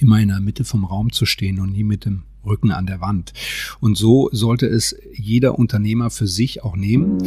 immer 0.00 0.18
in 0.18 0.28
der 0.28 0.40
Mitte 0.40 0.64
vom 0.64 0.84
Raum 0.84 1.12
zu 1.12 1.26
stehen 1.26 1.60
und 1.60 1.72
nie 1.72 1.84
mit 1.84 2.04
dem 2.04 2.22
Rücken 2.44 2.72
an 2.72 2.86
der 2.86 3.00
Wand. 3.00 3.32
Und 3.80 3.98
so 3.98 4.28
sollte 4.32 4.66
es 4.66 4.96
jeder 5.12 5.58
Unternehmer 5.58 6.10
für 6.10 6.26
sich 6.26 6.64
auch 6.64 6.76
nehmen. 6.76 7.18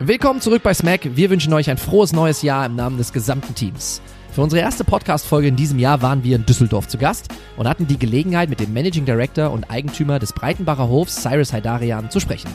Willkommen 0.00 0.40
zurück 0.40 0.62
bei 0.62 0.72
Smack. 0.72 1.16
Wir 1.16 1.28
wünschen 1.28 1.52
euch 1.52 1.68
ein 1.68 1.76
frohes 1.76 2.12
neues 2.12 2.42
Jahr 2.42 2.64
im 2.66 2.76
Namen 2.76 2.98
des 2.98 3.12
gesamten 3.12 3.54
Teams. 3.54 4.00
Für 4.32 4.42
unsere 4.42 4.62
erste 4.62 4.84
Podcast-Folge 4.84 5.48
in 5.48 5.56
diesem 5.56 5.78
Jahr 5.78 6.00
waren 6.00 6.22
wir 6.22 6.36
in 6.36 6.46
Düsseldorf 6.46 6.86
zu 6.86 6.96
Gast 6.96 7.28
und 7.56 7.66
hatten 7.66 7.88
die 7.88 7.98
Gelegenheit, 7.98 8.48
mit 8.48 8.60
dem 8.60 8.72
Managing 8.72 9.04
Director 9.04 9.50
und 9.50 9.68
Eigentümer 9.70 10.18
des 10.20 10.32
Breitenbacher 10.32 10.88
Hofs, 10.88 11.22
Cyrus 11.22 11.52
Haidarian, 11.52 12.10
zu 12.10 12.20
sprechen. 12.20 12.48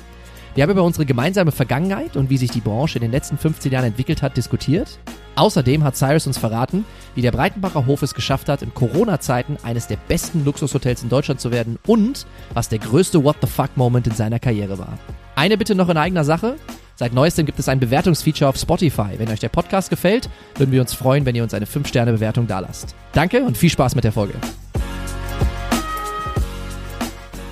Wir 0.55 0.61
haben 0.61 0.71
über 0.71 0.83
unsere 0.83 1.05
gemeinsame 1.05 1.51
Vergangenheit 1.51 2.15
und 2.15 2.29
wie 2.29 2.37
sich 2.37 2.51
die 2.51 2.61
Branche 2.61 2.99
in 2.99 3.01
den 3.01 3.11
letzten 3.11 3.39
15 3.39 3.71
Jahren 3.71 3.85
entwickelt 3.85 4.21
hat, 4.21 4.37
diskutiert. 4.37 4.99
Außerdem 5.35 5.83
hat 5.83 5.97
Cyrus 5.97 6.27
uns 6.27 6.37
verraten, 6.37 6.85
wie 7.15 7.23
der 7.23 7.31
Breitenbacher 7.31 7.87
Hof 7.87 8.03
es 8.03 8.13
geschafft 8.13 8.49
hat, 8.49 8.61
in 8.61 8.71
Corona-Zeiten 8.71 9.57
eines 9.63 9.87
der 9.87 9.97
besten 10.07 10.45
Luxushotels 10.45 11.01
in 11.01 11.09
Deutschland 11.09 11.41
zu 11.41 11.51
werden 11.51 11.79
und 11.87 12.27
was 12.53 12.69
der 12.69 12.77
größte 12.77 13.23
What 13.23 13.37
the 13.41 13.47
fuck-Moment 13.47 14.05
in 14.05 14.13
seiner 14.13 14.37
Karriere 14.37 14.77
war. 14.77 14.99
Eine 15.35 15.57
Bitte 15.57 15.73
noch 15.73 15.89
in 15.89 15.97
eigener 15.97 16.23
Sache. 16.23 16.55
Seit 16.95 17.13
neuestem 17.13 17.47
gibt 17.47 17.57
es 17.57 17.67
ein 17.67 17.79
Bewertungsfeature 17.79 18.47
auf 18.47 18.57
Spotify. 18.57 19.17
Wenn 19.17 19.29
euch 19.29 19.39
der 19.39 19.49
Podcast 19.49 19.89
gefällt, 19.89 20.29
würden 20.55 20.71
wir 20.71 20.81
uns 20.81 20.93
freuen, 20.93 21.25
wenn 21.25 21.33
ihr 21.33 21.41
uns 21.41 21.55
eine 21.55 21.65
5-Sterne-Bewertung 21.65 22.45
dalasst. 22.45 22.93
Danke 23.13 23.43
und 23.43 23.57
viel 23.57 23.71
Spaß 23.71 23.95
mit 23.95 24.03
der 24.03 24.11
Folge. 24.11 24.35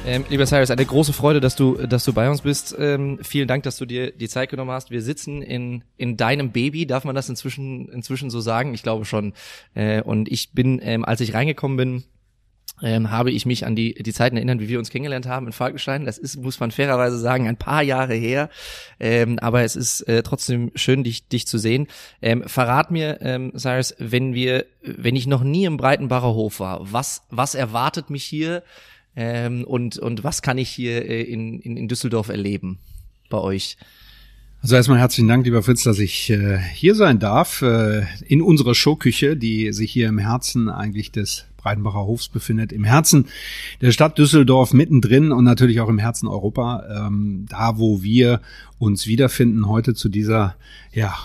Ähm, 0.03 0.25
lieber 0.29 0.47
Cyrus, 0.47 0.71
eine 0.71 0.85
große 0.85 1.13
Freude, 1.13 1.39
dass 1.39 1.55
du, 1.55 1.75
dass 1.75 2.03
du 2.05 2.13
bei 2.13 2.27
uns 2.27 2.41
bist. 2.41 2.75
Ähm, 2.79 3.19
vielen 3.21 3.47
Dank, 3.47 3.63
dass 3.63 3.77
du 3.77 3.85
dir 3.85 4.11
die 4.11 4.27
Zeit 4.27 4.49
genommen 4.49 4.71
hast. 4.71 4.89
Wir 4.89 5.03
sitzen 5.03 5.43
in, 5.43 5.83
in 5.95 6.17
deinem 6.17 6.51
Baby, 6.51 6.87
darf 6.87 7.05
man 7.05 7.13
das 7.13 7.29
inzwischen, 7.29 7.87
inzwischen 7.89 8.31
so 8.31 8.41
sagen? 8.41 8.73
Ich 8.73 8.81
glaube 8.81 9.05
schon. 9.05 9.33
Äh, 9.75 10.01
und 10.01 10.31
ich 10.31 10.53
bin, 10.53 10.79
ähm, 10.81 11.05
als 11.05 11.21
ich 11.21 11.35
reingekommen 11.35 11.77
bin, 11.77 12.03
ähm, 12.81 13.11
habe 13.11 13.29
ich 13.29 13.45
mich 13.45 13.63
an 13.65 13.75
die, 13.75 13.93
die 13.93 14.11
Zeiten 14.11 14.37
erinnern, 14.37 14.59
wie 14.59 14.69
wir 14.69 14.79
uns 14.79 14.89
kennengelernt 14.89 15.27
haben 15.27 15.45
in 15.45 15.53
Falkenstein. 15.53 16.05
Das 16.05 16.17
ist, 16.17 16.37
muss 16.37 16.59
man 16.59 16.71
fairerweise 16.71 17.19
sagen, 17.19 17.47
ein 17.47 17.57
paar 17.57 17.83
Jahre 17.83 18.15
her. 18.15 18.49
Ähm, 18.99 19.37
aber 19.37 19.61
es 19.61 19.75
ist 19.75 20.01
äh, 20.07 20.23
trotzdem 20.23 20.71
schön, 20.73 21.03
dich, 21.03 21.27
dich 21.27 21.45
zu 21.45 21.59
sehen. 21.59 21.87
Ähm, 22.23 22.43
verrat 22.47 22.89
mir, 22.89 23.19
ähm, 23.21 23.53
Cyrus, 23.55 23.93
wenn 23.99 24.33
wir, 24.33 24.65
wenn 24.81 25.15
ich 25.15 25.27
noch 25.27 25.43
nie 25.43 25.65
im 25.65 25.77
Breitenbacher 25.77 26.33
Hof 26.33 26.59
war, 26.59 26.91
was, 26.91 27.21
was 27.29 27.53
erwartet 27.53 28.09
mich 28.09 28.23
hier? 28.23 28.63
Ähm, 29.15 29.63
und, 29.65 29.97
und 29.97 30.23
was 30.23 30.41
kann 30.41 30.57
ich 30.57 30.69
hier 30.69 31.05
äh, 31.05 31.21
in, 31.21 31.59
in, 31.59 31.77
in 31.77 31.87
Düsseldorf 31.87 32.29
erleben 32.29 32.79
bei 33.29 33.37
euch? 33.37 33.77
Also 34.61 34.75
erstmal 34.75 34.99
herzlichen 34.99 35.27
Dank, 35.27 35.43
lieber 35.43 35.63
Fritz, 35.63 35.83
dass 35.83 35.97
ich 35.97 36.29
äh, 36.29 36.59
hier 36.59 36.93
sein 36.93 37.17
darf, 37.17 37.63
äh, 37.63 38.03
in 38.27 38.43
unserer 38.43 38.75
Showküche, 38.75 39.35
die 39.35 39.73
sich 39.73 39.91
hier 39.91 40.07
im 40.07 40.19
Herzen 40.19 40.69
eigentlich 40.69 41.11
des 41.11 41.45
Breitenbacher 41.57 42.05
Hofs 42.05 42.27
befindet, 42.27 42.71
im 42.71 42.83
Herzen 42.83 43.27
der 43.81 43.91
Stadt 43.91 44.19
Düsseldorf, 44.19 44.73
mittendrin 44.73 45.31
und 45.31 45.45
natürlich 45.45 45.81
auch 45.81 45.89
im 45.89 45.97
Herzen 45.97 46.27
Europa, 46.27 47.07
ähm, 47.07 47.47
da 47.49 47.79
wo 47.79 48.03
wir 48.03 48.39
uns 48.77 49.07
wiederfinden 49.07 49.67
heute 49.67 49.95
zu 49.95 50.09
dieser, 50.09 50.55
ja, 50.93 51.15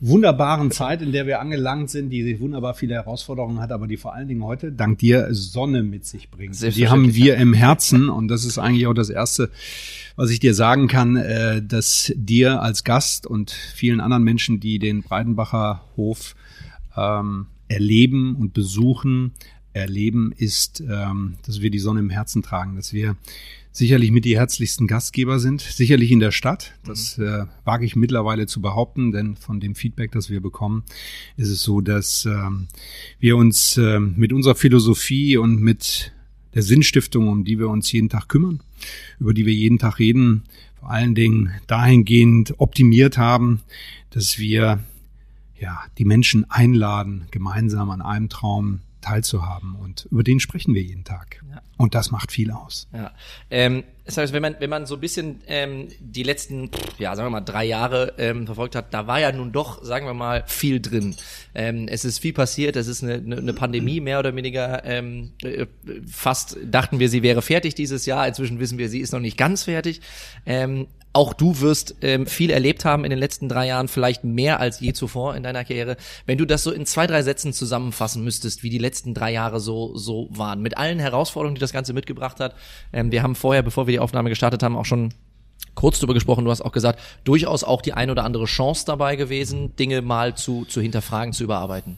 wunderbaren 0.00 0.70
Zeit, 0.70 1.02
in 1.02 1.12
der 1.12 1.26
wir 1.26 1.40
angelangt 1.40 1.90
sind, 1.90 2.10
die 2.10 2.38
wunderbar 2.40 2.74
viele 2.74 2.94
Herausforderungen 2.94 3.60
hat, 3.60 3.72
aber 3.72 3.86
die 3.86 3.96
vor 3.96 4.14
allen 4.14 4.28
Dingen 4.28 4.42
heute 4.42 4.72
dank 4.72 4.98
dir 4.98 5.28
Sonne 5.30 5.82
mit 5.82 6.04
sich 6.04 6.30
bringt. 6.30 6.60
Die 6.76 6.88
haben 6.88 7.14
wir 7.14 7.36
im 7.36 7.54
Herzen 7.54 8.08
und 8.08 8.28
das 8.28 8.44
ist 8.44 8.58
eigentlich 8.58 8.86
auch 8.86 8.94
das 8.94 9.10
Erste, 9.10 9.50
was 10.16 10.30
ich 10.30 10.40
dir 10.40 10.54
sagen 10.54 10.88
kann, 10.88 11.16
äh, 11.16 11.62
dass 11.62 12.12
dir 12.16 12.60
als 12.60 12.84
Gast 12.84 13.26
und 13.26 13.50
vielen 13.50 14.00
anderen 14.00 14.24
Menschen, 14.24 14.60
die 14.60 14.78
den 14.78 15.02
Breitenbacher 15.02 15.84
Hof 15.96 16.34
ähm, 16.96 17.46
erleben 17.68 18.36
und 18.36 18.52
besuchen, 18.52 19.32
erleben, 19.72 20.32
ist, 20.36 20.80
ähm, 20.80 21.34
dass 21.46 21.60
wir 21.60 21.70
die 21.70 21.78
Sonne 21.78 22.00
im 22.00 22.10
Herzen 22.10 22.42
tragen, 22.42 22.76
dass 22.76 22.92
wir 22.92 23.16
sicherlich 23.74 24.12
mit 24.12 24.24
die 24.24 24.38
herzlichsten 24.38 24.86
Gastgeber 24.86 25.40
sind, 25.40 25.60
sicherlich 25.60 26.12
in 26.12 26.20
der 26.20 26.30
Stadt. 26.30 26.74
Das 26.84 27.18
mhm. 27.18 27.26
äh, 27.26 27.46
wage 27.64 27.84
ich 27.84 27.96
mittlerweile 27.96 28.46
zu 28.46 28.62
behaupten, 28.62 29.10
denn 29.10 29.36
von 29.36 29.58
dem 29.58 29.74
Feedback, 29.74 30.12
das 30.12 30.30
wir 30.30 30.40
bekommen, 30.40 30.84
ist 31.36 31.48
es 31.48 31.62
so, 31.62 31.80
dass 31.80 32.24
ähm, 32.24 32.68
wir 33.18 33.36
uns 33.36 33.76
äh, 33.76 33.98
mit 33.98 34.32
unserer 34.32 34.54
Philosophie 34.54 35.36
und 35.36 35.60
mit 35.60 36.12
der 36.54 36.62
Sinnstiftung, 36.62 37.26
um 37.26 37.44
die 37.44 37.58
wir 37.58 37.68
uns 37.68 37.90
jeden 37.90 38.08
Tag 38.08 38.28
kümmern, 38.28 38.62
über 39.18 39.34
die 39.34 39.44
wir 39.44 39.52
jeden 39.52 39.80
Tag 39.80 39.98
reden, 39.98 40.44
vor 40.78 40.90
allen 40.90 41.16
Dingen 41.16 41.50
dahingehend 41.66 42.54
optimiert 42.58 43.18
haben, 43.18 43.62
dass 44.10 44.38
wir 44.38 44.78
ja 45.58 45.80
die 45.98 46.04
Menschen 46.04 46.48
einladen, 46.48 47.26
gemeinsam 47.32 47.90
an 47.90 48.02
einem 48.02 48.28
Traum 48.28 48.82
teilzuhaben. 49.04 49.76
Und 49.76 50.08
über 50.10 50.22
den 50.22 50.40
sprechen 50.40 50.74
wir 50.74 50.82
jeden 50.82 51.04
Tag. 51.04 51.42
Ja. 51.50 51.60
Und 51.76 51.94
das 51.94 52.10
macht 52.10 52.32
viel 52.32 52.50
aus. 52.50 52.88
Ja. 52.92 53.12
Ähm, 53.50 53.84
das 54.04 54.16
heißt, 54.16 54.32
wenn 54.32 54.42
man, 54.42 54.56
wenn 54.58 54.70
man 54.70 54.86
so 54.86 54.94
ein 54.94 55.00
bisschen 55.00 55.40
ähm, 55.46 55.88
die 56.00 56.22
letzten, 56.22 56.70
ja, 56.98 57.14
sagen 57.14 57.26
wir 57.26 57.30
mal, 57.30 57.40
drei 57.40 57.64
Jahre 57.64 58.14
ähm, 58.18 58.46
verfolgt 58.46 58.74
hat, 58.76 58.92
da 58.92 59.06
war 59.06 59.20
ja 59.20 59.32
nun 59.32 59.52
doch, 59.52 59.82
sagen 59.84 60.06
wir 60.06 60.14
mal, 60.14 60.44
viel 60.46 60.80
drin. 60.80 61.16
Ähm, 61.54 61.86
es 61.88 62.04
ist 62.04 62.18
viel 62.18 62.32
passiert, 62.32 62.76
es 62.76 62.86
ist 62.86 63.02
eine, 63.02 63.14
eine 63.14 63.52
Pandemie 63.52 64.00
mehr 64.00 64.18
oder 64.18 64.34
weniger. 64.34 64.84
Ähm, 64.84 65.32
äh, 65.42 65.66
fast 66.10 66.56
dachten 66.64 66.98
wir, 66.98 67.08
sie 67.08 67.22
wäre 67.22 67.42
fertig 67.42 67.74
dieses 67.74 68.06
Jahr. 68.06 68.26
Inzwischen 68.26 68.58
wissen 68.58 68.78
wir, 68.78 68.88
sie 68.88 69.00
ist 69.00 69.12
noch 69.12 69.20
nicht 69.20 69.36
ganz 69.36 69.64
fertig. 69.64 70.00
Ähm, 70.46 70.86
auch 71.14 71.32
du 71.32 71.60
wirst 71.60 71.94
ähm, 72.02 72.26
viel 72.26 72.50
erlebt 72.50 72.84
haben 72.84 73.04
in 73.04 73.10
den 73.10 73.18
letzten 73.18 73.48
drei 73.48 73.68
Jahren, 73.68 73.88
vielleicht 73.88 74.24
mehr 74.24 74.58
als 74.58 74.80
je 74.80 74.92
zuvor 74.92 75.36
in 75.36 75.44
deiner 75.44 75.64
Karriere. 75.64 75.96
Wenn 76.26 76.38
du 76.38 76.44
das 76.44 76.64
so 76.64 76.72
in 76.72 76.86
zwei, 76.86 77.06
drei 77.06 77.22
Sätzen 77.22 77.52
zusammenfassen 77.52 78.24
müsstest, 78.24 78.64
wie 78.64 78.70
die 78.70 78.78
letzten 78.78 79.14
drei 79.14 79.32
Jahre 79.32 79.60
so, 79.60 79.96
so 79.96 80.28
waren, 80.30 80.60
mit 80.60 80.76
allen 80.76 80.98
Herausforderungen, 80.98 81.54
die 81.54 81.60
das 81.60 81.72
Ganze 81.72 81.92
mitgebracht 81.92 82.40
hat. 82.40 82.56
Ähm, 82.92 83.12
wir 83.12 83.22
haben 83.22 83.36
vorher, 83.36 83.62
bevor 83.62 83.86
wir 83.86 83.92
die 83.92 84.00
Aufnahme 84.00 84.28
gestartet 84.28 84.62
haben, 84.64 84.76
auch 84.76 84.84
schon 84.84 85.14
kurz 85.76 85.98
darüber 85.98 86.14
gesprochen. 86.14 86.44
Du 86.44 86.50
hast 86.50 86.62
auch 86.62 86.72
gesagt, 86.72 87.00
durchaus 87.22 87.62
auch 87.62 87.80
die 87.80 87.92
ein 87.92 88.10
oder 88.10 88.24
andere 88.24 88.46
Chance 88.46 88.84
dabei 88.84 89.14
gewesen, 89.14 89.76
Dinge 89.76 90.02
mal 90.02 90.36
zu, 90.36 90.64
zu 90.64 90.80
hinterfragen, 90.80 91.32
zu 91.32 91.44
überarbeiten. 91.44 91.96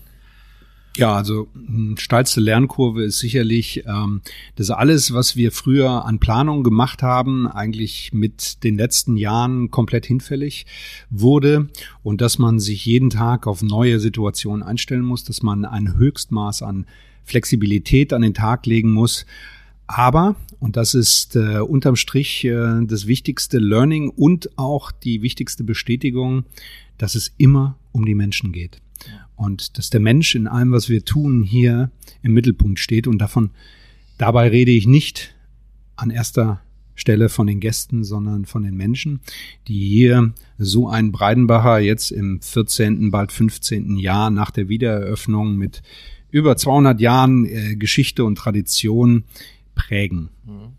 Ja, 0.97 1.15
also 1.15 1.49
hm, 1.53 1.97
steilste 1.99 2.41
Lernkurve 2.41 3.05
ist 3.05 3.19
sicherlich, 3.19 3.85
ähm, 3.87 4.23
dass 4.55 4.71
alles, 4.71 5.13
was 5.13 5.37
wir 5.37 5.53
früher 5.53 6.07
an 6.07 6.19
Planung 6.19 6.63
gemacht 6.63 7.03
haben, 7.03 7.47
eigentlich 7.47 8.15
mit 8.15 8.65
den 8.65 8.79
letzten 8.79 9.19
Jahren 9.19 9.71
komplett 9.71 10.07
hinfällig 10.07 10.65
wurde 11.11 11.69
und 12.03 12.23
dass 12.23 12.39
man 12.39 12.59
sich 12.61 12.87
jeden 12.87 13.11
Tag 13.11 13.47
auf 13.47 13.63
neue 13.63 14.01
Situationen 14.01 14.63
einstellen 14.63 15.03
muss, 15.03 15.23
dass 15.23 15.43
man 15.43 15.67
ein 15.67 15.97
Höchstmaß 15.99 16.63
an 16.63 16.87
Flexibilität 17.25 18.15
an 18.15 18.23
den 18.23 18.35
Tag 18.35 18.65
legen 18.65 18.93
muss. 18.93 19.27
Aber, 19.87 20.35
und 20.59 20.77
das 20.77 20.95
ist 20.95 21.37
äh, 21.37 21.59
unterm 21.59 21.97
Strich 21.97 22.45
äh, 22.45 22.85
das 22.87 23.07
wichtigste 23.07 23.59
Learning 23.59 24.09
und 24.09 24.57
auch 24.59 24.93
die 24.93 25.21
wichtigste 25.21 25.63
Bestätigung, 25.63 26.45
dass 26.97 27.15
es 27.15 27.33
immer 27.37 27.77
um 27.93 28.07
die 28.07 28.15
Menschen 28.15 28.53
geht. 28.53 28.81
Und 29.37 29.79
dass 29.79 29.91
der 29.91 30.01
Mensch 30.01 30.35
in 30.35 30.49
allem, 30.49 30.73
was 30.73 30.89
wir 30.89 31.05
tun, 31.05 31.43
hier 31.43 31.91
im 32.23 32.33
Mittelpunkt 32.33 32.79
steht. 32.79 33.07
Und 33.07 33.19
davon, 33.19 33.51
dabei 34.19 34.49
rede 34.49 34.71
ich 34.71 34.87
nicht 34.87 35.35
an 35.95 36.11
erster 36.11 36.61
Stelle 36.95 37.29
von 37.29 37.47
den 37.47 37.61
Gästen, 37.61 38.05
sondern 38.05 38.47
von 38.47 38.63
den 38.63 38.75
Menschen, 38.75 39.21
die 39.69 39.87
hier 39.87 40.33
so 40.57 40.89
einen 40.89 41.13
Breidenbacher 41.13 41.79
jetzt 41.79 42.11
im 42.11 42.41
14., 42.41 43.11
bald 43.11 43.33
15. 43.33 43.97
Jahr 43.97 44.31
nach 44.31 44.51
der 44.51 44.69
Wiedereröffnung 44.69 45.57
mit 45.57 45.83
über 46.31 46.57
200 46.57 47.01
Jahren 47.01 47.45
äh, 47.45 47.77
Geschichte 47.77 48.25
und 48.25 48.37
Tradition 48.37 49.25
prägen. 49.75 50.31
Mhm 50.47 50.73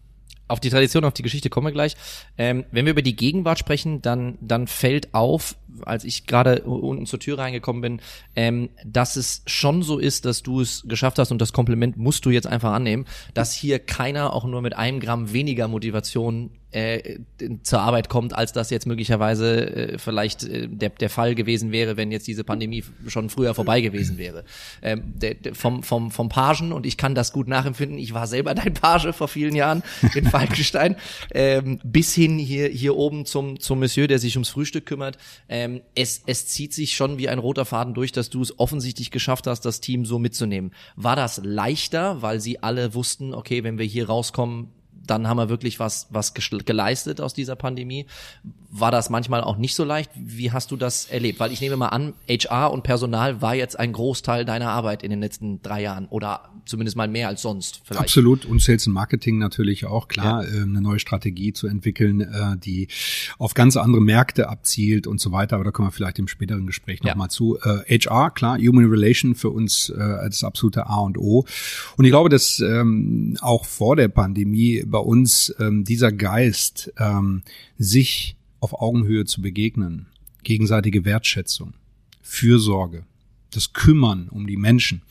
auf 0.47 0.59
die 0.59 0.69
Tradition, 0.69 1.03
auf 1.06 1.13
die 1.13 1.24
Geschichte 1.24 1.50
kommen 1.50 1.68
wir 1.68 1.72
gleich. 1.72 1.96
Ähm, 2.38 2.66
wenn 2.72 2.85
wir 2.85 2.91
über 2.91 3.02
die 3.02 3.16
Gegenwart 3.16 3.59
sprechen, 3.59 4.02
dann, 4.02 4.38
dann 4.41 4.68
fällt 4.68 5.13
auf, 5.13 5.56
als 5.85 6.03
ich 6.03 6.25
gerade 6.25 6.62
unten 6.63 7.06
zur 7.06 7.19
Tür 7.19 7.38
reingekommen 7.38 7.81
bin, 7.81 8.02
ähm, 8.35 8.70
dass 8.85 9.16
es 9.16 9.44
schon 9.46 9.84
so 9.84 9.99
ist, 9.99 10.26
dass 10.26 10.44
du 10.44 10.61
es 10.61 10.84
geschafft 10.88 11.20
hast 11.20 11.32
und 11.32 11.41
das 11.41 11.53
Kompliment 11.53 11.97
musst 11.97 12.26
du 12.26 12.29
jetzt 12.29 12.47
einfach 12.47 12.72
annehmen, 12.72 13.05
dass 13.34 13.53
hier 13.53 13.79
keiner 13.79 14.34
auch 14.34 14.46
nur 14.46 14.61
mit 14.61 14.76
einem 14.76 14.99
Gramm 14.99 15.34
weniger 15.34 15.67
Motivation 15.67 16.52
äh, 16.72 17.19
zur 17.64 17.79
Arbeit 17.79 18.09
kommt, 18.09 18.34
als 18.35 18.52
das 18.52 18.69
jetzt 18.69 18.85
möglicherweise 18.87 19.93
äh, 19.93 19.97
vielleicht 19.97 20.43
äh, 20.43 20.67
der, 20.67 20.90
der 20.90 21.09
Fall 21.09 21.34
gewesen 21.34 21.72
wäre, 21.72 21.96
wenn 21.96 22.11
jetzt 22.11 22.28
diese 22.28 22.43
Pandemie 22.43 22.84
schon 23.08 23.29
früher 23.29 23.53
vorbei 23.53 23.79
gewesen 23.79 24.17
wäre. 24.17 24.43
Ähm, 24.81 25.14
der, 25.16 25.35
der, 25.35 25.55
vom, 25.55 25.81
vom, 25.81 26.11
vom 26.11 26.28
Pagen, 26.28 26.73
und 26.73 26.85
ich 26.85 26.97
kann 26.97 27.16
das 27.16 27.31
gut 27.31 27.47
nachempfinden, 27.47 27.97
ich 27.97 28.14
war 28.14 28.28
selber 28.28 28.53
dein 28.53 28.73
Page 28.73 29.14
vor 29.14 29.29
vielen 29.29 29.55
Jahren 29.55 29.81
in 30.14 30.25
Falkenstein, 30.29 30.97
ähm, 31.34 31.79
bis 31.84 32.14
hin 32.14 32.37
hier, 32.37 32.67
hier 32.67 32.97
oben 32.97 33.25
zum, 33.25 33.59
zum 33.59 33.79
Monsieur, 33.79 34.08
der 34.08 34.20
sich 34.20 34.35
ums 34.35 34.49
Frühstück 34.49 34.85
kümmert. 34.85 35.17
Ähm, 35.47 35.81
es, 35.96 36.22
es 36.25 36.47
zieht 36.47 36.73
sich 36.73 36.96
schon 36.96 37.17
wie 37.17 37.29
ein 37.29 37.40
roter 37.40 37.66
Faden 37.66 37.93
durch, 37.93 38.11
dass 38.11 38.29
du 38.29 38.41
es 38.41 38.59
offensichtlich 38.59 39.09
geschafft 39.09 39.47
hast, 39.47 39.61
das 39.61 39.79
Team 39.79 40.05
so 40.05 40.20
mitzunehmen. 40.20 40.72
War 40.97 41.16
das 41.16 41.40
leichter, 41.43 42.22
weil 42.22 42.41
sie 42.41 42.61
alle 42.61 42.93
wussten, 42.93 43.34
okay, 43.34 43.63
wenn 43.63 43.78
wir 43.78 43.85
hier 43.85 44.08
rauskommen, 44.08 44.72
dann 45.09 45.28
haben 45.28 45.38
wir 45.38 45.50
wirklich 45.50 45.80
was, 45.80 46.08
was 46.09 46.34
geleistet 46.34 47.22
aus 47.22 47.34
dieser 47.34 47.56
Pandemie. 47.56 48.06
War 48.70 48.92
das 48.92 49.09
manchmal 49.09 49.42
auch 49.42 49.58
nicht 49.58 49.76
so 49.76 49.84
leicht? 49.84 50.12
Wie 50.16 50.52
hast 50.52 50.72
du 50.72 50.78
das 50.78 51.06
erlebt? 51.06 51.40
Weil 51.40 51.52
ich 51.52 51.62
nehme 51.62 51.78
mal 51.78 51.88
an, 51.88 52.14
HR 52.28 52.72
und 52.72 52.84
Personal 52.84 53.42
war 53.42 53.56
jetzt 53.56 53.80
ein 53.80 53.94
Großteil 53.94 54.46
deiner 54.46 54.70
Arbeit 54.70 55.04
in 55.04 55.09
den 55.09 55.22
letzten 55.22 55.62
drei 55.62 55.82
Jahren 55.82 56.08
oder 56.08 56.50
zumindest 56.66 56.98
mal 56.98 57.08
mehr 57.08 57.28
als 57.28 57.42
sonst 57.42 57.82
vielleicht. 57.84 58.04
Absolut. 58.04 58.46
Und 58.46 58.62
Sales 58.62 58.86
und 58.88 58.94
Marketing 58.94 59.38
natürlich 59.38 59.86
auch, 59.86 60.08
klar, 60.08 60.44
ja. 60.44 60.50
äh, 60.50 60.62
eine 60.64 60.82
neue 60.82 61.00
Strategie 61.00 61.54
zu 61.54 61.68
entwickeln, 61.68 62.22
äh, 62.22 62.58
die 62.58 62.88
auf 63.38 63.54
ganz 63.54 63.78
andere 63.78 64.02
Märkte 64.02 64.50
abzielt 64.50 65.08
und 65.08 65.20
so 65.20 65.32
weiter. 65.32 65.56
Aber 65.56 65.66
da 65.66 65.72
kommen 65.72 65.88
wir 65.88 65.92
vielleicht 65.92 66.20
im 66.20 66.28
späteren 66.28 66.68
Gespräch 66.68 67.02
nochmal 67.04 67.26
ja. 67.26 67.30
zu. 67.30 67.58
Äh, 67.64 68.00
HR, 68.00 68.32
klar, 68.32 68.58
Human 68.58 68.86
Relation 68.86 69.36
für 69.36 69.50
uns 69.50 69.90
äh, 69.90 70.02
als 70.02 70.44
absolute 70.44 70.88
A 70.88 71.00
und 71.00 71.18
O. 71.18 71.46
Und 71.96 72.06
ich 72.06 72.12
glaube, 72.12 72.30
dass 72.30 72.59
ähm, 72.59 73.38
auch 73.42 73.66
vor 73.66 73.96
der 73.96 74.09
Pandemie 74.09 74.84
bei 74.97 75.03
uns 75.03 75.53
ähm, 75.59 75.84
dieser 75.84 76.11
Geist, 76.11 76.91
ähm, 76.97 77.44
sich 77.78 78.35
auf 78.59 78.73
Augenhöhe 78.73 79.26
zu 79.26 79.44
begegnen, 79.44 80.08
gegenseitige 80.41 81.05
Wertschätzung, 81.05 81.76
Fürsorge, 82.23 83.03
das 83.52 83.73
Kümmern 83.73 84.28
um 84.28 84.47
die 84.47 84.58
Menschen, 84.58 85.03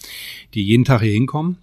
die 0.54 0.64
jeden 0.64 0.84
Tag 0.84 1.02
hier 1.02 1.12
hinkommen 1.12 1.58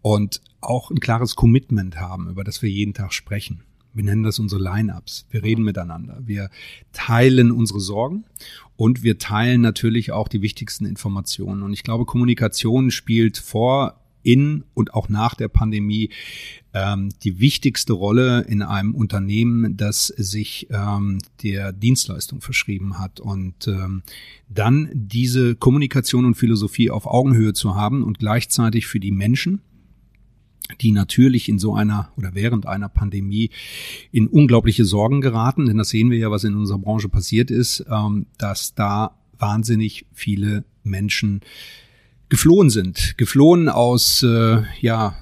und 0.00 0.40
auch 0.60 0.90
ein 0.90 0.98
klares 0.98 1.36
Commitment 1.36 2.00
haben, 2.00 2.28
über 2.28 2.42
das 2.42 2.62
wir 2.62 2.68
jeden 2.68 2.94
Tag 2.94 3.12
sprechen. 3.12 3.62
Wir 3.94 4.02
nennen 4.02 4.24
das 4.24 4.40
unsere 4.40 4.60
Line-ups. 4.60 5.26
Wir 5.30 5.44
reden 5.44 5.62
miteinander. 5.62 6.18
Wir 6.24 6.50
teilen 6.92 7.52
unsere 7.52 7.78
Sorgen 7.78 8.24
und 8.74 9.04
wir 9.04 9.18
teilen 9.18 9.60
natürlich 9.60 10.10
auch 10.10 10.26
die 10.26 10.42
wichtigsten 10.42 10.84
Informationen. 10.84 11.62
Und 11.62 11.74
ich 11.74 11.84
glaube, 11.84 12.06
Kommunikation 12.06 12.90
spielt 12.90 13.38
vor 13.38 14.01
in 14.22 14.64
und 14.74 14.94
auch 14.94 15.08
nach 15.08 15.34
der 15.34 15.48
Pandemie 15.48 16.10
ähm, 16.74 17.10
die 17.22 17.40
wichtigste 17.40 17.92
Rolle 17.92 18.42
in 18.42 18.62
einem 18.62 18.94
Unternehmen, 18.94 19.76
das 19.76 20.06
sich 20.06 20.68
ähm, 20.70 21.18
der 21.42 21.72
Dienstleistung 21.72 22.40
verschrieben 22.40 22.98
hat. 22.98 23.20
Und 23.20 23.66
ähm, 23.68 24.02
dann 24.48 24.90
diese 24.92 25.54
Kommunikation 25.54 26.24
und 26.24 26.34
Philosophie 26.34 26.90
auf 26.90 27.06
Augenhöhe 27.06 27.52
zu 27.52 27.74
haben 27.74 28.02
und 28.02 28.18
gleichzeitig 28.18 28.86
für 28.86 29.00
die 29.00 29.12
Menschen, 29.12 29.60
die 30.80 30.92
natürlich 30.92 31.48
in 31.48 31.58
so 31.58 31.74
einer 31.74 32.10
oder 32.16 32.34
während 32.34 32.66
einer 32.66 32.88
Pandemie 32.88 33.50
in 34.10 34.26
unglaubliche 34.26 34.84
Sorgen 34.84 35.20
geraten, 35.20 35.66
denn 35.66 35.76
das 35.76 35.90
sehen 35.90 36.10
wir 36.10 36.18
ja, 36.18 36.30
was 36.30 36.44
in 36.44 36.54
unserer 36.54 36.78
Branche 36.78 37.08
passiert 37.08 37.50
ist, 37.50 37.84
ähm, 37.90 38.26
dass 38.38 38.74
da 38.74 39.18
wahnsinnig 39.38 40.06
viele 40.12 40.64
Menschen 40.84 41.40
geflohen 42.32 42.70
sind. 42.70 43.18
Geflohen 43.18 43.68
aus 43.68 44.22
äh, 44.22 44.62
ja 44.80 45.14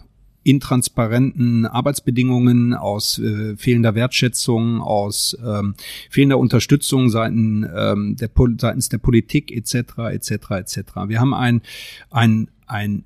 intransparenten 0.45 1.67
Arbeitsbedingungen, 1.67 2.73
aus 2.73 3.19
äh, 3.19 3.57
fehlender 3.57 3.97
Wertschätzung, 3.97 4.81
aus 4.81 5.37
ähm, 5.45 5.75
fehlender 6.09 6.39
Unterstützung 6.39 7.11
seiten, 7.11 7.69
ähm, 7.77 8.15
der, 8.15 8.31
seitens 8.59 8.91
der 8.91 8.99
Politik 8.99 9.51
etc. 9.51 9.99
etc. 10.13 10.31
etc. 10.51 10.77
Wir 11.09 11.19
haben 11.19 11.35
ein 11.35 11.63
ein 12.11 12.49
ein 12.67 13.03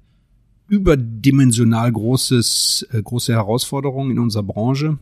überdimensional 0.68 1.90
großes 1.90 2.86
äh, 2.92 3.02
große 3.02 3.32
Herausforderung 3.32 4.10
in 4.10 4.18
unserer 4.18 4.42
Branche 4.42 4.98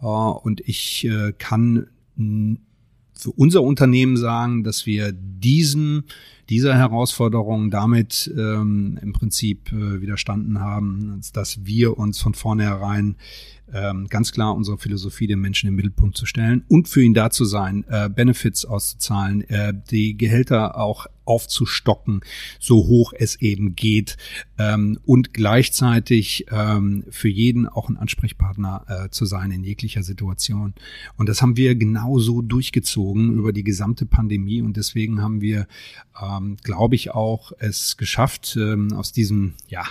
äh, 0.00 0.06
und 0.06 0.60
ich 0.60 1.06
äh, 1.06 1.32
kann 1.36 1.88
für 3.14 3.30
unser 3.30 3.62
Unternehmen 3.62 4.16
sagen, 4.16 4.64
dass 4.64 4.86
wir 4.86 5.12
diesen 5.12 6.04
dieser 6.50 6.76
Herausforderung 6.76 7.70
damit 7.70 8.32
ähm, 8.36 8.98
im 9.00 9.12
Prinzip 9.12 9.72
äh, 9.72 10.00
widerstanden 10.00 10.60
haben, 10.60 11.20
dass 11.32 11.64
wir 11.64 11.96
uns 11.98 12.20
von 12.20 12.34
vornherein 12.34 13.16
ähm, 13.72 14.08
ganz 14.08 14.32
klar 14.32 14.54
unsere 14.54 14.78
Philosophie, 14.78 15.26
den 15.26 15.40
Menschen 15.40 15.68
im 15.68 15.74
Mittelpunkt 15.74 16.16
zu 16.16 16.26
stellen 16.26 16.64
und 16.68 16.88
für 16.88 17.02
ihn 17.02 17.14
da 17.14 17.30
zu 17.30 17.44
sein, 17.44 17.84
äh, 17.88 18.10
Benefits 18.10 18.64
auszuzahlen, 18.64 19.48
äh, 19.48 19.72
die 19.90 20.16
Gehälter 20.16 20.76
auch 20.76 21.06
aufzustocken, 21.24 22.20
so 22.58 22.86
hoch 22.86 23.12
es 23.16 23.40
eben 23.40 23.74
geht 23.76 24.16
ähm, 24.58 24.98
und 25.04 25.34
gleichzeitig 25.34 26.46
ähm, 26.50 27.04
für 27.10 27.28
jeden 27.28 27.66
auch 27.66 27.88
ein 27.88 27.96
Ansprechpartner 27.96 28.84
äh, 28.88 29.10
zu 29.10 29.24
sein 29.24 29.50
in 29.50 29.64
jeglicher 29.64 30.02
Situation. 30.02 30.74
Und 31.16 31.28
das 31.28 31.42
haben 31.42 31.56
wir 31.56 31.74
genauso 31.74 32.42
durchgezogen 32.42 33.34
über 33.34 33.52
die 33.52 33.64
gesamte 33.64 34.06
Pandemie 34.06 34.62
und 34.62 34.76
deswegen 34.76 35.22
haben 35.22 35.40
wir, 35.40 35.66
ähm, 36.20 36.56
glaube 36.62 36.94
ich, 36.94 37.10
auch 37.10 37.52
es 37.58 37.96
geschafft, 37.96 38.56
ähm, 38.56 38.92
aus 38.92 39.12
diesem, 39.12 39.54
ja, 39.68 39.84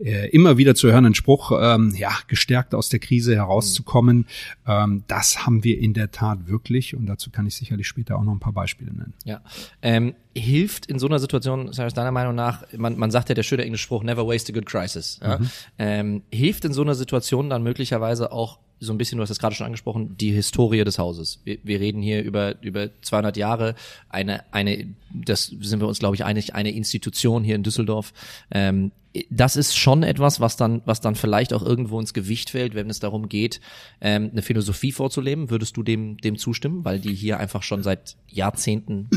äh, 0.00 0.28
immer 0.28 0.56
wieder 0.56 0.74
zu 0.74 0.90
hörenden 0.90 1.14
Spruch, 1.14 1.52
ähm, 1.60 1.94
ja, 1.96 2.12
gestärkt 2.28 2.74
aus 2.74 2.88
der 2.88 3.00
Krise 3.00 3.34
herauszukommen. 3.34 4.26
Ähm, 4.66 5.04
das 5.08 5.46
haben 5.46 5.64
wir 5.64 5.78
in 5.78 5.94
der 5.94 6.10
Tat 6.10 6.46
wirklich 6.46 6.94
und 6.94 7.06
dazu 7.06 7.30
kann 7.30 7.46
ich 7.46 7.56
sicherlich 7.56 7.88
später 7.88 8.16
auch 8.16 8.22
noch 8.22 8.32
ein 8.32 8.40
paar 8.40 8.52
Beispiele 8.52 8.92
nennen. 8.92 9.14
Ja, 9.24 9.40
ähm, 9.82 10.14
hilft 10.36 10.86
in 10.86 10.98
so 10.98 11.06
einer 11.06 11.18
Situation, 11.18 11.68
aus 11.68 11.94
deiner 11.94 12.12
Meinung 12.12 12.34
nach, 12.34 12.64
man, 12.76 12.96
man 12.96 13.10
sagt 13.10 13.28
ja 13.28 13.34
der 13.34 13.42
schöne 13.42 13.64
englische 13.64 13.84
Spruch, 13.84 14.02
never 14.02 14.26
waste 14.26 14.52
a 14.52 14.54
good 14.54 14.66
crisis. 14.66 15.18
Ja? 15.22 15.38
Mhm. 15.38 15.50
Ähm, 15.78 16.22
hilft 16.32 16.64
in 16.64 16.72
so 16.72 16.82
einer 16.82 16.94
Situation 16.94 17.50
dann 17.50 17.62
möglicherweise 17.62 18.32
auch 18.32 18.58
so 18.80 18.92
ein 18.92 18.98
bisschen, 18.98 19.18
du 19.18 19.22
hast 19.22 19.30
es 19.30 19.38
gerade 19.38 19.54
schon 19.54 19.66
angesprochen, 19.66 20.16
die 20.16 20.30
Historie 20.30 20.84
des 20.84 20.98
Hauses. 20.98 21.40
Wir, 21.44 21.58
wir 21.62 21.80
reden 21.80 22.02
hier 22.02 22.22
über, 22.22 22.60
über 22.62 22.90
200 23.02 23.36
Jahre, 23.36 23.74
eine, 24.08 24.44
eine, 24.52 24.94
das 25.12 25.46
sind 25.46 25.80
wir 25.80 25.88
uns, 25.88 25.98
glaube 25.98 26.16
ich, 26.16 26.24
einig, 26.24 26.54
eine 26.54 26.70
Institution 26.70 27.44
hier 27.44 27.56
in 27.56 27.62
Düsseldorf. 27.62 28.12
Ähm, 28.50 28.92
das 29.30 29.56
ist 29.56 29.76
schon 29.76 30.02
etwas, 30.02 30.40
was 30.40 30.56
dann, 30.56 30.82
was 30.84 31.00
dann 31.00 31.14
vielleicht 31.14 31.52
auch 31.52 31.62
irgendwo 31.62 31.98
ins 31.98 32.14
Gewicht 32.14 32.50
fällt, 32.50 32.74
wenn 32.74 32.90
es 32.90 33.00
darum 33.00 33.28
geht, 33.28 33.60
ähm, 34.00 34.30
eine 34.30 34.42
Philosophie 34.42 34.92
vorzuleben. 34.92 35.50
Würdest 35.50 35.76
du 35.76 35.82
dem, 35.82 36.18
dem 36.18 36.36
zustimmen, 36.36 36.84
weil 36.84 37.00
die 37.00 37.14
hier 37.14 37.38
einfach 37.40 37.62
schon 37.62 37.82
seit 37.82 38.16
Jahrzehnten 38.28 39.08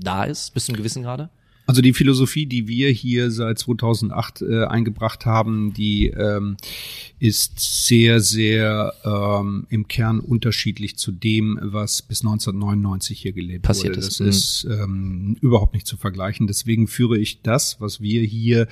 da 0.00 0.24
ist, 0.24 0.54
bis 0.54 0.66
zum 0.66 0.76
gewissen 0.76 1.02
Grade? 1.02 1.30
Also 1.70 1.82
die 1.82 1.92
Philosophie, 1.92 2.46
die 2.46 2.66
wir 2.66 2.90
hier 2.90 3.30
seit 3.30 3.60
2008 3.60 4.42
äh, 4.42 4.64
eingebracht 4.64 5.24
haben, 5.24 5.72
die 5.72 6.08
ähm, 6.08 6.56
ist 7.20 7.86
sehr, 7.86 8.18
sehr 8.18 8.92
ähm, 9.04 9.68
im 9.70 9.86
Kern 9.86 10.18
unterschiedlich 10.18 10.96
zu 10.96 11.12
dem, 11.12 11.60
was 11.62 12.02
bis 12.02 12.22
1999 12.22 13.20
hier 13.20 13.30
gelebt 13.30 13.62
Passiert 13.62 13.94
wurde. 13.94 14.04
Das 14.04 14.18
ist, 14.18 14.64
ist 14.64 14.68
ähm, 14.68 15.36
überhaupt 15.40 15.74
nicht 15.74 15.86
zu 15.86 15.96
vergleichen. 15.96 16.48
Deswegen 16.48 16.88
führe 16.88 17.16
ich 17.16 17.40
das, 17.42 17.76
was 17.80 18.00
wir 18.00 18.22
hier 18.22 18.66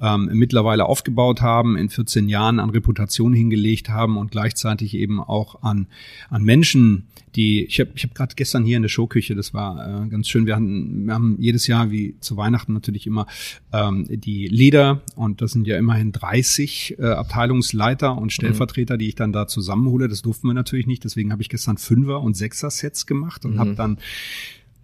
ähm, 0.00 0.30
mittlerweile 0.32 0.86
aufgebaut 0.86 1.42
haben, 1.42 1.76
in 1.76 1.90
14 1.90 2.26
Jahren 2.26 2.58
an 2.58 2.70
Reputation 2.70 3.34
hingelegt 3.34 3.90
haben 3.90 4.16
und 4.16 4.30
gleichzeitig 4.30 4.94
eben 4.94 5.20
auch 5.20 5.62
an, 5.62 5.88
an 6.30 6.42
Menschen, 6.42 7.06
die, 7.36 7.64
ich 7.64 7.80
habe 7.80 7.90
ich 7.94 8.04
hab 8.04 8.14
gerade 8.14 8.34
gestern 8.34 8.64
hier 8.64 8.76
in 8.76 8.82
der 8.82 8.88
Showküche, 8.88 9.34
das 9.34 9.54
war 9.54 10.04
äh, 10.04 10.08
ganz 10.08 10.28
schön, 10.28 10.46
wir, 10.46 10.56
hatten, 10.56 11.06
wir 11.06 11.14
haben 11.14 11.36
jedes 11.38 11.66
Jahr 11.66 11.90
wie 11.90 12.16
zu 12.20 12.36
Weihnachten 12.36 12.72
natürlich 12.72 13.06
immer 13.06 13.26
ähm, 13.72 14.06
die 14.08 14.48
Leder 14.48 15.02
und 15.14 15.40
das 15.40 15.52
sind 15.52 15.66
ja 15.66 15.78
immerhin 15.78 16.12
30 16.12 16.96
äh, 16.98 17.06
Abteilungsleiter 17.06 18.16
und 18.16 18.32
Stellvertreter, 18.32 18.94
mhm. 18.94 18.98
die 18.98 19.08
ich 19.08 19.14
dann 19.14 19.32
da 19.32 19.46
zusammenhole. 19.46 20.08
Das 20.08 20.22
durften 20.22 20.48
wir 20.48 20.54
natürlich 20.54 20.86
nicht, 20.86 21.04
deswegen 21.04 21.32
habe 21.32 21.42
ich 21.42 21.48
gestern 21.48 21.76
Fünfer- 21.76 22.20
und 22.20 22.36
Sechser-Sets 22.36 23.06
gemacht 23.06 23.44
und 23.44 23.54
mhm. 23.54 23.58
habe 23.58 23.74
dann 23.74 23.98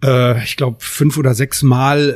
äh, 0.03 0.43
ich 0.43 0.55
glaube, 0.57 0.77
fünf 0.79 1.17
oder 1.17 1.33
sechs 1.33 1.63
Mal 1.63 2.09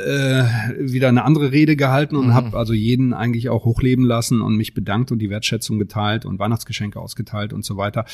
äh, 0.76 0.92
wieder 0.92 1.08
eine 1.08 1.24
andere 1.24 1.50
Rede 1.50 1.76
gehalten 1.76 2.16
und 2.16 2.28
mhm. 2.28 2.34
habe 2.34 2.56
also 2.56 2.72
jeden 2.72 3.12
eigentlich 3.12 3.48
auch 3.48 3.64
hochleben 3.64 4.04
lassen 4.04 4.40
und 4.40 4.56
mich 4.56 4.74
bedankt 4.74 5.10
und 5.10 5.18
die 5.18 5.30
Wertschätzung 5.30 5.78
geteilt 5.78 6.24
und 6.24 6.38
Weihnachtsgeschenke 6.38 7.00
ausgeteilt 7.00 7.52
und 7.52 7.64
so 7.64 7.76
weiter. 7.76 8.04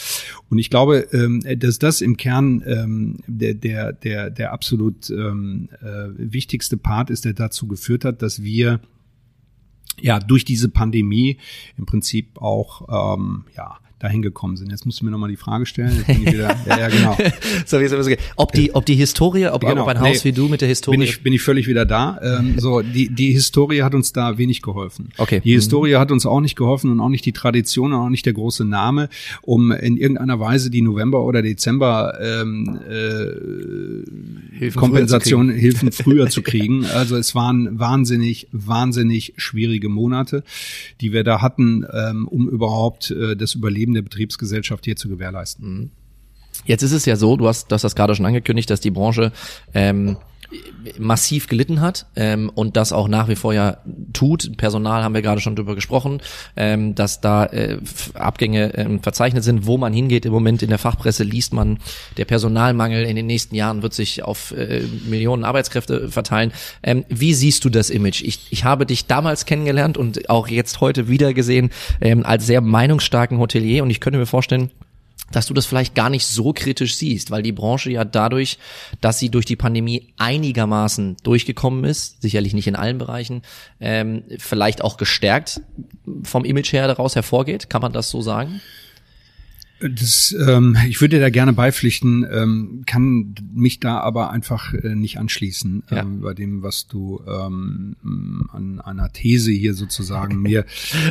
Und 0.48 0.58
ich 0.58 0.70
glaube, 0.70 1.08
ähm, 1.12 1.42
dass 1.58 1.78
das 1.78 2.00
im 2.00 2.16
Kern 2.16 2.62
ähm, 2.66 3.18
der, 3.26 3.54
der, 3.54 3.92
der, 3.92 4.30
der 4.30 4.52
absolut 4.52 5.10
ähm, 5.10 5.68
äh, 5.82 6.08
wichtigste 6.16 6.76
Part 6.76 7.10
ist, 7.10 7.24
der 7.24 7.34
dazu 7.34 7.68
geführt 7.68 8.04
hat, 8.04 8.22
dass 8.22 8.42
wir 8.42 8.80
ja 10.00 10.18
durch 10.18 10.44
diese 10.44 10.68
Pandemie 10.68 11.38
im 11.76 11.84
Prinzip 11.84 12.40
auch 12.40 13.16
ähm, 13.18 13.44
ja 13.56 13.78
dahin 13.98 14.22
gekommen 14.22 14.56
sind. 14.56 14.70
Jetzt 14.70 14.86
musst 14.86 15.00
du 15.00 15.04
mir 15.04 15.10
nochmal 15.10 15.30
die 15.30 15.36
Frage 15.36 15.66
stellen. 15.66 15.96
Jetzt 15.96 16.06
bin 16.06 16.22
ich 16.22 16.32
wieder, 16.32 16.56
ja, 16.66 16.78
ja, 16.78 16.88
genau. 16.88 17.16
so, 17.66 17.78
ob 18.36 18.52
die, 18.52 18.74
ob 18.74 18.86
die 18.86 18.94
Historie, 18.94 19.48
ob, 19.48 19.60
genau, 19.62 19.82
ob 19.82 19.88
ein 19.88 20.00
Haus 20.00 20.24
nee, 20.24 20.30
wie 20.30 20.32
du 20.32 20.48
mit 20.48 20.60
der 20.60 20.68
Historie. 20.68 20.98
Bin 20.98 21.06
ich, 21.06 21.22
bin 21.22 21.32
ich 21.32 21.42
völlig 21.42 21.66
wieder 21.66 21.84
da. 21.84 22.18
Ähm, 22.22 22.58
so, 22.58 22.82
die, 22.82 23.08
die 23.08 23.32
Historie 23.32 23.82
hat 23.82 23.94
uns 23.94 24.12
da 24.12 24.38
wenig 24.38 24.62
geholfen. 24.62 25.10
Okay. 25.16 25.40
Die 25.42 25.52
Historie 25.52 25.96
hat 25.96 26.10
uns 26.12 26.26
auch 26.26 26.40
nicht 26.40 26.56
geholfen 26.56 26.90
und 26.90 27.00
auch 27.00 27.08
nicht 27.08 27.24
die 27.26 27.32
Tradition 27.32 27.92
und 27.92 28.00
auch 28.00 28.10
nicht 28.10 28.26
der 28.26 28.32
große 28.32 28.64
Name, 28.64 29.08
um 29.42 29.72
in 29.72 29.96
irgendeiner 29.96 30.38
Weise 30.40 30.70
die 30.70 30.82
November- 30.82 31.24
oder 31.24 31.42
Dezember 31.42 32.18
ähm, 32.20 32.80
äh, 32.88 34.58
Hilfen 34.58 34.80
Kompensation, 34.80 35.48
früher 35.48 35.58
Hilfen 35.58 35.92
früher 35.92 36.28
zu 36.28 36.42
kriegen. 36.48 36.84
Also 36.86 37.16
es 37.16 37.34
waren 37.34 37.78
wahnsinnig, 37.78 38.48
wahnsinnig 38.52 39.34
schwierige 39.36 39.88
Monate, 39.88 40.42
die 41.00 41.12
wir 41.12 41.24
da 41.24 41.40
hatten, 41.40 41.84
ähm, 41.92 42.28
um 42.28 42.48
überhaupt 42.48 43.10
äh, 43.10 43.36
das 43.36 43.54
Überleben 43.54 43.87
Leben 43.88 43.94
der 43.94 44.02
Betriebsgesellschaft 44.02 44.84
hier 44.84 44.96
zu 44.96 45.08
gewährleisten. 45.08 45.66
Mhm. 45.66 45.90
Jetzt 46.64 46.82
ist 46.82 46.92
es 46.92 47.06
ja 47.06 47.16
so, 47.16 47.36
du 47.36 47.46
hast, 47.46 47.70
du 47.70 47.74
hast 47.74 47.82
das 47.82 47.94
gerade 47.94 48.14
schon 48.14 48.26
angekündigt, 48.26 48.68
dass 48.68 48.80
die 48.80 48.90
Branche 48.90 49.32
ähm, 49.74 50.16
massiv 50.98 51.46
gelitten 51.46 51.80
hat 51.80 52.06
ähm, 52.16 52.50
und 52.54 52.76
das 52.76 52.92
auch 52.92 53.08
nach 53.08 53.28
wie 53.28 53.36
vor 53.36 53.52
ja 53.52 53.78
tut. 54.12 54.56
Personal 54.56 55.02
haben 55.02 55.14
wir 55.14 55.22
gerade 55.22 55.40
schon 55.40 55.56
drüber 55.56 55.74
gesprochen, 55.74 56.20
ähm, 56.56 56.94
dass 56.94 57.20
da 57.20 57.44
äh, 57.46 57.78
Abgänge 58.14 58.74
ähm, 58.74 59.02
verzeichnet 59.02 59.44
sind, 59.44 59.66
wo 59.66 59.76
man 59.76 59.92
hingeht 59.92 60.24
im 60.24 60.32
Moment 60.32 60.62
in 60.62 60.70
der 60.70 60.78
Fachpresse 60.78 61.24
liest 61.24 61.52
man, 61.52 61.78
der 62.16 62.24
Personalmangel 62.24 63.04
in 63.04 63.16
den 63.16 63.26
nächsten 63.26 63.54
Jahren 63.54 63.82
wird 63.82 63.92
sich 63.92 64.22
auf 64.22 64.52
äh, 64.52 64.82
Millionen 65.06 65.44
Arbeitskräfte 65.44 66.08
verteilen. 66.10 66.52
Ähm, 66.82 67.04
wie 67.08 67.34
siehst 67.34 67.64
du 67.64 67.68
das 67.68 67.90
Image? 67.90 68.22
Ich, 68.22 68.46
ich 68.50 68.64
habe 68.64 68.86
dich 68.86 69.06
damals 69.06 69.44
kennengelernt 69.44 69.98
und 69.98 70.30
auch 70.30 70.48
jetzt 70.48 70.80
heute 70.80 71.08
wieder 71.08 71.34
gesehen 71.34 71.70
ähm, 72.00 72.24
als 72.24 72.46
sehr 72.46 72.60
meinungsstarken 72.60 73.38
Hotelier 73.38 73.82
und 73.82 73.90
ich 73.90 74.00
könnte 74.00 74.18
mir 74.18 74.26
vorstellen, 74.26 74.70
dass 75.30 75.46
du 75.46 75.54
das 75.54 75.66
vielleicht 75.66 75.94
gar 75.94 76.10
nicht 76.10 76.26
so 76.26 76.52
kritisch 76.52 76.96
siehst, 76.96 77.30
weil 77.30 77.42
die 77.42 77.52
Branche 77.52 77.90
ja 77.90 78.04
dadurch, 78.04 78.58
dass 79.00 79.18
sie 79.18 79.30
durch 79.30 79.44
die 79.44 79.56
Pandemie 79.56 80.12
einigermaßen 80.16 81.16
durchgekommen 81.22 81.84
ist, 81.84 82.22
sicherlich 82.22 82.54
nicht 82.54 82.66
in 82.66 82.76
allen 82.76 82.98
Bereichen, 82.98 83.42
ähm, 83.80 84.24
vielleicht 84.38 84.82
auch 84.82 84.96
gestärkt 84.96 85.60
vom 86.22 86.44
Image 86.44 86.72
her 86.72 86.86
daraus 86.86 87.14
hervorgeht. 87.14 87.70
Kann 87.70 87.82
man 87.82 87.92
das 87.92 88.10
so 88.10 88.22
sagen? 88.22 88.60
Das, 89.80 90.34
ähm, 90.46 90.76
ich 90.88 91.00
würde 91.00 91.20
da 91.20 91.30
gerne 91.30 91.52
beipflichten, 91.52 92.26
ähm, 92.28 92.82
kann 92.84 93.34
mich 93.54 93.78
da 93.78 94.00
aber 94.00 94.30
einfach 94.30 94.74
äh, 94.74 94.96
nicht 94.96 95.18
anschließen 95.18 95.84
ja. 95.90 96.02
ähm, 96.02 96.20
bei 96.20 96.34
dem, 96.34 96.62
was 96.62 96.88
du 96.88 97.22
ähm, 97.28 97.94
an 98.52 98.80
einer 98.80 99.12
These 99.12 99.52
hier 99.52 99.74
sozusagen 99.74 100.42
mir 100.42 100.64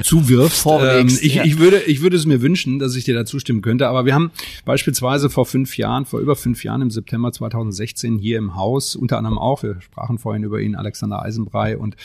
zuwirfst. 0.03 0.65
Ähm, 0.67 1.07
ich, 1.07 1.35
ja. 1.35 1.45
ich 1.45 1.59
würde, 1.59 1.81
ich 1.83 2.01
würde 2.01 2.17
es 2.17 2.25
mir 2.25 2.41
wünschen, 2.41 2.77
dass 2.77 2.95
ich 2.95 3.05
dir 3.05 3.15
da 3.15 3.25
zustimmen 3.25 3.61
könnte. 3.61 3.87
Aber 3.87 4.05
wir 4.05 4.13
haben 4.13 4.31
beispielsweise 4.65 5.29
vor 5.29 5.45
fünf 5.45 5.77
Jahren, 5.77 6.05
vor 6.05 6.19
über 6.19 6.35
fünf 6.35 6.65
Jahren 6.65 6.81
im 6.81 6.91
September 6.91 7.31
2016 7.31 8.17
hier 8.17 8.37
im 8.37 8.55
Haus, 8.55 8.97
unter 8.97 9.17
anderem 9.17 9.37
auch, 9.37 9.63
wir 9.63 9.79
sprachen 9.79 10.17
vorhin 10.17 10.43
über 10.43 10.59
ihn, 10.59 10.75
Alexander 10.75 11.21
Eisenbrei 11.21 11.77
und 11.77 11.95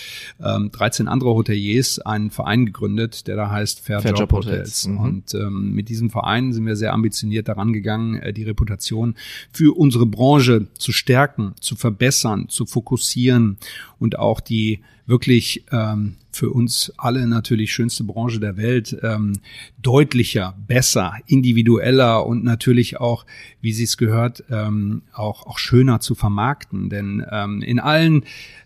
ähm, 0.40 0.70
13 0.70 1.08
andere 1.08 1.34
Hoteliers, 1.34 1.98
einen 1.98 2.30
Verein 2.30 2.66
gegründet, 2.66 3.26
der 3.26 3.34
da 3.34 3.50
heißt 3.50 3.80
Fair, 3.80 4.00
Fair 4.00 4.12
Job, 4.12 4.20
Job 4.20 4.32
Hotels. 4.32 4.52
Hotels. 4.52 4.86
Mhm. 4.86 4.98
Und 4.98 5.34
ähm, 5.34 5.72
mit 5.72 5.88
diesem 5.88 6.10
Verein 6.10 6.51
sind 6.52 6.66
wir 6.66 6.76
sehr 6.76 6.92
ambitioniert 6.92 7.48
daran 7.48 7.72
gegangen, 7.72 8.16
äh, 8.16 8.32
die 8.32 8.44
Reputation 8.44 9.14
für 9.52 9.76
unsere 9.76 10.06
Branche 10.06 10.66
zu 10.78 10.92
stärken, 10.92 11.54
zu 11.60 11.76
verbessern, 11.76 12.48
zu 12.48 12.66
fokussieren 12.66 13.58
und 13.98 14.18
auch 14.18 14.40
die 14.40 14.80
wirklich 15.06 15.64
ähm, 15.72 16.16
für 16.32 16.50
uns 16.50 16.92
alle 16.96 17.26
natürlich 17.26 17.72
schönste 17.72 18.04
Branche 18.04 18.40
der 18.40 18.56
Welt 18.56 18.96
ähm, 19.02 19.40
deutlicher, 19.80 20.54
besser, 20.66 21.14
individueller 21.26 22.26
und 22.26 22.44
natürlich 22.44 23.00
auch, 23.00 23.26
wie 23.60 23.72
sie 23.72 23.84
es 23.84 23.96
gehört, 23.96 24.44
ähm, 24.50 25.02
auch 25.12 25.46
auch 25.46 25.58
schöner 25.58 26.00
zu 26.00 26.14
vermarkten. 26.14 26.88
Denn 26.88 27.24
ähm, 27.30 27.62
in 27.62 27.78
allen 27.78 28.24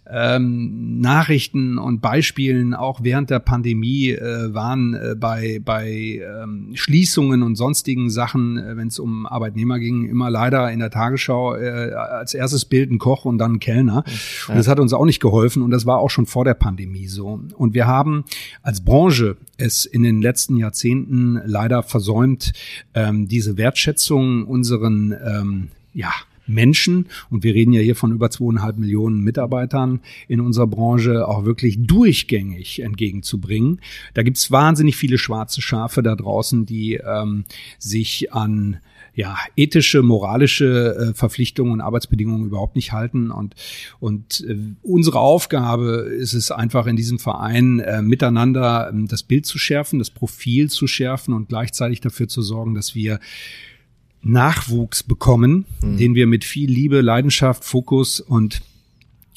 ähm, 0.09 1.01
Nachrichten 1.01 1.79
und 1.79 2.01
Beispielen 2.01 2.75
auch 2.75 3.01
während 3.03 3.31
der 3.31 3.41
Pandemie 3.41 4.11
äh, 4.11 4.55
waren 4.55 4.95
äh, 4.95 5.15
bei 5.17 5.61
bei 5.65 6.23
ähm, 6.23 6.71
Schließungen 6.75 7.43
und 7.43 7.57
sonstigen 7.57 8.09
Sachen, 8.11 8.57
äh, 8.57 8.77
wenn 8.77 8.89
es 8.89 8.99
um 8.99 9.27
Arbeitnehmer 9.27 9.79
ging, 9.79 10.09
immer 10.09 10.31
leider 10.31 10.71
in 10.71 10.79
der 10.79 10.91
Tagesschau 10.91 11.57
äh, 11.57 11.93
als 11.93 12.35
erstes 12.35 12.65
Bild 12.65 12.91
ein 12.91 12.99
Koch 12.99 13.25
und 13.25 13.39
dann 13.39 13.55
ein 13.55 13.61
Kellner. 13.61 14.05
Und 14.49 14.57
das 14.57 14.69
hat 14.69 14.79
uns 14.79 14.93
auch 14.93 15.05
nicht 15.05 15.21
geholfen 15.21 15.63
und 15.63 15.71
das 15.71 15.87
war 15.87 15.99
auch 15.99 16.11
schon 16.11 16.27
vor 16.27 16.45
der 16.45 16.55
Pandemie 16.55 17.09
so. 17.09 17.41
Und 17.57 17.75
wir 17.75 17.87
haben 17.87 18.25
als 18.63 18.81
Branche 18.83 19.37
es 19.57 19.85
in 19.85 20.03
den 20.03 20.21
letzten 20.21 20.57
Jahrzehnten 20.57 21.41
leider 21.45 21.83
versäumt, 21.83 22.53
ähm, 22.95 23.29
diese 23.29 23.57
Wertschätzung 23.57 24.45
unseren 24.45 25.15
ähm, 25.25 25.69
ja 25.93 26.13
Menschen, 26.47 27.09
und 27.31 27.43
wir 27.43 27.55
reden 27.55 27.73
ja 27.73 27.81
hier 27.81 27.97
von 27.97 28.13
über 28.13 28.31
zweieinhalb 28.31 28.79
Millionen 28.79 29.21
Mitarbeitern 29.23 30.01
in 30.29 30.41
unserer 30.41 30.67
Branche, 30.67 31.27
auch 31.27 31.45
wirklich 31.45 31.79
durchgängig 31.81 32.81
entgegenzubringen. 32.81 33.81
Da 34.15 34.23
gibt's 34.23 34.51
wahnsinnig 34.51 34.97
viele 34.97 35.19
schwarze 35.19 35.61
Schafe 35.61 36.03
da 36.03 36.15
draußen, 36.15 36.67
die 36.67 36.95
ähm, 36.95 37.45
sich 37.79 38.33
an 38.33 38.79
ja, 39.17 39.39
ethische, 39.57 40.03
moralische 40.03 40.95
äh, 40.95 41.15
Verpflichtungen 41.15 41.73
und 41.73 41.81
Arbeitsbedingungen 41.81 42.47
überhaupt 42.47 42.77
nicht 42.77 42.93
halten. 42.93 43.31
Und, 43.31 43.55
und 43.99 44.45
äh, 44.47 44.59
unsere 44.83 45.19
Aufgabe 45.19 46.07
ist 46.19 46.35
es 46.35 46.51
einfach 46.51 46.87
in 46.87 46.97
diesem 46.97 47.19
Verein 47.19 47.81
äh, 47.81 48.03
miteinander 48.03 48.93
äh, 48.95 49.07
das 49.09 49.23
Bild 49.23 49.47
zu 49.47 49.59
schärfen, 49.59 49.99
das 49.99 50.11
Profil 50.11 50.71
zu 50.71 50.87
schärfen 50.87 51.33
und 51.33 51.49
gleichzeitig 51.49 52.03
dafür 52.03 52.29
zu 52.29 52.43
sorgen, 52.43 52.75
dass 52.75 52.95
wir 52.95 53.19
Nachwuchs 54.21 55.03
bekommen, 55.03 55.65
mhm. 55.81 55.97
den 55.97 56.15
wir 56.15 56.27
mit 56.27 56.45
viel 56.45 56.71
Liebe, 56.71 57.01
Leidenschaft, 57.01 57.65
Fokus 57.65 58.21
und 58.21 58.61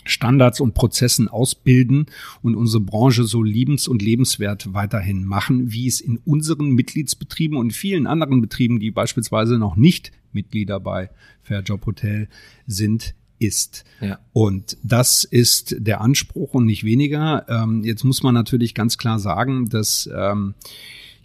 Standards 0.09 0.59
und 0.59 0.73
Prozessen 0.73 1.27
ausbilden 1.27 2.07
und 2.41 2.55
unsere 2.55 2.83
Branche 2.83 3.23
so 3.23 3.43
liebens- 3.43 3.87
und 3.87 4.01
lebenswert 4.01 4.73
weiterhin 4.73 5.23
machen, 5.23 5.71
wie 5.71 5.87
es 5.87 6.01
in 6.01 6.17
unseren 6.17 6.71
Mitgliedsbetrieben 6.71 7.57
und 7.57 7.71
vielen 7.71 8.07
anderen 8.07 8.41
Betrieben, 8.41 8.79
die 8.79 8.91
beispielsweise 8.91 9.57
noch 9.57 9.75
nicht 9.75 10.11
Mitglieder 10.31 10.79
bei 10.79 11.09
Fairjob 11.43 11.85
Hotel 11.85 12.27
sind, 12.67 13.15
ist. 13.39 13.85
Ja. 14.01 14.19
Und 14.33 14.77
das 14.83 15.23
ist 15.23 15.75
der 15.79 16.01
Anspruch 16.01 16.53
und 16.53 16.65
nicht 16.65 16.83
weniger. 16.83 17.45
Ähm, 17.47 17.83
jetzt 17.83 18.03
muss 18.03 18.21
man 18.21 18.33
natürlich 18.33 18.75
ganz 18.75 18.97
klar 18.97 19.17
sagen, 19.17 19.69
dass 19.69 20.09
ähm, 20.13 20.53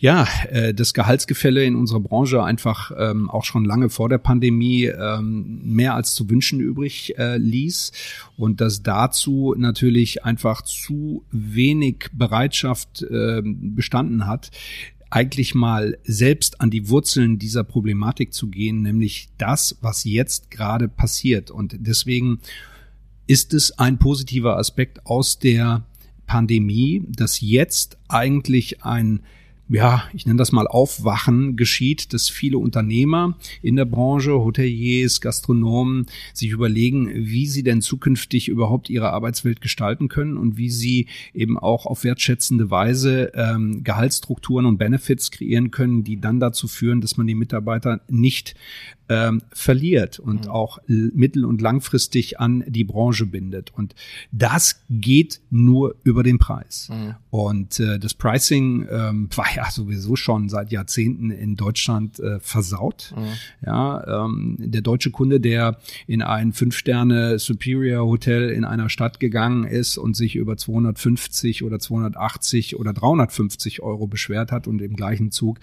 ja, 0.05 0.29
äh, 0.51 0.75
das 0.75 0.93
Gehaltsgefälle 0.93 1.65
in 1.65 1.77
unserer 1.77 2.01
Branche 2.01 2.45
einfach 2.45 2.93
ähm, 2.95 3.31
auch 3.31 3.45
schon 3.45 3.65
lange 3.65 3.89
vor 3.89 4.11
der 4.11 4.19
Pandemie 4.19 4.85
ähm, 4.85 5.63
mehr 5.65 5.95
als 5.95 6.15
zu 6.15 6.29
wünschen 6.29 6.61
übrig 6.61 7.17
äh, 7.17 7.39
ließ 7.39 7.91
und 8.37 8.61
dass 8.61 8.83
dazu 8.83 9.55
natürlich 9.57 10.23
einfach 10.23 10.61
zu 10.61 11.25
wenig 11.31 12.11
Bereitschaft 12.13 13.01
äh, 13.01 13.41
bestanden 13.43 14.27
hat, 14.27 14.51
eigentlich 15.09 15.55
mal 15.55 15.97
selbst 16.05 16.61
an 16.61 16.69
die 16.69 16.91
Wurzeln 16.91 17.39
dieser 17.39 17.65
Problematik 17.65 18.35
zu 18.35 18.49
gehen, 18.49 18.83
nämlich 18.83 19.31
das, 19.39 19.79
was 19.81 20.05
jetzt 20.05 20.51
gerade 20.51 20.87
passiert. 20.87 21.51
Und 21.51 21.77
deswegen 21.79 22.41
ist 23.27 23.55
es 23.55 23.79
ein 23.79 23.99
positiver 23.99 24.59
Aspekt 24.59 25.07
aus 25.07 25.39
der 25.39 25.87
Pandemie, 26.27 27.05
dass 27.09 27.41
jetzt 27.41 27.97
eigentlich 28.09 28.85
ein 28.85 29.23
ja, 29.69 30.05
ich 30.13 30.27
nenne 30.27 30.37
das 30.37 30.53
mal 30.53 30.67
Aufwachen 30.67 31.57
geschieht, 31.57 32.13
dass 32.13 32.29
viele 32.29 32.59
Unternehmer 32.59 33.37
in 33.63 33.77
der 33.77 33.87
Branche, 33.87 34.33
Hoteliers, 34.33 35.23
Gastronomen 35.23 36.07
sich 36.35 36.51
überlegen, 36.51 37.11
wie 37.15 37.47
sie 37.47 37.63
denn 37.63 37.81
zukünftig 37.81 38.49
überhaupt 38.49 38.91
ihre 38.91 39.13
Arbeitswelt 39.13 39.63
gestalten 39.63 40.09
können 40.09 40.37
und 40.37 40.59
wie 40.59 40.69
sie 40.69 41.07
eben 41.33 41.59
auch 41.59 41.87
auf 41.87 42.05
wertschätzende 42.05 42.71
Weise 42.71 43.33
ähm, 43.35 43.83
Gehaltsstrukturen 43.85 44.67
und 44.67 44.77
Benefits 44.77 45.31
kreieren 45.31 45.71
können, 45.71 46.05
die 46.05 46.21
dann 46.21 46.41
dazu 46.41 46.69
führen, 46.69 47.01
dass 47.01 47.17
man 47.17 47.27
die 47.27 47.35
Mitarbeiter 47.35 48.03
nicht 48.09 48.55
ähm, 49.09 49.43
verliert 49.53 50.19
und 50.19 50.47
mhm. 50.47 50.51
auch 50.51 50.79
mittel- 50.87 51.45
und 51.45 51.61
langfristig 51.61 52.41
an 52.41 52.65
die 52.67 52.85
Branche 52.85 53.27
bindet. 53.27 53.73
Und 53.75 53.95
das 54.33 54.83
geht 54.89 55.41
nur 55.51 55.97
über 56.05 56.23
den 56.23 56.39
Preis. 56.39 56.89
Mhm. 56.91 57.15
Und 57.31 57.81
äh, 57.81 57.99
das 57.99 58.15
Pricing 58.15 58.87
ähm, 58.91 59.29
war 59.35 59.47
ja 59.55 59.71
sowieso 59.71 60.17
schon 60.17 60.49
seit 60.49 60.73
Jahrzehnten 60.73 61.31
in 61.31 61.57
Deutschland 61.57 62.19
äh, 62.19 62.41
versaut. 62.41 63.13
Mhm. 63.17 63.67
Ja, 63.67 64.25
ähm, 64.25 64.57
der 64.59 64.81
deutsche 64.81 65.11
Kunde, 65.11 65.41
der 65.41 65.79
in 66.07 66.23
ein 66.23 66.53
Fünf-Sterne 66.53 67.39
Superior 67.39 68.07
Hotel 68.07 68.51
in 68.51 68.65
einer 68.65 68.89
Stadt 68.89 69.21
gegangen 69.21 69.65
ist 69.65 69.99
und 69.99 70.17
sich 70.17 70.37
über 70.37 70.57
250 70.57 71.63
oder 71.63 71.79
280 71.79 72.77
oder 72.77 72.93
350 72.93 73.83
Euro 73.83 74.07
beschwert 74.07 74.51
hat 74.51 74.67
und 74.67 74.81
im 74.81 74.97
gleichen 74.97 75.31
Zug 75.31 75.59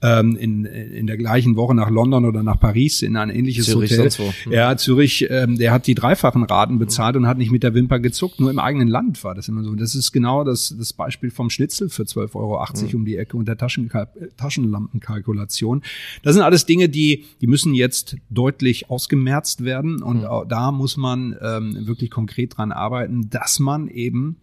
ähm, 0.00 0.36
in, 0.36 0.64
in 0.64 1.06
der 1.06 1.16
gleichen 1.16 1.56
Woche 1.56 1.74
nach 1.74 1.90
London 1.90 2.24
oder 2.24 2.42
nach 2.42 2.60
Paris 2.60 2.83
Paris 2.84 3.02
in 3.02 3.16
ein 3.16 3.30
ähnliches 3.30 3.66
Zürich 3.66 3.92
Hotel. 3.92 4.10
Hm. 4.10 4.52
Ja, 4.52 4.76
Zürich, 4.76 5.26
ähm, 5.30 5.56
der 5.56 5.72
hat 5.72 5.86
die 5.86 5.94
dreifachen 5.94 6.44
Raten 6.44 6.78
bezahlt 6.78 7.16
und 7.16 7.26
hat 7.26 7.38
nicht 7.38 7.50
mit 7.50 7.62
der 7.62 7.74
Wimper 7.74 7.98
gezuckt. 7.98 8.40
Nur 8.40 8.50
im 8.50 8.58
eigenen 8.58 8.88
Land 8.88 9.22
war 9.24 9.34
das 9.34 9.48
immer 9.48 9.64
so. 9.64 9.74
Das 9.74 9.94
ist 9.94 10.12
genau 10.12 10.44
das, 10.44 10.74
das 10.76 10.92
Beispiel 10.92 11.30
vom 11.30 11.50
Schnitzel 11.50 11.88
für 11.88 12.02
12,80 12.02 12.34
Euro 12.34 12.66
hm. 12.66 12.94
um 12.94 13.04
die 13.04 13.16
Ecke 13.16 13.36
und 13.36 13.48
der 13.48 13.56
Taschen, 13.56 13.90
Taschenlampenkalkulation. 14.36 15.82
Das 16.22 16.34
sind 16.34 16.42
alles 16.42 16.66
Dinge, 16.66 16.88
die, 16.88 17.24
die 17.40 17.46
müssen 17.46 17.74
jetzt 17.74 18.16
deutlich 18.30 18.90
ausgemerzt 18.90 19.64
werden 19.64 20.02
und 20.02 20.22
hm. 20.22 20.48
da 20.48 20.72
muss 20.72 20.96
man 20.96 21.36
ähm, 21.40 21.86
wirklich 21.86 22.10
konkret 22.10 22.56
dran 22.56 22.72
arbeiten, 22.72 23.30
dass 23.30 23.58
man 23.58 23.88
eben 23.88 24.36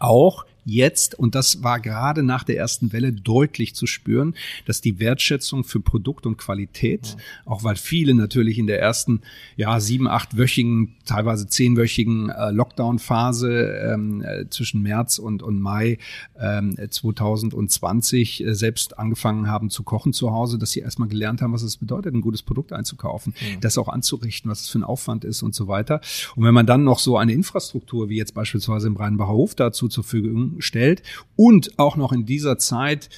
auch 0.00 0.44
jetzt, 0.64 1.18
und 1.18 1.34
das 1.34 1.62
war 1.62 1.80
gerade 1.80 2.22
nach 2.22 2.44
der 2.44 2.56
ersten 2.56 2.92
Welle 2.92 3.12
deutlich 3.12 3.74
zu 3.74 3.86
spüren, 3.86 4.34
dass 4.66 4.80
die 4.80 4.98
Wertschätzung 4.98 5.64
für 5.64 5.80
Produkt 5.80 6.26
und 6.26 6.36
Qualität, 6.36 7.16
mhm. 7.16 7.50
auch 7.50 7.64
weil 7.64 7.76
viele 7.76 8.14
natürlich 8.14 8.58
in 8.58 8.66
der 8.66 8.80
ersten, 8.80 9.22
ja, 9.56 9.78
sieben, 9.80 10.08
achtwöchigen, 10.08 10.94
teilweise 11.04 11.46
zehnwöchigen 11.46 12.30
äh, 12.30 12.50
Lockdown-Phase 12.50 13.92
ähm, 13.92 14.22
äh, 14.22 14.48
zwischen 14.48 14.82
März 14.82 15.18
und, 15.18 15.42
und 15.42 15.60
Mai 15.60 15.98
ähm, 16.40 16.76
2020 16.88 18.44
äh, 18.44 18.54
selbst 18.54 18.98
angefangen 18.98 19.48
haben 19.48 19.70
zu 19.70 19.82
kochen 19.82 20.12
zu 20.12 20.32
Hause, 20.32 20.58
dass 20.58 20.70
sie 20.72 20.80
erstmal 20.80 21.08
gelernt 21.08 21.42
haben, 21.42 21.52
was 21.52 21.62
es 21.62 21.76
bedeutet, 21.76 22.14
ein 22.14 22.20
gutes 22.20 22.42
Produkt 22.42 22.72
einzukaufen, 22.72 23.34
mhm. 23.40 23.60
das 23.60 23.78
auch 23.78 23.88
anzurichten, 23.88 24.50
was 24.50 24.62
es 24.62 24.68
für 24.68 24.78
ein 24.78 24.84
Aufwand 24.84 25.24
ist 25.24 25.42
und 25.42 25.54
so 25.54 25.68
weiter. 25.68 26.00
Und 26.36 26.44
wenn 26.44 26.54
man 26.54 26.66
dann 26.66 26.84
noch 26.84 26.98
so 26.98 27.16
eine 27.16 27.32
Infrastruktur 27.32 28.08
wie 28.08 28.16
jetzt 28.16 28.34
beispielsweise 28.34 28.86
im 28.86 28.96
Rheinbacher 28.96 29.32
Hof 29.32 29.54
dazu 29.54 29.88
zur 29.88 30.04
Verfügung 30.04 30.53
stellt 30.60 31.02
und 31.36 31.78
auch 31.78 31.96
noch 31.96 32.12
in 32.12 32.26
dieser 32.26 32.58
Zeit 32.58 33.10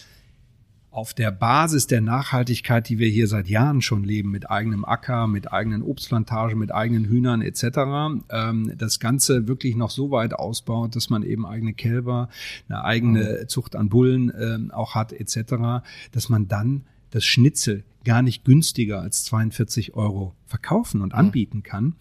auf 0.96 1.12
der 1.12 1.30
Basis 1.30 1.86
der 1.86 2.00
Nachhaltigkeit, 2.00 2.88
die 2.88 2.98
wir 2.98 3.08
hier 3.08 3.28
seit 3.28 3.48
Jahren 3.48 3.82
schon 3.82 4.02
leben, 4.02 4.30
mit 4.30 4.50
eigenem 4.50 4.86
Acker, 4.86 5.26
mit 5.26 5.52
eigenen 5.52 5.82
Obstplantagen, 5.82 6.58
mit 6.58 6.72
eigenen 6.72 7.04
Hühnern 7.04 7.42
etc., 7.42 8.24
ähm, 8.30 8.72
das 8.78 8.98
Ganze 8.98 9.46
wirklich 9.46 9.76
noch 9.76 9.90
so 9.90 10.10
weit 10.10 10.32
ausbaut, 10.32 10.96
dass 10.96 11.10
man 11.10 11.22
eben 11.22 11.44
eigene 11.44 11.74
Kälber, 11.74 12.30
eine 12.70 12.82
eigene 12.82 13.40
mhm. 13.42 13.48
Zucht 13.48 13.76
an 13.76 13.90
Bullen 13.90 14.32
ähm, 14.40 14.70
auch 14.70 14.94
hat 14.94 15.12
etc., 15.12 15.84
dass 16.12 16.30
man 16.30 16.48
dann 16.48 16.86
das 17.10 17.26
Schnitzel 17.26 17.84
gar 18.06 18.22
nicht 18.22 18.46
günstiger 18.46 19.02
als 19.02 19.24
42 19.24 19.96
Euro 19.96 20.34
verkaufen 20.46 21.02
und 21.02 21.12
mhm. 21.12 21.18
anbieten 21.18 21.62
kann 21.62 21.94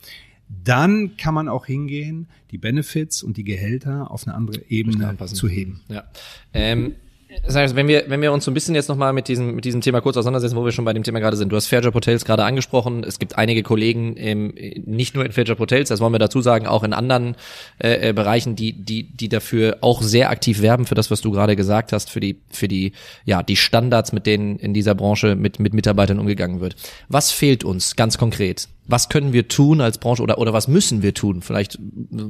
dann 0.47 1.17
kann 1.17 1.33
man 1.33 1.47
auch 1.47 1.65
hingehen, 1.65 2.27
die 2.51 2.57
Benefits 2.57 3.23
und 3.23 3.37
die 3.37 3.43
Gehälter 3.43 4.11
auf 4.11 4.27
eine 4.27 4.35
andere 4.35 4.61
Ebene 4.69 5.17
zu 5.33 5.47
heben. 5.47 5.81
Ja. 5.89 6.03
Ähm, 6.53 6.95
das 7.43 7.55
heißt, 7.55 7.75
wenn 7.75 7.87
wir, 7.87 8.05
wenn 8.07 8.21
wir 8.21 8.31
uns 8.31 8.45
so 8.45 8.51
ein 8.51 8.53
bisschen 8.53 8.75
jetzt 8.75 8.87
nochmal 8.87 9.13
mit 9.13 9.27
diesem, 9.27 9.55
mit 9.55 9.65
diesem 9.65 9.81
Thema 9.81 10.01
kurz 10.01 10.17
auseinandersetzen, 10.17 10.55
wo 10.55 10.63
wir 10.63 10.71
schon 10.71 10.85
bei 10.85 10.93
dem 10.93 11.03
Thema 11.03 11.19
gerade 11.19 11.37
sind. 11.37 11.51
Du 11.51 11.55
hast 11.55 11.67
Fairjob 11.67 11.93
Hotels 11.93 12.23
gerade 12.25 12.43
angesprochen. 12.43 13.03
Es 13.03 13.19
gibt 13.19 13.37
einige 13.37 13.63
Kollegen, 13.63 14.15
im, 14.15 14.53
nicht 14.85 15.15
nur 15.15 15.25
in 15.25 15.31
Fairjob 15.31 15.59
Hotels, 15.59 15.89
das 15.89 15.99
wollen 15.99 16.13
wir 16.13 16.19
dazu 16.19 16.41
sagen, 16.41 16.67
auch 16.67 16.83
in 16.83 16.93
anderen 16.93 17.35
äh, 17.79 18.09
äh, 18.09 18.13
Bereichen, 18.13 18.55
die, 18.55 18.73
die, 18.73 19.03
die 19.03 19.29
dafür 19.29 19.77
auch 19.81 20.01
sehr 20.01 20.29
aktiv 20.29 20.61
werben 20.61 20.85
für 20.85 20.95
das, 20.95 21.11
was 21.11 21.21
du 21.21 21.31
gerade 21.31 21.55
gesagt 21.55 21.91
hast, 21.91 22.09
für 22.09 22.19
die, 22.19 22.37
für 22.49 22.67
die, 22.67 22.93
ja, 23.25 23.43
die 23.43 23.55
Standards, 23.55 24.13
mit 24.13 24.25
denen 24.25 24.57
in 24.57 24.73
dieser 24.73 24.95
Branche 24.95 25.35
mit, 25.35 25.59
mit 25.59 25.73
Mitarbeitern 25.73 26.19
umgegangen 26.19 26.61
wird. 26.61 26.75
Was 27.09 27.31
fehlt 27.31 27.63
uns 27.63 27.95
ganz 27.95 28.17
konkret? 28.17 28.67
Was 28.87 29.09
können 29.09 29.33
wir 29.33 29.47
tun 29.47 29.81
als 29.81 29.97
Branche 29.97 30.21
oder, 30.21 30.37
oder 30.37 30.53
was 30.53 30.67
müssen 30.67 31.01
wir 31.01 31.13
tun? 31.13 31.41
Vielleicht 31.41 31.79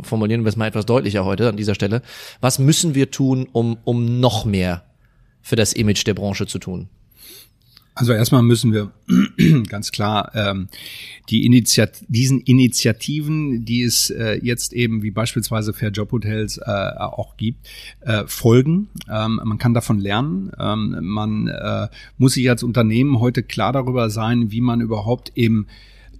formulieren 0.03 0.43
wir 0.43 0.49
es 0.49 0.55
mal 0.55 0.67
etwas 0.67 0.85
deutlicher 0.85 1.25
heute 1.25 1.49
an 1.49 1.57
dieser 1.57 1.75
Stelle. 1.75 2.01
Was 2.41 2.59
müssen 2.59 2.95
wir 2.95 3.11
tun, 3.11 3.47
um, 3.51 3.77
um 3.83 4.19
noch 4.19 4.45
mehr 4.45 4.85
für 5.41 5.55
das 5.55 5.73
Image 5.73 6.05
der 6.07 6.13
Branche 6.13 6.47
zu 6.47 6.59
tun? 6.59 6.89
Also 7.97 8.11
erstmal 8.11 8.43
müssen 8.43 8.73
wir 8.73 8.91
ganz 9.69 9.93
klar 9.93 10.31
ähm, 10.35 10.67
die 11.29 11.45
Initiat 11.45 12.03
diesen 12.09 12.41
Initiativen, 12.41 13.63
die 13.63 13.83
es 13.83 14.09
äh, 14.09 14.37
jetzt 14.43 14.73
eben 14.73 15.01
wie 15.01 15.11
beispielsweise 15.11 15.71
Fair 15.71 15.91
Job 15.91 16.11
Hotels 16.11 16.57
äh, 16.57 16.61
auch 16.65 17.37
gibt, 17.37 17.69
äh, 18.01 18.23
folgen. 18.27 18.89
Ähm, 19.09 19.39
man 19.45 19.57
kann 19.59 19.73
davon 19.73 19.99
lernen. 19.99 20.51
Ähm, 20.59 20.97
man 21.03 21.47
äh, 21.47 21.87
muss 22.17 22.33
sich 22.33 22.49
als 22.49 22.63
Unternehmen 22.63 23.21
heute 23.21 23.43
klar 23.43 23.71
darüber 23.71 24.09
sein, 24.09 24.51
wie 24.51 24.61
man 24.61 24.81
überhaupt 24.81 25.31
im 25.33 25.67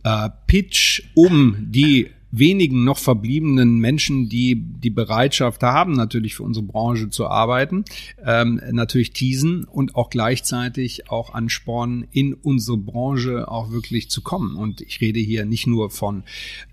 äh, 0.06 0.30
Pitch 0.48 1.02
um 1.16 1.58
die 1.60 2.12
wenigen 2.38 2.84
noch 2.84 2.98
verbliebenen 2.98 3.80
Menschen, 3.80 4.30
die 4.30 4.56
die 4.56 4.90
Bereitschaft 4.90 5.64
haben, 5.64 5.94
natürlich 5.94 6.36
für 6.36 6.44
unsere 6.44 6.66
Branche 6.66 7.10
zu 7.10 7.28
arbeiten, 7.28 7.86
ähm, 8.24 8.62
natürlich 8.72 9.12
teasen 9.12 9.64
und 9.64 9.96
auch 9.96 10.10
gleichzeitig 10.10 11.10
auch 11.10 11.34
anspornen, 11.34 12.08
in 12.12 12.34
unsere 12.34 12.78
Branche 12.78 13.50
auch 13.50 13.72
wirklich 13.72 14.10
zu 14.10 14.22
kommen. 14.22 14.56
Und 14.56 14.82
ich 14.82 15.02
rede 15.02 15.20
hier 15.20 15.46
nicht 15.46 15.68
nur 15.68 15.90
von 15.90 16.24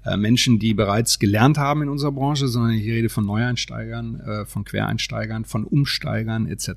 äh, 0.05 0.17
Menschen, 0.17 0.59
die 0.59 0.75
bereits 0.75 1.19
gelernt 1.19 1.59
haben 1.59 1.83
in 1.83 1.89
unserer 1.89 2.13
Branche, 2.13 2.49
sondern 2.49 2.73
ich 2.73 2.87
rede 2.87 3.09
von 3.09 3.27
Neueinsteigern, 3.27 4.21
äh, 4.21 4.47
von 4.47 4.65
Quereinsteigern, 4.65 5.45
von 5.45 5.65
Umsteigern 5.65 6.47
etc. 6.47 6.71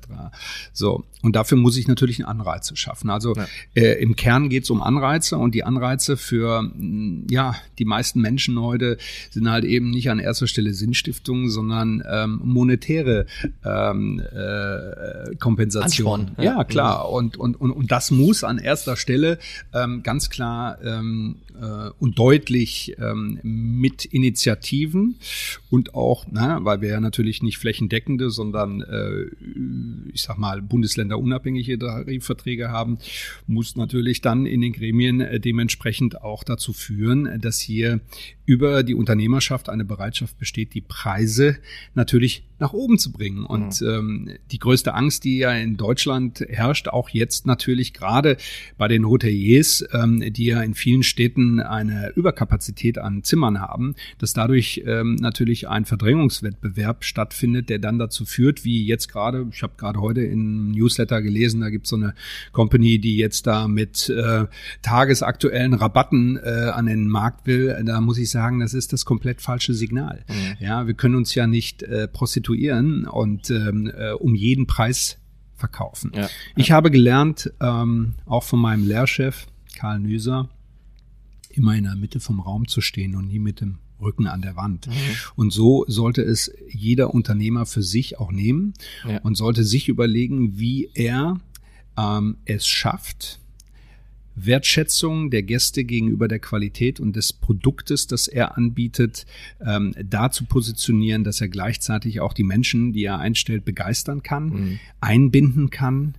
So 0.72 1.04
und 1.22 1.34
dafür 1.34 1.58
muss 1.58 1.76
ich 1.76 1.88
natürlich 1.88 2.20
einen 2.20 2.40
Anreize 2.40 2.76
schaffen. 2.76 3.10
Also 3.10 3.34
ja. 3.34 3.46
äh, 3.74 4.00
im 4.00 4.14
Kern 4.16 4.48
geht 4.48 4.64
es 4.64 4.70
um 4.70 4.80
Anreize 4.82 5.38
und 5.38 5.54
die 5.54 5.64
Anreize 5.64 6.16
für 6.16 6.70
ja 7.28 7.56
die 7.78 7.84
meisten 7.84 8.20
Menschen 8.20 8.60
heute 8.60 8.75
sind 9.30 9.50
halt 9.50 9.64
eben 9.64 9.90
nicht 9.90 10.10
an 10.10 10.18
erster 10.18 10.46
Stelle 10.46 10.74
Sinnstiftung, 10.74 11.48
sondern 11.48 12.02
ähm, 12.08 12.40
monetäre 12.44 13.26
ähm, 13.64 14.20
äh, 14.20 15.34
Kompensation. 15.36 16.32
ja. 16.38 16.44
ja. 16.44 16.64
klar. 16.64 17.10
Und, 17.10 17.36
und, 17.36 17.60
und, 17.60 17.70
und 17.70 17.90
das 17.90 18.10
muss 18.10 18.44
an 18.44 18.58
erster 18.58 18.96
Stelle 18.96 19.38
ähm, 19.72 20.02
ganz 20.02 20.30
klar 20.30 20.78
ähm, 20.82 21.36
äh, 21.60 21.90
und 21.98 22.18
deutlich 22.18 22.96
ähm, 22.98 23.38
mit 23.42 24.04
Initiativen 24.04 25.16
und 25.70 25.94
auch, 25.94 26.26
na, 26.30 26.64
weil 26.64 26.80
wir 26.80 26.90
ja 26.90 27.00
natürlich 27.00 27.42
nicht 27.42 27.58
flächendeckende, 27.58 28.30
sondern 28.30 28.82
äh, 28.82 29.26
ich 30.12 30.22
sag 30.22 30.38
mal 30.38 30.62
Bundesländer 30.62 31.18
unabhängige 31.18 31.78
Tarifverträge 31.78 32.70
haben, 32.70 32.98
muss 33.46 33.76
natürlich 33.76 34.20
dann 34.20 34.46
in 34.46 34.60
den 34.60 34.72
Gremien 34.72 35.20
äh, 35.20 35.40
dementsprechend 35.40 36.22
auch 36.22 36.44
dazu 36.44 36.72
führen, 36.72 37.40
dass 37.40 37.60
hier 37.60 38.00
über 38.46 38.84
die 38.84 38.94
Unternehmerschaft 38.94 39.68
eine 39.68 39.84
Bereitschaft 39.84 40.38
besteht, 40.38 40.74
die 40.74 40.80
Preise 40.80 41.58
natürlich 41.94 42.44
nach 42.58 42.72
oben 42.72 42.98
zu 42.98 43.12
bringen. 43.12 43.44
Und 43.44 43.80
mhm. 43.80 43.88
ähm, 43.88 44.30
die 44.50 44.58
größte 44.58 44.94
Angst, 44.94 45.24
die 45.24 45.38
ja 45.38 45.52
in 45.52 45.76
Deutschland 45.76 46.40
herrscht, 46.48 46.88
auch 46.88 47.08
jetzt 47.10 47.46
natürlich 47.46 47.92
gerade 47.92 48.36
bei 48.78 48.88
den 48.88 49.06
Hoteliers, 49.06 49.84
ähm, 49.92 50.22
die 50.32 50.46
ja 50.46 50.62
in 50.62 50.74
vielen 50.74 51.02
Städten 51.02 51.45
eine 51.60 52.12
Überkapazität 52.14 52.98
an 52.98 53.22
Zimmern 53.22 53.60
haben, 53.60 53.94
dass 54.18 54.32
dadurch 54.32 54.82
ähm, 54.86 55.16
natürlich 55.16 55.68
ein 55.68 55.84
Verdrängungswettbewerb 55.84 57.04
stattfindet, 57.04 57.68
der 57.68 57.78
dann 57.78 57.98
dazu 57.98 58.24
führt, 58.24 58.64
wie 58.64 58.86
jetzt 58.86 59.08
gerade, 59.08 59.46
ich 59.50 59.62
habe 59.62 59.74
gerade 59.76 60.00
heute 60.00 60.22
in 60.22 60.70
Newsletter 60.72 61.22
gelesen, 61.22 61.60
da 61.60 61.70
gibt 61.70 61.86
es 61.86 61.90
so 61.90 61.96
eine 61.96 62.14
Company, 62.52 62.98
die 62.98 63.16
jetzt 63.16 63.46
da 63.46 63.68
mit 63.68 64.08
äh, 64.08 64.46
tagesaktuellen 64.82 65.74
Rabatten 65.74 66.36
äh, 66.36 66.70
an 66.72 66.86
den 66.86 67.08
Markt 67.08 67.46
will. 67.46 67.76
Da 67.84 68.00
muss 68.00 68.18
ich 68.18 68.30
sagen, 68.30 68.60
das 68.60 68.74
ist 68.74 68.92
das 68.92 69.04
komplett 69.04 69.40
falsche 69.40 69.74
Signal. 69.74 70.24
Mhm. 70.28 70.64
Ja, 70.64 70.86
wir 70.86 70.94
können 70.94 71.14
uns 71.14 71.34
ja 71.34 71.46
nicht 71.46 71.82
äh, 71.82 72.08
prostituieren 72.08 73.06
und 73.06 73.50
ähm, 73.50 73.90
äh, 73.96 74.12
um 74.12 74.34
jeden 74.34 74.66
Preis 74.66 75.18
verkaufen. 75.54 76.12
Ja. 76.14 76.28
Ich 76.54 76.70
habe 76.70 76.90
gelernt, 76.90 77.52
ähm, 77.60 78.14
auch 78.26 78.44
von 78.44 78.60
meinem 78.60 78.86
Lehrchef 78.86 79.46
Karl 79.76 80.00
Nüser, 80.00 80.48
immer 81.56 81.74
in 81.74 81.84
der 81.84 81.96
Mitte 81.96 82.20
vom 82.20 82.40
Raum 82.40 82.68
zu 82.68 82.80
stehen 82.80 83.14
und 83.14 83.28
nie 83.28 83.38
mit 83.38 83.60
dem 83.60 83.78
Rücken 84.00 84.26
an 84.26 84.42
der 84.42 84.56
Wand. 84.56 84.86
Mhm. 84.86 84.92
Und 85.36 85.52
so 85.52 85.84
sollte 85.88 86.22
es 86.22 86.52
jeder 86.68 87.14
Unternehmer 87.14 87.66
für 87.66 87.82
sich 87.82 88.18
auch 88.18 88.30
nehmen 88.30 88.74
ja. 89.08 89.18
und 89.22 89.36
sollte 89.36 89.64
sich 89.64 89.88
überlegen, 89.88 90.58
wie 90.58 90.90
er 90.94 91.40
ähm, 91.96 92.36
es 92.44 92.66
schafft, 92.66 93.40
Wertschätzung 94.36 95.30
der 95.30 95.42
Gäste 95.42 95.84
gegenüber 95.84 96.28
der 96.28 96.38
Qualität 96.38 97.00
und 97.00 97.16
des 97.16 97.32
Produktes, 97.32 98.06
das 98.06 98.28
er 98.28 98.56
anbietet, 98.56 99.24
ähm, 99.64 99.94
da 100.04 100.30
zu 100.30 100.44
positionieren, 100.44 101.24
dass 101.24 101.40
er 101.40 101.48
gleichzeitig 101.48 102.20
auch 102.20 102.34
die 102.34 102.44
Menschen, 102.44 102.92
die 102.92 103.04
er 103.04 103.18
einstellt, 103.18 103.64
begeistern 103.64 104.22
kann, 104.22 104.48
mhm. 104.48 104.78
einbinden 105.00 105.70
kann, 105.70 106.16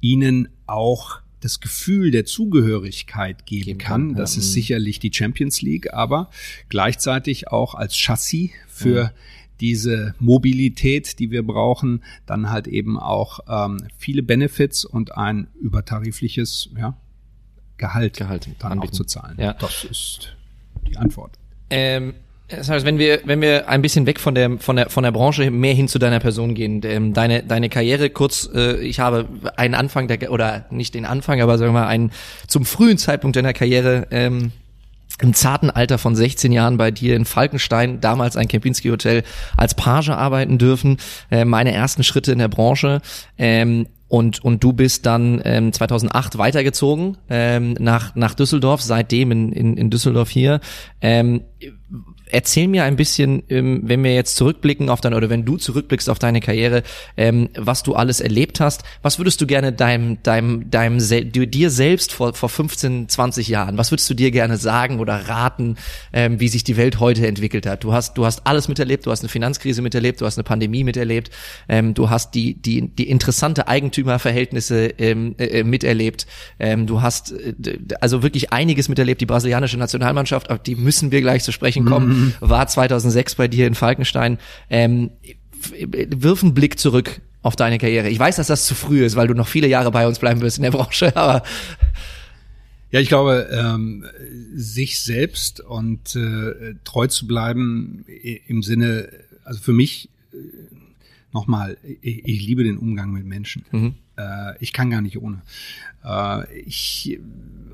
ihnen 0.00 0.48
auch 0.66 1.20
das 1.40 1.60
Gefühl 1.60 2.10
der 2.10 2.24
Zugehörigkeit 2.24 3.46
geben, 3.46 3.64
geben 3.64 3.78
kann. 3.78 4.14
Das 4.14 4.34
ja. 4.34 4.40
ist 4.40 4.48
mhm. 4.48 4.52
sicherlich 4.52 4.98
die 4.98 5.12
Champions 5.12 5.62
League, 5.62 5.92
aber 5.92 6.30
gleichzeitig 6.68 7.48
auch 7.48 7.74
als 7.74 7.96
Chassis 7.96 8.50
für 8.66 9.02
ja. 9.02 9.12
diese 9.60 10.14
Mobilität, 10.18 11.18
die 11.18 11.30
wir 11.30 11.42
brauchen, 11.42 12.02
dann 12.26 12.50
halt 12.50 12.66
eben 12.66 12.98
auch 12.98 13.40
ähm, 13.48 13.86
viele 13.96 14.22
Benefits 14.22 14.84
und 14.84 15.16
ein 15.16 15.48
übertarifliches 15.60 16.70
ja, 16.76 16.96
Gehalt, 17.76 18.16
Gehalt 18.16 18.48
dann 18.58 18.72
anbieten. 18.72 18.92
auch 18.92 18.96
zu 18.96 19.04
zahlen. 19.04 19.36
Ja. 19.38 19.52
Das 19.54 19.84
ist 19.84 20.36
die 20.86 20.96
Antwort. 20.96 21.38
Ähm 21.70 22.14
das 22.48 22.70
heißt, 22.70 22.86
wenn 22.86 22.98
wir, 22.98 23.20
wenn 23.24 23.42
wir 23.42 23.68
ein 23.68 23.82
bisschen 23.82 24.06
weg 24.06 24.18
von 24.18 24.34
der, 24.34 24.58
von 24.58 24.76
der, 24.76 24.88
von 24.88 25.04
der 25.04 25.12
Branche 25.12 25.50
mehr 25.50 25.74
hin 25.74 25.86
zu 25.86 25.98
deiner 25.98 26.18
Person 26.18 26.54
gehen, 26.54 26.80
ähm, 26.84 27.12
deine, 27.12 27.42
deine 27.42 27.68
Karriere 27.68 28.08
kurz, 28.08 28.48
äh, 28.54 28.78
ich 28.78 29.00
habe 29.00 29.26
einen 29.56 29.74
Anfang 29.74 30.08
der, 30.08 30.32
oder 30.32 30.64
nicht 30.70 30.94
den 30.94 31.04
Anfang, 31.04 31.42
aber 31.42 31.58
sagen 31.58 31.74
wir 31.74 31.80
mal 31.80 31.86
einen, 31.86 32.10
zum 32.46 32.64
frühen 32.64 32.96
Zeitpunkt 32.96 33.36
deiner 33.36 33.52
Karriere, 33.52 34.06
ähm, 34.10 34.52
im 35.20 35.34
zarten 35.34 35.70
Alter 35.70 35.98
von 35.98 36.14
16 36.14 36.52
Jahren 36.52 36.76
bei 36.76 36.90
dir 36.90 37.16
in 37.16 37.24
Falkenstein, 37.24 38.00
damals 38.00 38.36
ein 38.36 38.48
Kempinski 38.48 38.88
Hotel, 38.88 39.24
als 39.56 39.74
Page 39.74 40.10
arbeiten 40.10 40.58
dürfen. 40.58 40.98
Äh, 41.30 41.44
meine 41.44 41.72
ersten 41.72 42.04
Schritte 42.04 42.32
in 42.32 42.38
der 42.38 42.48
Branche. 42.48 43.00
Ähm, 43.36 43.88
und 44.08 44.42
und 44.42 44.64
du 44.64 44.72
bist 44.72 45.04
dann 45.04 45.42
ähm, 45.44 45.70
2008 45.70 46.38
weitergezogen 46.38 47.18
ähm, 47.28 47.74
nach 47.78 48.14
nach 48.14 48.32
Düsseldorf 48.34 48.80
seitdem 48.80 49.30
in, 49.30 49.52
in 49.52 49.76
in 49.76 49.90
Düsseldorf 49.90 50.30
hier 50.30 50.60
ähm, 51.02 51.42
erzähl 52.30 52.68
mir 52.68 52.84
ein 52.84 52.96
bisschen, 52.96 53.42
ähm, 53.48 53.80
wenn 53.84 54.02
wir 54.04 54.14
jetzt 54.14 54.36
zurückblicken 54.36 54.88
auf 54.88 55.00
deine, 55.00 55.16
oder 55.16 55.30
wenn 55.30 55.44
du 55.44 55.56
zurückblickst 55.56 56.10
auf 56.10 56.18
deine 56.18 56.40
Karriere, 56.40 56.82
ähm, 57.16 57.48
was 57.56 57.82
du 57.82 57.94
alles 57.94 58.20
erlebt 58.20 58.60
hast. 58.60 58.82
Was 59.02 59.18
würdest 59.18 59.40
du 59.40 59.46
gerne 59.46 59.72
deinem, 59.72 60.22
deinem, 60.22 60.70
deinem, 60.70 60.98
dir 60.98 61.70
selbst 61.70 62.12
vor, 62.12 62.34
vor 62.34 62.48
15, 62.48 63.08
20 63.08 63.48
Jahren, 63.48 63.78
was 63.78 63.90
würdest 63.90 64.08
du 64.10 64.14
dir 64.14 64.30
gerne 64.30 64.56
sagen 64.56 65.00
oder 65.00 65.28
raten, 65.28 65.76
ähm, 66.12 66.40
wie 66.40 66.48
sich 66.48 66.64
die 66.64 66.76
Welt 66.76 67.00
heute 67.00 67.26
entwickelt 67.26 67.66
hat? 67.66 67.84
Du 67.84 67.92
hast, 67.92 68.18
du 68.18 68.24
hast 68.24 68.46
alles 68.46 68.68
miterlebt, 68.68 69.06
du 69.06 69.10
hast 69.10 69.20
eine 69.20 69.28
Finanzkrise 69.28 69.82
miterlebt, 69.82 70.20
du 70.20 70.26
hast 70.26 70.38
eine 70.38 70.44
Pandemie 70.44 70.84
miterlebt, 70.84 71.30
du 71.68 72.10
hast 72.10 72.34
die, 72.34 72.54
die, 72.54 72.88
die 72.88 73.08
interessante 73.08 73.68
Eigentümerverhältnisse 73.68 74.86
ähm, 74.98 75.34
äh, 75.38 75.62
miterlebt, 75.64 76.26
du 76.58 77.02
hast 77.02 77.32
äh, 77.32 77.54
also 78.00 78.22
wirklich 78.22 78.52
einiges 78.52 78.88
miterlebt, 78.88 79.20
die 79.20 79.26
brasilianische 79.26 79.76
Nationalmannschaft, 79.76 80.50
auf 80.50 80.62
die 80.62 80.74
müssen 80.74 81.10
wir 81.10 81.20
gleich 81.20 81.42
zu 81.42 81.52
sprechen 81.52 81.84
kommen. 81.84 82.08
Mhm 82.08 82.17
war 82.40 82.66
2006 82.66 83.34
bei 83.34 83.48
dir 83.48 83.66
in 83.66 83.74
Falkenstein. 83.74 84.38
Ähm, 84.70 85.10
wirf 85.80 86.42
einen 86.42 86.54
Blick 86.54 86.78
zurück 86.78 87.20
auf 87.42 87.56
deine 87.56 87.78
Karriere. 87.78 88.08
Ich 88.08 88.18
weiß, 88.18 88.36
dass 88.36 88.46
das 88.46 88.66
zu 88.66 88.74
früh 88.74 89.04
ist, 89.04 89.16
weil 89.16 89.28
du 89.28 89.34
noch 89.34 89.48
viele 89.48 89.68
Jahre 89.68 89.90
bei 89.90 90.06
uns 90.06 90.18
bleiben 90.18 90.40
wirst 90.40 90.58
in 90.58 90.64
der 90.64 90.70
Branche, 90.70 91.16
aber 91.16 91.42
ja, 92.90 93.00
ich 93.00 93.08
glaube, 93.08 93.48
ähm, 93.52 94.06
sich 94.54 95.00
selbst 95.00 95.60
und 95.60 96.16
äh, 96.16 96.74
treu 96.84 97.06
zu 97.06 97.26
bleiben 97.26 98.04
im 98.46 98.62
Sinne, 98.62 99.10
also 99.44 99.60
für 99.60 99.74
mich 99.74 100.08
äh, 100.32 100.36
nochmal, 101.32 101.76
ich, 102.00 102.24
ich, 102.24 102.46
liebe 102.46 102.64
den 102.64 102.78
Umgang 102.78 103.12
mit 103.12 103.26
Menschen. 103.26 103.66
Mhm. 103.72 103.94
Äh, 104.16 104.54
ich 104.60 104.72
kann 104.72 104.88
gar 104.88 105.02
nicht 105.02 105.18
ohne. 105.18 105.42
Äh, 106.04 106.60
ich 106.62 107.18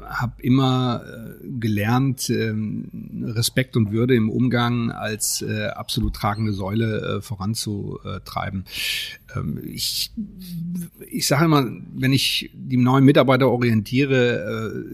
habe 0.09 0.43
immer 0.43 1.03
äh, 1.05 1.49
gelernt, 1.59 2.29
ähm, 2.31 3.25
Respekt 3.25 3.77
und 3.77 3.93
Würde 3.93 4.15
im 4.15 4.29
Umgang 4.29 4.91
als 4.91 5.43
äh, 5.43 5.67
absolut 5.69 6.15
tragende 6.15 6.53
Säule 6.53 7.17
äh, 7.19 7.23
voranzutreiben. 7.23 8.65
Ähm, 9.35 9.61
ich 9.65 10.13
ich 11.11 11.27
sage 11.27 11.47
immer, 11.47 11.67
wenn 11.95 12.13
ich 12.13 12.51
die 12.55 12.77
neuen 12.77 13.05
Mitarbeiter 13.05 13.51
orientiere, 13.51 14.85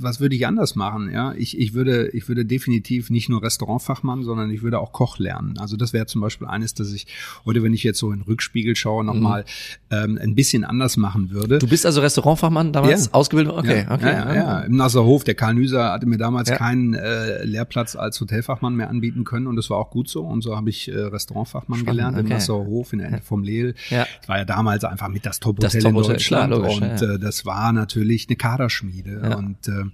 was 0.00 0.20
würde 0.20 0.34
ich 0.34 0.46
anders 0.46 0.74
machen? 0.74 1.10
Ja, 1.10 1.34
ich, 1.34 1.58
ich 1.58 1.74
würde 1.74 2.08
ich 2.08 2.28
würde 2.28 2.44
definitiv 2.44 3.10
nicht 3.10 3.28
nur 3.28 3.42
Restaurantfachmann, 3.42 4.22
sondern 4.22 4.50
ich 4.50 4.62
würde 4.62 4.78
auch 4.78 4.92
Koch 4.92 5.18
lernen. 5.18 5.58
Also 5.58 5.76
das 5.76 5.92
wäre 5.92 6.06
zum 6.06 6.20
Beispiel 6.20 6.46
eines, 6.46 6.74
dass 6.74 6.92
ich 6.92 7.06
heute, 7.44 7.62
wenn 7.62 7.74
ich 7.74 7.82
jetzt 7.82 7.98
so 7.98 8.10
in 8.10 8.20
den 8.20 8.24
Rückspiegel 8.24 8.76
schaue, 8.76 9.04
nochmal 9.04 9.44
mhm. 9.90 9.96
ähm, 9.96 10.18
ein 10.20 10.34
bisschen 10.34 10.64
anders 10.64 10.96
machen 10.96 11.30
würde. 11.30 11.58
Du 11.58 11.68
bist 11.68 11.84
also 11.84 12.00
Restaurantfachmann 12.00 12.72
damals 12.82 13.06
ja. 13.06 13.12
ausgebildet? 13.12 13.52
Okay, 13.54 13.84
ja, 13.88 13.94
okay. 13.94 14.12
Ja, 14.12 14.34
ja, 14.34 14.60
im 14.60 14.76
Nasserhof. 14.76 15.24
Der 15.24 15.34
Karl 15.34 15.54
Nüser 15.54 15.92
hatte 15.92 16.06
mir 16.06 16.18
damals 16.18 16.48
ja. 16.48 16.56
keinen 16.56 16.94
äh, 16.94 17.44
Lehrplatz 17.44 17.96
als 17.96 18.20
Hotelfachmann 18.20 18.74
mehr 18.74 18.90
anbieten 18.90 19.24
können 19.24 19.46
und 19.46 19.56
das 19.56 19.70
war 19.70 19.78
auch 19.78 19.90
gut 19.90 20.08
so. 20.08 20.22
Und 20.22 20.42
so 20.42 20.56
habe 20.56 20.70
ich 20.70 20.90
äh, 20.90 20.96
Restaurantfachmann 20.96 21.80
Spannend, 21.80 21.98
gelernt 21.98 22.16
okay. 22.16 22.26
im 22.26 22.28
Nasserhof 22.28 22.92
in 22.92 22.98
der 23.00 23.08
Ende 23.08 23.22
vom 23.22 23.42
Lehl. 23.42 23.74
Ja. 23.90 24.06
Das 24.20 24.28
war 24.28 24.38
ja 24.38 24.44
damals 24.44 24.84
einfach 24.84 25.08
mit 25.08 25.26
das 25.26 25.40
Top-Hotel 25.40 25.82
Top 25.82 25.90
in 25.90 25.96
Deutschland. 25.96 26.20
Klar, 26.20 26.48
logisch, 26.48 26.80
und 26.80 27.02
äh, 27.02 27.18
das 27.18 27.46
war 27.46 27.72
natürlich 27.72 28.26
eine 28.28 28.36
Kaderschmiede. 28.36 29.36
Und 29.36 29.68
äh, 29.68 29.84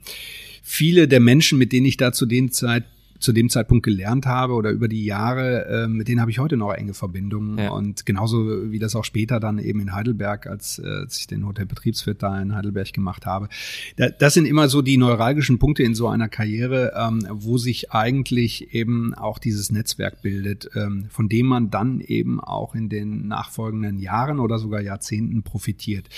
viele 0.62 1.08
der 1.08 1.20
Menschen, 1.20 1.58
mit 1.58 1.72
denen 1.72 1.86
ich 1.86 1.96
da 1.96 2.12
zu 2.12 2.26
den 2.26 2.50
Zeit 2.50 2.84
zu 3.18 3.32
dem 3.32 3.48
Zeitpunkt 3.50 3.84
gelernt 3.84 4.26
habe 4.26 4.54
oder 4.54 4.70
über 4.70 4.88
die 4.88 5.04
Jahre, 5.04 5.66
äh, 5.66 5.88
mit 5.88 6.08
denen 6.08 6.20
habe 6.20 6.30
ich 6.30 6.38
heute 6.38 6.56
noch 6.56 6.72
enge 6.72 6.94
Verbindungen. 6.94 7.58
Ja. 7.58 7.70
Und 7.70 8.06
genauso 8.06 8.70
wie 8.70 8.78
das 8.78 8.94
auch 8.94 9.04
später 9.04 9.40
dann 9.40 9.58
eben 9.58 9.80
in 9.80 9.94
Heidelberg, 9.94 10.46
als, 10.46 10.78
äh, 10.78 10.86
als 10.86 11.18
ich 11.18 11.26
den 11.26 11.46
Hotelbetriebswirt 11.46 12.22
da 12.22 12.40
in 12.40 12.54
Heidelberg 12.54 12.92
gemacht 12.92 13.26
habe. 13.26 13.48
Da, 13.96 14.08
das 14.08 14.34
sind 14.34 14.46
immer 14.46 14.68
so 14.68 14.82
die 14.82 14.96
neuralgischen 14.96 15.58
Punkte 15.58 15.82
in 15.82 15.94
so 15.94 16.08
einer 16.08 16.28
Karriere, 16.28 16.92
ähm, 16.96 17.26
wo 17.30 17.58
sich 17.58 17.92
eigentlich 17.92 18.74
eben 18.74 19.14
auch 19.14 19.38
dieses 19.38 19.72
Netzwerk 19.72 20.22
bildet, 20.22 20.70
ähm, 20.74 21.06
von 21.10 21.28
dem 21.28 21.46
man 21.46 21.70
dann 21.70 22.00
eben 22.00 22.40
auch 22.40 22.74
in 22.74 22.88
den 22.88 23.28
nachfolgenden 23.28 23.98
Jahren 23.98 24.40
oder 24.40 24.58
sogar 24.58 24.80
Jahrzehnten 24.80 25.42
profitiert. 25.42 26.08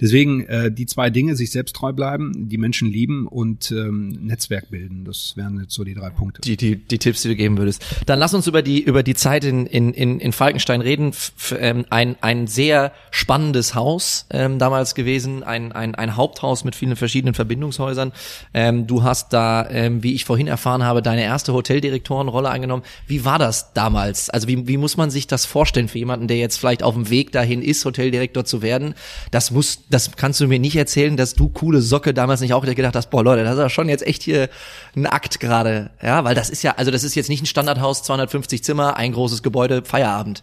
Deswegen 0.00 0.40
äh, 0.42 0.72
die 0.72 0.86
zwei 0.86 1.10
Dinge, 1.10 1.36
sich 1.36 1.50
selbst 1.50 1.76
treu 1.76 1.92
bleiben, 1.92 2.48
die 2.48 2.58
Menschen 2.58 2.88
lieben 2.88 3.26
und 3.26 3.70
ähm, 3.72 4.08
Netzwerk 4.08 4.70
bilden. 4.70 5.04
Das 5.04 5.36
wären 5.36 5.60
jetzt 5.60 5.74
so 5.74 5.84
die 5.84 5.94
drei 5.94 6.10
Punkte 6.10 6.45
die, 6.46 6.56
die, 6.56 6.76
die 6.76 6.98
Tipps, 6.98 7.22
die 7.22 7.28
du 7.28 7.36
geben 7.36 7.58
würdest. 7.58 7.84
Dann 8.06 8.18
lass 8.18 8.34
uns 8.34 8.46
über 8.46 8.62
die, 8.62 8.80
über 8.80 9.02
die 9.02 9.14
Zeit 9.14 9.44
in, 9.44 9.66
in, 9.66 9.92
in, 9.92 10.20
in 10.20 10.32
Falkenstein 10.32 10.80
reden. 10.80 11.10
F 11.10 11.54
ähm, 11.58 11.84
ein, 11.90 12.16
ein 12.20 12.46
sehr 12.46 12.92
spannendes 13.10 13.74
Haus 13.74 14.26
ähm, 14.30 14.58
damals 14.58 14.94
gewesen, 14.94 15.42
ein, 15.42 15.72
ein, 15.72 15.94
ein 15.94 16.16
Haupthaus 16.16 16.64
mit 16.64 16.74
vielen 16.74 16.96
verschiedenen 16.96 17.34
Verbindungshäusern. 17.34 18.12
Ähm, 18.54 18.86
du 18.86 19.02
hast 19.02 19.32
da, 19.32 19.68
ähm, 19.68 20.02
wie 20.02 20.14
ich 20.14 20.24
vorhin 20.24 20.46
erfahren 20.46 20.84
habe, 20.84 21.02
deine 21.02 21.22
erste 21.22 21.52
Hoteldirektorenrolle 21.52 22.48
eingenommen. 22.48 22.84
Wie 23.06 23.24
war 23.24 23.38
das 23.38 23.72
damals? 23.72 24.30
Also 24.30 24.48
wie, 24.48 24.68
wie 24.68 24.76
muss 24.76 24.96
man 24.96 25.10
sich 25.10 25.26
das 25.26 25.44
vorstellen 25.44 25.88
für 25.88 25.98
jemanden, 25.98 26.28
der 26.28 26.36
jetzt 26.36 26.58
vielleicht 26.58 26.82
auf 26.82 26.94
dem 26.94 27.10
Weg 27.10 27.32
dahin 27.32 27.62
ist, 27.62 27.84
Hoteldirektor 27.84 28.44
zu 28.44 28.62
werden? 28.62 28.94
Das 29.30 29.50
muss, 29.50 29.80
das 29.90 30.12
kannst 30.16 30.40
du 30.40 30.46
mir 30.46 30.58
nicht 30.58 30.76
erzählen, 30.76 31.16
dass 31.16 31.34
du 31.34 31.48
coole 31.48 31.80
Socke 31.80 32.14
damals 32.14 32.40
nicht 32.40 32.54
auch 32.54 32.64
gedacht 32.66 32.94
hast, 32.94 33.10
boah 33.10 33.24
Leute, 33.24 33.42
das 33.44 33.54
ist 33.54 33.60
ja 33.60 33.70
schon 33.70 33.88
jetzt 33.88 34.06
echt 34.06 34.22
hier 34.22 34.48
ein 34.94 35.06
Akt 35.06 35.40
gerade, 35.40 35.90
ja, 36.02 36.24
weil 36.24 36.34
das 36.36 36.50
ist 36.50 36.62
ja, 36.62 36.74
also 36.76 36.90
das 36.90 37.02
ist 37.02 37.14
jetzt 37.14 37.28
nicht 37.28 37.42
ein 37.42 37.46
Standardhaus, 37.46 38.02
250 38.02 38.62
Zimmer, 38.62 38.96
ein 38.96 39.12
großes 39.12 39.42
Gebäude, 39.42 39.82
Feierabend. 39.84 40.42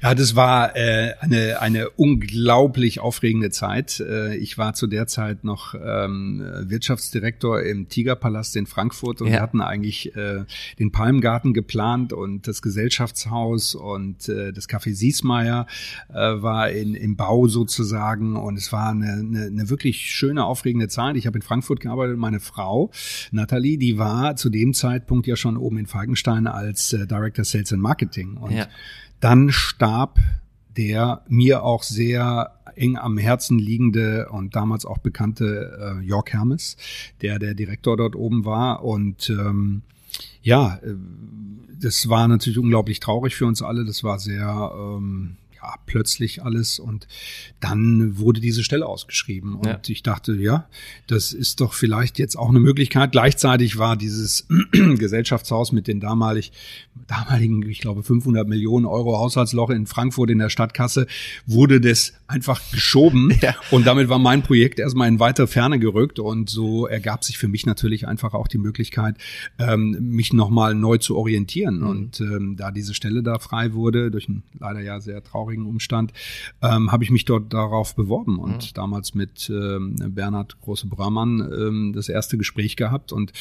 Ja, 0.00 0.14
das 0.14 0.36
war 0.36 0.76
äh, 0.76 1.14
eine, 1.20 1.60
eine 1.60 1.90
unglaublich 1.90 3.00
aufregende 3.00 3.50
Zeit. 3.50 3.98
Äh, 4.00 4.36
ich 4.36 4.56
war 4.56 4.74
zu 4.74 4.86
der 4.86 5.08
Zeit 5.08 5.42
noch 5.42 5.74
ähm, 5.74 6.40
Wirtschaftsdirektor 6.62 7.62
im 7.62 7.88
Tigerpalast 7.88 8.54
in 8.56 8.66
Frankfurt 8.66 9.20
und 9.20 9.26
ja. 9.26 9.34
wir 9.34 9.42
hatten 9.42 9.60
eigentlich 9.60 10.14
äh, 10.14 10.44
den 10.78 10.92
Palmgarten 10.92 11.52
geplant 11.52 12.12
und 12.12 12.46
das 12.46 12.62
Gesellschaftshaus 12.62 13.74
und 13.74 14.28
äh, 14.28 14.52
das 14.52 14.68
Café 14.68 14.94
Siesmeier 14.94 15.66
äh, 16.10 16.14
war 16.14 16.70
in, 16.70 16.94
im 16.94 17.16
Bau 17.16 17.48
sozusagen 17.48 18.36
und 18.36 18.56
es 18.56 18.72
war 18.72 18.90
eine, 18.90 19.12
eine, 19.12 19.46
eine 19.46 19.70
wirklich 19.70 20.12
schöne, 20.12 20.44
aufregende 20.44 20.88
Zeit. 20.88 21.16
Ich 21.16 21.26
habe 21.26 21.38
in 21.38 21.42
Frankfurt 21.42 21.80
gearbeitet. 21.80 22.18
Meine 22.18 22.40
Frau, 22.40 22.92
Nathalie, 23.32 23.78
die 23.78 23.98
war 23.98 24.36
zu 24.36 24.48
dem 24.48 24.74
Zeitpunkt 24.74 25.26
ja 25.26 25.34
schon 25.34 25.56
oben 25.56 25.78
in 25.78 25.86
Falkenstein 25.86 26.46
als 26.46 26.92
äh, 26.92 27.06
Director 27.06 27.44
Sales 27.44 27.72
and 27.72 27.82
Marketing 27.82 28.36
und 28.36 28.52
ja 28.52 28.68
dann 29.20 29.50
starb 29.50 30.18
der 30.78 31.22
mir 31.28 31.64
auch 31.64 31.82
sehr 31.82 32.52
eng 32.76 32.96
am 32.96 33.18
Herzen 33.18 33.58
liegende 33.58 34.28
und 34.30 34.54
damals 34.54 34.86
auch 34.86 34.98
bekannte 34.98 35.98
äh, 36.00 36.06
Jörg 36.06 36.32
Hermes, 36.32 36.76
der 37.20 37.40
der 37.40 37.54
Direktor 37.54 37.96
dort 37.96 38.14
oben 38.14 38.44
war. 38.44 38.84
Und 38.84 39.28
ähm, 39.28 39.82
ja, 40.40 40.76
äh, 40.76 40.94
das 41.80 42.08
war 42.08 42.28
natürlich 42.28 42.58
unglaublich 42.58 43.00
traurig 43.00 43.34
für 43.34 43.46
uns 43.46 43.60
alle. 43.60 43.84
Das 43.84 44.04
war 44.04 44.20
sehr 44.20 44.72
ähm, 44.72 45.36
ja, 45.60 45.74
plötzlich 45.86 46.42
alles 46.42 46.78
und 46.78 47.06
dann 47.60 48.18
wurde 48.18 48.40
diese 48.40 48.62
Stelle 48.62 48.86
ausgeschrieben 48.86 49.54
und 49.54 49.66
ja. 49.66 49.80
ich 49.86 50.02
dachte, 50.02 50.34
ja, 50.34 50.68
das 51.06 51.32
ist 51.32 51.60
doch 51.60 51.72
vielleicht 51.72 52.18
jetzt 52.18 52.36
auch 52.36 52.48
eine 52.48 52.60
Möglichkeit. 52.60 53.12
Gleichzeitig 53.12 53.78
war 53.78 53.96
dieses 53.96 54.46
Gesellschaftshaus 54.72 55.72
mit 55.72 55.88
den 55.88 56.00
damalig, 56.00 56.52
damaligen, 57.06 57.68
ich 57.68 57.80
glaube, 57.80 58.02
500 58.02 58.46
Millionen 58.46 58.86
Euro 58.86 59.18
Haushaltsloch 59.18 59.70
in 59.70 59.86
Frankfurt 59.86 60.30
in 60.30 60.38
der 60.38 60.50
Stadtkasse, 60.50 61.06
wurde 61.46 61.80
das 61.80 62.12
einfach 62.28 62.60
geschoben 62.70 63.32
ja. 63.40 63.54
und 63.70 63.86
damit 63.86 64.08
war 64.08 64.18
mein 64.18 64.42
Projekt 64.42 64.78
erstmal 64.78 65.08
in 65.08 65.18
weiter 65.18 65.46
Ferne 65.48 65.78
gerückt 65.78 66.18
und 66.18 66.48
so 66.50 66.86
ergab 66.86 67.24
sich 67.24 67.38
für 67.38 67.48
mich 67.48 67.66
natürlich 67.66 68.06
einfach 68.06 68.34
auch 68.34 68.48
die 68.48 68.58
Möglichkeit, 68.58 69.16
ähm, 69.58 69.96
mich 70.00 70.32
nochmal 70.32 70.74
neu 70.74 70.98
zu 70.98 71.16
orientieren 71.16 71.80
mhm. 71.80 71.86
und 71.86 72.20
ähm, 72.20 72.56
da 72.56 72.70
diese 72.70 72.94
Stelle 72.94 73.22
da 73.22 73.38
frei 73.38 73.72
wurde, 73.72 74.10
durch 74.10 74.28
ein 74.28 74.42
leider 74.58 74.80
ja 74.80 75.00
sehr 75.00 75.22
trauriges 75.22 75.47
traurigen 75.48 75.66
Umstand, 75.66 76.12
ähm, 76.62 76.92
habe 76.92 77.04
ich 77.04 77.10
mich 77.10 77.24
dort 77.24 77.52
darauf 77.52 77.94
beworben 77.94 78.38
und 78.38 78.56
mhm. 78.56 78.74
damals 78.74 79.14
mit 79.14 79.48
ähm, 79.50 79.96
Bernhard 80.10 80.60
Große-Braumann 80.60 81.40
ähm, 81.40 81.92
das 81.94 82.08
erste 82.08 82.36
Gespräch 82.36 82.76
gehabt 82.76 83.12
und 83.12 83.32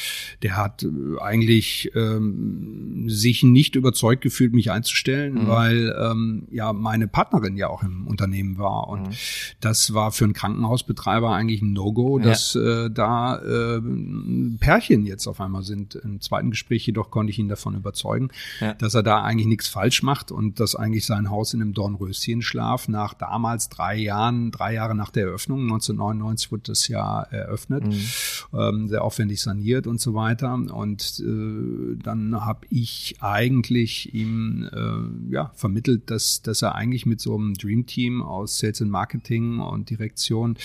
der 0.41 0.55
hat 0.55 0.83
äh, 0.83 1.21
eigentlich 1.21 1.91
ähm, 1.95 3.05
sich 3.09 3.43
nicht 3.43 3.75
überzeugt 3.75 4.21
gefühlt, 4.21 4.53
mich 4.53 4.71
einzustellen, 4.71 5.33
mhm. 5.43 5.47
weil 5.47 5.95
ähm, 5.99 6.47
ja 6.51 6.71
meine 6.73 7.07
Partnerin 7.07 7.57
ja 7.57 7.67
auch 7.67 7.83
im 7.83 8.07
Unternehmen 8.07 8.57
war 8.57 8.87
und 8.87 9.09
mhm. 9.09 9.13
das 9.59 9.93
war 9.93 10.11
für 10.11 10.23
einen 10.23 10.33
Krankenhausbetreiber 10.33 11.31
eigentlich 11.31 11.61
ein 11.61 11.73
No-Go, 11.73 12.19
dass 12.19 12.53
ja. 12.53 12.85
äh, 12.85 12.91
da 12.91 13.37
äh, 13.37 13.81
Pärchen 14.59 15.05
jetzt 15.05 15.27
auf 15.27 15.41
einmal 15.41 15.63
sind. 15.63 15.95
Im 15.95 16.21
zweiten 16.21 16.51
Gespräch 16.51 16.85
jedoch 16.85 17.11
konnte 17.11 17.31
ich 17.31 17.39
ihn 17.39 17.49
davon 17.49 17.75
überzeugen, 17.75 18.29
ja. 18.61 18.73
dass 18.73 18.93
er 18.93 19.03
da 19.03 19.23
eigentlich 19.23 19.47
nichts 19.47 19.67
falsch 19.67 20.03
macht 20.03 20.31
und 20.31 20.59
dass 20.59 20.75
eigentlich 20.75 21.05
sein 21.05 21.29
Haus 21.29 21.53
in 21.53 21.61
einem 21.61 21.73
Dorn 21.73 21.96
Dornröschenschlaf 21.97 22.87
nach 22.87 23.13
damals 23.13 23.69
drei 23.69 23.95
Jahren, 23.95 24.51
drei 24.51 24.73
Jahre 24.73 24.95
nach 24.95 25.11
der 25.11 25.25
Eröffnung. 25.25 25.61
1999 25.63 26.51
wurde 26.51 26.63
das 26.67 26.87
Jahr 26.87 27.31
eröffnet, 27.31 27.85
mhm. 27.85 28.01
ähm, 28.53 28.87
sehr 28.87 29.03
aufwendig 29.03 29.41
saniert 29.41 29.87
und 29.87 29.99
so 29.99 30.13
weiter. 30.13 30.53
Und 30.53 31.23
äh, 31.25 31.97
dann 32.01 32.45
habe 32.45 32.67
ich 32.69 33.15
eigentlich 33.19 34.13
ihm 34.13 34.69
äh, 34.71 35.33
ja, 35.33 35.51
vermittelt, 35.55 36.09
dass, 36.09 36.41
dass 36.41 36.61
er 36.61 36.75
eigentlich 36.75 37.05
mit 37.05 37.21
so 37.21 37.35
einem 37.35 37.55
Dream 37.55 37.85
Team 37.85 38.21
aus 38.21 38.59
Sales 38.59 38.81
and 38.81 38.91
Marketing 38.91 39.59
und 39.59 39.89
Direktion 39.89 40.57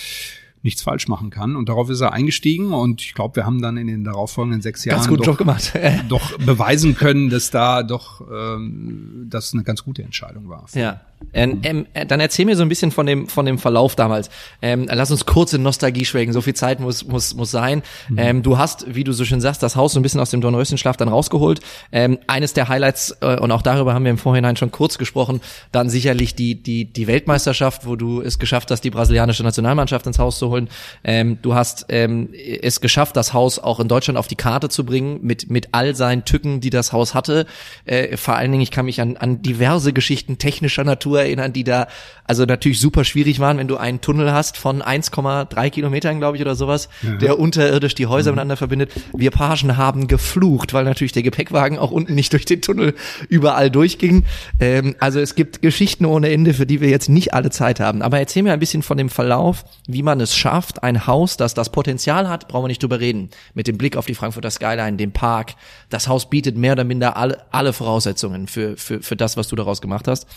nichts 0.63 0.81
falsch 0.81 1.07
machen 1.09 1.29
kann. 1.29 1.55
Und 1.55 1.69
darauf 1.69 1.89
ist 1.89 2.01
er 2.01 2.13
eingestiegen 2.13 2.73
und 2.73 3.01
ich 3.01 3.13
glaube, 3.13 3.35
wir 3.35 3.45
haben 3.45 3.61
dann 3.61 3.75
in 3.77 3.87
den 3.87 4.03
darauffolgenden 4.05 4.61
sechs 4.61 4.85
Jahren 4.85 4.97
ganz 4.97 5.09
guten 5.09 5.23
doch, 5.23 5.37
doch 6.07 6.37
beweisen 6.39 6.95
können, 6.95 7.29
dass 7.29 7.51
da 7.51 7.83
doch 7.83 8.21
ähm, 8.31 9.27
das 9.29 9.53
eine 9.53 9.63
ganz 9.63 9.83
gute 9.83 10.03
Entscheidung 10.03 10.47
war. 10.47 10.65
Ja. 10.73 11.01
Ähm, 11.33 11.59
ähm, 11.63 11.85
dann 12.07 12.19
erzähl 12.19 12.45
mir 12.45 12.55
so 12.55 12.63
ein 12.63 12.69
bisschen 12.69 12.91
von 12.91 13.05
dem 13.05 13.27
von 13.27 13.45
dem 13.45 13.57
Verlauf 13.57 13.95
damals. 13.95 14.29
Ähm, 14.61 14.87
lass 14.89 15.11
uns 15.11 15.25
kurz 15.25 15.53
in 15.53 15.63
Nostalgie 15.63 16.05
schwelgen. 16.05 16.33
So 16.33 16.41
viel 16.41 16.53
Zeit 16.53 16.79
muss 16.79 17.05
muss 17.05 17.33
muss 17.35 17.51
sein. 17.51 17.83
Mhm. 18.09 18.17
Ähm, 18.17 18.43
du 18.43 18.57
hast, 18.57 18.93
wie 18.93 19.03
du 19.03 19.13
so 19.13 19.25
schön 19.25 19.41
sagst, 19.41 19.63
das 19.63 19.75
Haus 19.75 19.93
so 19.93 19.99
ein 19.99 20.03
bisschen 20.03 20.19
aus 20.19 20.29
dem 20.29 20.41
Dornröschenschlaf 20.41 20.97
dann 20.97 21.07
rausgeholt. 21.07 21.59
Ähm, 21.91 22.19
eines 22.27 22.53
der 22.53 22.69
Highlights 22.69 23.17
äh, 23.21 23.39
und 23.39 23.51
auch 23.51 23.61
darüber 23.61 23.93
haben 23.93 24.03
wir 24.03 24.11
im 24.11 24.17
Vorhinein 24.17 24.55
schon 24.55 24.71
kurz 24.71 24.97
gesprochen. 24.97 25.41
Dann 25.71 25.89
sicherlich 25.89 26.35
die 26.35 26.55
die 26.55 26.85
die 26.85 27.07
Weltmeisterschaft, 27.07 27.85
wo 27.85 27.95
du 27.95 28.21
es 28.21 28.39
geschafft 28.39 28.71
hast, 28.71 28.81
die 28.81 28.89
brasilianische 28.89 29.43
Nationalmannschaft 29.43 30.05
ins 30.07 30.19
Haus 30.19 30.39
zu 30.39 30.49
holen. 30.49 30.69
Ähm, 31.03 31.39
du 31.41 31.55
hast 31.55 31.85
es 31.89 32.81
geschafft, 32.81 33.15
das 33.15 33.33
Haus 33.33 33.59
auch 33.59 33.79
in 33.79 33.87
Deutschland 33.87 34.17
auf 34.17 34.27
die 34.27 34.35
Karte 34.35 34.69
zu 34.69 34.85
bringen 34.85 35.19
mit 35.21 35.49
mit 35.49 35.69
all 35.71 35.95
seinen 35.95 36.25
Tücken, 36.25 36.61
die 36.61 36.69
das 36.69 36.91
Haus 36.93 37.13
hatte. 37.13 37.45
Äh, 37.85 38.17
vor 38.17 38.35
allen 38.35 38.51
Dingen, 38.51 38.61
ich 38.61 38.71
kann 38.71 38.85
mich 38.85 39.01
an 39.01 39.17
an 39.17 39.41
diverse 39.41 39.93
Geschichten 39.93 40.37
technischer 40.37 40.83
Natur 40.83 41.12
erinnern, 41.15 41.53
die 41.53 41.63
da 41.63 41.87
also 42.25 42.45
natürlich 42.45 42.79
super 42.79 43.03
schwierig 43.03 43.39
waren, 43.39 43.57
wenn 43.57 43.67
du 43.67 43.77
einen 43.77 44.01
Tunnel 44.01 44.31
hast 44.31 44.57
von 44.57 44.81
1,3 44.81 45.69
Kilometern, 45.69 46.19
glaube 46.19 46.37
ich, 46.37 46.41
oder 46.41 46.55
sowas, 46.55 46.87
ja. 47.01 47.15
der 47.15 47.39
unterirdisch 47.39 47.95
die 47.95 48.07
Häuser 48.07 48.31
mhm. 48.31 48.35
miteinander 48.35 48.57
verbindet. 48.57 48.91
Wir 49.13 49.31
Pagen 49.31 49.77
haben 49.77 50.07
geflucht, 50.07 50.73
weil 50.73 50.85
natürlich 50.85 51.11
der 51.11 51.23
Gepäckwagen 51.23 51.77
auch 51.77 51.91
unten 51.91 52.15
nicht 52.15 52.31
durch 52.33 52.45
den 52.45 52.61
Tunnel 52.61 52.95
überall 53.27 53.69
durchging. 53.69 54.23
Ähm, 54.59 54.95
also 54.99 55.19
es 55.19 55.35
gibt 55.35 55.61
Geschichten 55.61 56.05
ohne 56.05 56.29
Ende, 56.29 56.53
für 56.53 56.65
die 56.65 56.81
wir 56.81 56.89
jetzt 56.89 57.09
nicht 57.09 57.33
alle 57.33 57.49
Zeit 57.49 57.79
haben. 57.79 58.01
Aber 58.01 58.19
erzähl 58.19 58.43
mir 58.43 58.53
ein 58.53 58.59
bisschen 58.59 58.83
von 58.83 58.97
dem 58.97 59.09
Verlauf, 59.09 59.65
wie 59.87 60.03
man 60.03 60.21
es 60.21 60.35
schafft, 60.35 60.83
ein 60.83 61.05
Haus, 61.05 61.37
das 61.37 61.53
das 61.53 61.71
Potenzial 61.71 62.29
hat, 62.29 62.47
brauchen 62.47 62.63
wir 62.63 62.69
nicht 62.69 62.81
drüber 62.81 62.99
reden. 62.99 63.29
Mit 63.53 63.67
dem 63.67 63.77
Blick 63.77 63.97
auf 63.97 64.05
die 64.05 64.15
Frankfurter 64.15 64.51
Skyline, 64.51 64.97
dem 64.97 65.11
Park. 65.11 65.55
Das 65.89 66.07
Haus 66.07 66.29
bietet 66.29 66.57
mehr 66.57 66.73
oder 66.73 66.83
minder 66.83 67.17
alle, 67.17 67.43
alle 67.51 67.73
Voraussetzungen 67.73 68.47
für, 68.47 68.77
für, 68.77 69.01
für 69.01 69.15
das, 69.15 69.35
was 69.35 69.49
du 69.49 69.55
daraus 69.55 69.81
gemacht 69.81 70.07
hast. 70.07 70.27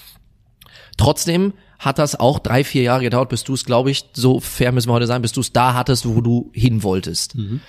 Trotzdem 0.96 1.52
hat 1.78 1.98
das 1.98 2.18
auch 2.18 2.38
drei, 2.38 2.64
vier 2.64 2.82
Jahre 2.82 3.02
gedauert, 3.02 3.28
bis 3.28 3.44
du 3.44 3.54
es, 3.54 3.64
glaube 3.64 3.90
ich, 3.90 4.04
so 4.14 4.40
fair 4.40 4.72
müssen 4.72 4.88
wir 4.88 4.94
heute 4.94 5.06
sein, 5.06 5.22
bis 5.22 5.32
du 5.32 5.40
es 5.40 5.52
da 5.52 5.74
hattest, 5.74 6.06
wo 6.06 6.20
du 6.20 6.50
hin 6.52 6.82
wolltest. 6.82 7.35
Mhm. 7.35 7.61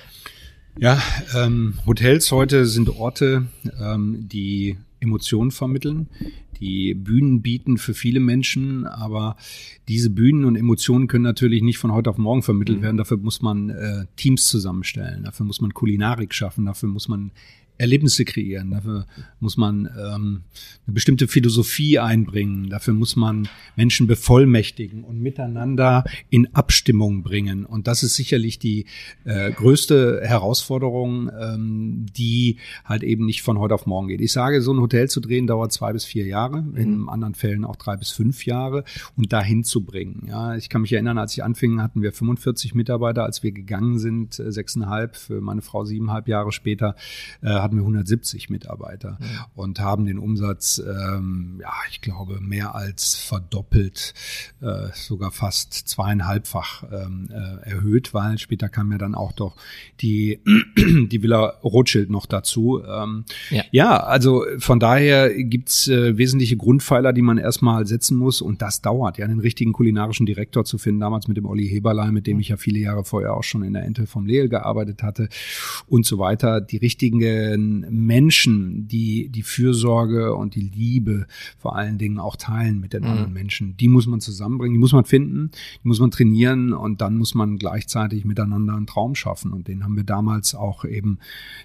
Ja, 0.80 1.02
ähm, 1.36 1.74
Hotels 1.86 2.32
heute 2.32 2.66
sind 2.66 2.90
Orte, 2.90 3.48
ähm, 3.82 4.28
die 4.30 4.78
Emotionen 5.00 5.52
vermitteln, 5.52 6.08
die 6.60 6.94
Bühnen 6.94 7.42
bieten 7.42 7.78
für 7.78 7.94
viele 7.94 8.20
Menschen, 8.20 8.86
aber 8.86 9.38
diese 9.88 10.10
Bühnen 10.10 10.46
und 10.46 10.56
Emotionen 10.56 11.08
können 11.08 11.24
natürlich 11.24 11.62
nicht 11.64 11.78
von 11.78 11.92
heute 11.92 12.10
auf 12.10 12.18
morgen 12.18 12.44
vermittelt 12.44 12.80
mhm. 12.80 12.84
werden. 12.84 12.98
Dafür 12.98 13.18
muss 13.18 13.42
man 13.42 13.70
äh, 13.70 14.06
Teams 14.16 14.48
zusammenstellen, 14.48 15.24
dafür 15.24 15.46
muss 15.46 15.62
man 15.62 15.74
Kulinarik 15.74 16.34
schaffen, 16.34 16.66
dafür 16.66 16.90
muss 16.90 17.08
man 17.08 17.32
Erlebnisse 17.78 18.26
kreieren. 18.26 18.72
Dafür 18.72 19.06
muss 19.40 19.58
man 19.58 19.86
ähm, 19.86 20.42
eine 20.86 20.94
bestimmte 20.94 21.28
Philosophie 21.28 22.00
einbringen. 22.00 22.70
Dafür 22.70 22.94
muss 22.94 23.16
man 23.16 23.48
Menschen 23.76 24.08
bevollmächtigen 24.08 25.04
und 25.04 25.22
miteinander 25.22 26.04
in 26.30 26.54
Abstimmung 26.54 27.24
bringen. 27.24 27.66
Und 27.66 27.88
das 27.88 28.04
ist 28.04 28.16
sicherlich 28.16 28.60
die 28.60 28.86
äh, 29.26 29.52
größte 29.52 30.22
Herausforderung, 30.24 31.30
ähm, 31.40 32.06
die 32.18 32.58
halt 32.86 33.04
eben 33.04 33.26
nicht 33.26 33.42
von 33.42 33.60
heute 33.60 33.76
auf 33.76 33.86
morgen 33.86 34.08
geht. 34.08 34.22
Ich 34.22 34.32
sage, 34.32 34.62
so 34.62 34.74
ein 34.74 34.80
Hotel 34.80 35.10
zu 35.10 35.20
drehen 35.20 35.48
dauert 35.48 35.72
zwei 35.72 35.94
bis 35.94 36.06
vier 36.06 36.26
Jahre, 36.26 36.62
mhm. 36.62 36.76
in 36.76 37.10
anderen 37.10 37.36
Fällen 37.36 37.66
auch 37.66 37.76
drei 37.76 37.98
bis 37.98 38.12
fünf 38.12 38.46
Jahre 38.46 38.84
und 39.16 39.34
dahin 39.34 39.64
zu 39.64 39.84
bringen. 39.84 40.26
Ja, 40.28 40.56
ich 40.56 40.70
kann 40.70 40.82
mich 40.82 40.94
erinnern, 40.94 41.18
als 41.18 41.34
ich 41.34 41.44
anfing, 41.44 41.82
hatten 41.82 42.02
wir 42.02 42.12
45 42.12 42.74
Mitarbeiter. 42.76 43.24
Als 43.24 43.44
wir 43.44 43.52
gegangen 43.52 44.00
sind, 44.00 44.40
äh, 44.40 44.52
sechseinhalb, 44.52 45.16
für 45.16 45.42
meine 45.42 45.62
Frau 45.62 45.86
siebeneinhalb 45.86 46.28
Jahre 46.28 46.52
später, 46.52 46.96
äh, 47.42 47.48
hatten 47.68 47.76
wir 47.76 47.84
170 47.84 48.50
Mitarbeiter 48.50 49.18
ja. 49.20 49.48
und 49.56 49.82
haben 49.82 50.06
den 50.06 50.20
Umsatz, 50.20 50.82
ähm, 50.86 51.60
ja, 51.62 51.74
ich 51.92 52.00
glaube, 52.00 52.40
mehr 52.40 52.76
als 52.76 53.16
verdoppelt, 53.16 54.14
äh, 54.62 54.88
sogar 54.94 55.32
fast 55.32 55.74
zweieinhalbfach 55.74 56.84
ähm, 56.92 57.30
äh, 57.30 57.70
erhöht, 57.70 58.14
weil 58.14 58.38
später 58.38 58.70
kam 58.70 58.90
ja 58.94 58.98
dann 58.98 59.16
auch 59.16 59.34
doch 59.34 59.58
die, 60.00 60.40
die 60.78 61.22
Villa 61.22 61.58
Rothschild 61.62 62.10
noch 62.10 62.26
dazu. 62.26 62.82
Ähm, 62.88 63.26
ja. 63.50 63.64
ja, 63.72 63.98
also 63.98 64.46
von 64.60 64.80
daher 64.80 65.34
gibt's 65.44 65.90
äh, 65.90 66.18
wesentliche 66.18 66.56
Grundpfeiler, 66.56 67.12
die 67.12 67.22
man 67.22 67.38
erstmal 67.38 67.86
setzen 67.86 68.18
muss 68.18 68.42
und 68.42 68.62
das 68.62 68.82
dauert, 68.82 69.18
ja, 69.18 69.26
einen 69.26 69.42
richtigen 69.42 69.74
kulinarischen 69.74 70.26
Direktor 70.26 70.64
zu 70.64 70.78
finden, 70.78 71.02
damals 71.02 71.28
mit 71.28 71.36
dem 71.36 71.46
Olli 71.46 71.68
Heberlein, 71.68 72.14
mit 72.14 72.28
dem 72.28 72.40
ich 72.40 72.48
ja 72.48 72.56
viele 72.56 72.80
Jahre 72.80 73.04
vorher 73.04 73.36
auch 73.36 73.44
schon 73.44 73.64
in 73.64 73.74
der 73.74 73.84
Ente 73.84 74.08
vom 74.08 74.26
Leel 74.26 74.48
gearbeitet 74.48 75.04
hatte 75.04 75.28
und 75.88 76.06
so 76.06 76.18
weiter, 76.18 76.62
die 76.62 76.78
richtigen 77.58 77.86
Menschen, 77.90 78.88
die 78.88 79.30
die 79.30 79.44
Fürsorge 79.44 80.36
und 80.36 80.56
die 80.56 80.62
Liebe 80.62 81.28
vor 81.58 81.76
allen 81.76 81.98
Dingen 81.98 82.20
auch 82.20 82.36
teilen 82.36 82.80
mit 82.80 82.94
den 82.94 83.04
mhm. 83.04 83.10
anderen 83.10 83.34
Menschen, 83.34 83.76
die 83.78 83.88
muss 83.88 84.08
man 84.08 84.22
zusammenbringen, 84.22 84.74
die 84.74 84.80
muss 84.80 84.94
man 84.94 85.06
finden, 85.06 85.52
die 85.84 85.88
muss 85.88 86.00
man 86.00 86.12
trainieren 86.12 86.74
und 86.74 87.02
dann 87.02 87.18
muss 87.18 87.36
man 87.36 87.58
gleichzeitig 87.58 88.26
miteinander 88.26 88.76
einen 88.76 88.88
Traum 88.88 89.16
schaffen. 89.16 89.52
Und 89.52 89.68
den 89.68 89.84
haben 89.84 89.96
wir 89.96 90.04
damals 90.04 90.56
auch 90.56 90.86
eben 90.86 91.20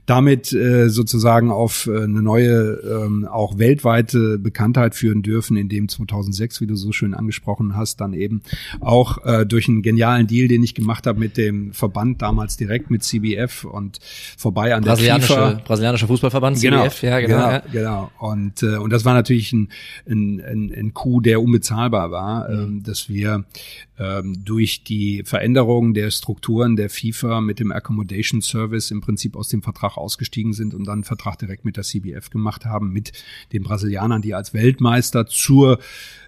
damit 0.06 0.52
äh, 0.52 0.88
sozusagen 0.88 1.50
auf 1.50 1.86
äh, 1.86 2.04
eine 2.04 2.22
neue, 2.22 3.04
ähm, 3.04 3.26
auch 3.26 3.58
weltweite 3.58 4.38
Bekanntheit 4.38 4.94
führen 4.94 5.22
dürfen, 5.22 5.56
indem 5.56 5.88
2006, 5.88 6.60
wie 6.60 6.66
du 6.66 6.76
so 6.76 6.92
schön 6.92 7.14
angesprochen 7.14 7.76
hast, 7.76 8.00
dann 8.00 8.12
eben 8.12 8.42
auch 8.80 9.24
äh, 9.24 9.46
durch 9.46 9.68
einen 9.68 9.82
genialen 9.82 10.26
Deal, 10.26 10.48
den 10.48 10.62
ich 10.62 10.74
gemacht 10.74 11.06
habe 11.06 11.18
mit 11.18 11.36
dem 11.36 11.72
Verband 11.72 12.22
damals 12.22 12.56
direkt 12.56 12.90
mit 12.90 13.02
CBF 13.02 13.64
und 13.64 13.98
vorbei 14.36 14.74
an 14.74 14.82
der 14.82 14.96
FIFA 14.96 15.60
brasilianischer 15.82 16.06
Fußballverband, 16.06 16.60
genau, 16.60 16.88
CBF, 16.88 17.02
ja, 17.02 17.20
genau. 17.20 17.36
Genau, 17.36 17.50
ja. 17.50 17.62
genau. 17.72 18.12
Und, 18.18 18.62
äh, 18.62 18.76
und 18.76 18.90
das 18.90 19.04
war 19.04 19.14
natürlich 19.14 19.52
ein, 19.52 19.68
ein, 20.08 20.40
ein, 20.40 20.72
ein 20.74 20.94
Coup, 20.94 21.22
der 21.22 21.42
unbezahlbar 21.42 22.10
war, 22.10 22.48
mhm. 22.48 22.54
ähm, 22.54 22.82
dass 22.82 23.08
wir 23.08 23.44
ähm, 23.98 24.44
durch 24.44 24.84
die 24.84 25.22
Veränderung 25.24 25.94
der 25.94 26.10
Strukturen 26.10 26.76
der 26.76 26.90
FIFA 26.90 27.40
mit 27.40 27.58
dem 27.60 27.72
Accommodation 27.72 28.42
Service 28.42 28.90
im 28.90 29.00
Prinzip 29.00 29.36
aus 29.36 29.48
dem 29.48 29.62
Vertrag 29.62 29.96
ausgestiegen 29.96 30.52
sind 30.52 30.74
und 30.74 30.86
dann 30.86 30.92
einen 30.92 31.04
Vertrag 31.04 31.38
direkt 31.38 31.64
mit 31.64 31.76
der 31.76 31.84
CBF 31.84 32.30
gemacht 32.30 32.64
haben, 32.64 32.92
mit 32.92 33.12
den 33.52 33.62
Brasilianern, 33.62 34.22
die 34.22 34.34
als 34.34 34.54
Weltmeister 34.54 35.26
zur 35.26 35.78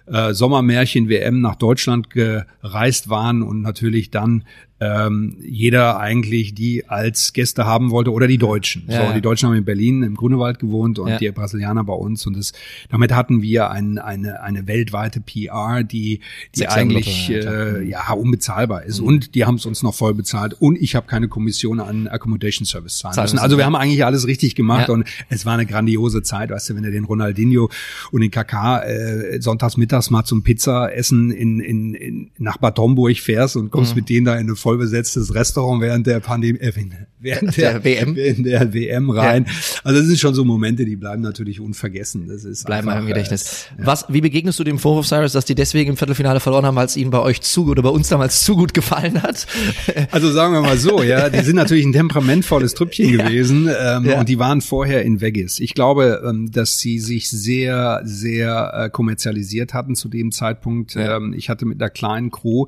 äh, 0.07 0.33
Sommermärchen-WM 0.33 1.41
nach 1.41 1.55
Deutschland 1.55 2.09
gereist 2.09 3.09
waren 3.09 3.41
und 3.41 3.61
natürlich 3.61 4.11
dann 4.11 4.43
ähm, 4.81 5.37
jeder 5.41 5.99
eigentlich 6.01 6.53
die 6.53 6.87
als 6.87 7.31
Gäste 7.31 7.65
haben 7.65 7.91
wollte 7.91 8.11
oder 8.11 8.27
die 8.27 8.37
Deutschen. 8.37 8.83
Ja, 8.87 8.97
so, 8.97 9.03
ja. 9.03 9.13
die 9.13 9.21
Deutschen 9.21 9.47
haben 9.47 9.55
in 9.55 9.63
Berlin 9.63 10.03
im 10.03 10.15
Grunewald 10.15 10.59
gewohnt 10.59 10.99
und 10.99 11.07
ja. 11.07 11.17
die 11.17 11.31
Brasilianer 11.31 11.85
bei 11.85 11.93
uns 11.93 12.27
und 12.27 12.35
das, 12.35 12.51
damit 12.89 13.13
hatten 13.13 13.41
wir 13.41 13.71
ein, 13.71 13.99
eine, 13.99 14.41
eine 14.41 14.67
weltweite 14.67 15.21
PR, 15.21 15.83
die, 15.83 16.19
die 16.55 16.67
eigentlich 16.67 17.29
äh, 17.29 17.83
ja 17.87 18.11
unbezahlbar 18.11 18.83
ist 18.83 18.99
mhm. 18.99 19.07
und 19.07 19.35
die 19.35 19.45
haben 19.45 19.55
es 19.55 19.65
uns 19.65 19.81
noch 19.81 19.93
voll 19.93 20.13
bezahlt 20.13 20.55
und 20.59 20.77
ich 20.77 20.95
habe 20.95 21.07
keine 21.07 21.29
Kommission 21.29 21.79
an 21.79 22.09
Accommodation 22.09 22.65
Service 22.65 22.97
zahlen 22.97 23.15
müssen. 23.21 23.39
Also 23.39 23.57
wir 23.57 23.65
haben 23.65 23.77
eigentlich 23.77 24.03
alles 24.03 24.27
richtig 24.27 24.55
gemacht 24.55 24.89
und 24.89 25.07
es 25.29 25.45
war 25.45 25.53
eine 25.53 25.65
grandiose 25.65 26.21
Zeit, 26.21 26.49
weißt 26.49 26.71
du, 26.71 26.75
wenn 26.75 26.83
du 26.83 26.91
den 26.91 27.05
Ronaldinho 27.05 27.69
und 28.11 28.21
den 28.21 28.31
Kaká 28.31 28.83
äh, 28.83 29.41
sonntags 29.41 29.77
mittags 29.77 29.94
mal 30.09 30.23
zum 30.23 30.43
Pizza 30.43 30.93
essen 30.93 31.31
in, 31.31 31.59
in, 31.59 31.93
in 31.93 32.31
nach 32.37 32.57
Bad 32.57 32.77
Homburg 32.79 33.17
fährst 33.17 33.55
und 33.55 33.71
kommst 33.71 33.91
mhm. 33.91 33.99
mit 33.99 34.09
denen 34.09 34.25
da 34.25 34.33
in 34.33 34.47
eine 34.47 34.55
vollbesetztes 34.55 35.33
Restaurant 35.33 35.81
während 35.81 36.07
der 36.07 36.19
Pandemie, 36.19 36.59
äh, 36.59 36.71
während 37.19 37.57
der, 37.57 37.79
der, 37.79 37.83
WM, 37.83 38.15
während 38.15 38.45
der 38.45 38.73
WM 38.73 39.09
rein. 39.09 39.45
Ja. 39.47 39.53
Also 39.83 39.99
das 39.99 40.07
sind 40.07 40.19
schon 40.19 40.33
so 40.33 40.45
Momente, 40.45 40.85
die 40.85 40.95
bleiben 40.95 41.21
natürlich 41.21 41.59
unvergessen. 41.59 42.27
Das 42.27 42.43
ist 42.43 42.65
bleiben 42.65 42.87
einfach, 42.89 43.01
im 43.01 43.07
Gedächtnis. 43.07 43.67
Äh, 43.77 43.81
ja. 43.81 43.87
Was, 43.87 44.05
wie 44.09 44.21
begegnest 44.21 44.59
du 44.59 44.63
dem 44.63 44.79
Vorwurf, 44.79 45.07
Cyrus, 45.07 45.33
dass 45.33 45.45
die 45.45 45.55
deswegen 45.55 45.91
im 45.91 45.97
Viertelfinale 45.97 46.39
verloren 46.39 46.65
haben, 46.65 46.75
weil 46.75 46.85
es 46.85 46.97
ihnen 46.97 47.11
bei 47.11 47.19
euch 47.19 47.41
zu 47.41 47.67
oder 47.67 47.81
bei 47.81 47.89
uns 47.89 48.09
damals 48.09 48.43
zu 48.43 48.55
gut 48.55 48.73
gefallen 48.73 49.21
hat? 49.21 49.47
Also 50.11 50.31
sagen 50.31 50.53
wir 50.53 50.61
mal 50.61 50.77
so, 50.77 51.03
ja, 51.03 51.29
die 51.29 51.41
sind 51.41 51.55
natürlich 51.55 51.85
ein 51.85 51.91
temperamentvolles 51.91 52.73
Trüppchen 52.73 53.09
ja. 53.17 53.25
gewesen 53.25 53.69
ähm, 53.79 54.07
und 54.19 54.29
die 54.29 54.39
waren 54.39 54.61
vorher 54.61 55.03
in 55.03 55.19
Vegas. 55.19 55.59
Ich 55.59 55.73
glaube, 55.73 56.21
ähm, 56.25 56.51
dass 56.51 56.79
sie 56.79 56.99
sich 56.99 57.29
sehr, 57.29 58.01
sehr 58.03 58.71
äh, 58.73 58.89
kommerzialisiert 58.89 59.73
hatten 59.85 59.95
zu 59.95 60.09
dem 60.09 60.31
Zeitpunkt. 60.31 60.95
Ähm, 60.95 61.33
ich 61.33 61.49
hatte 61.49 61.65
mit 61.65 61.81
einer 61.81 61.89
kleinen 61.89 62.31
Crew 62.31 62.65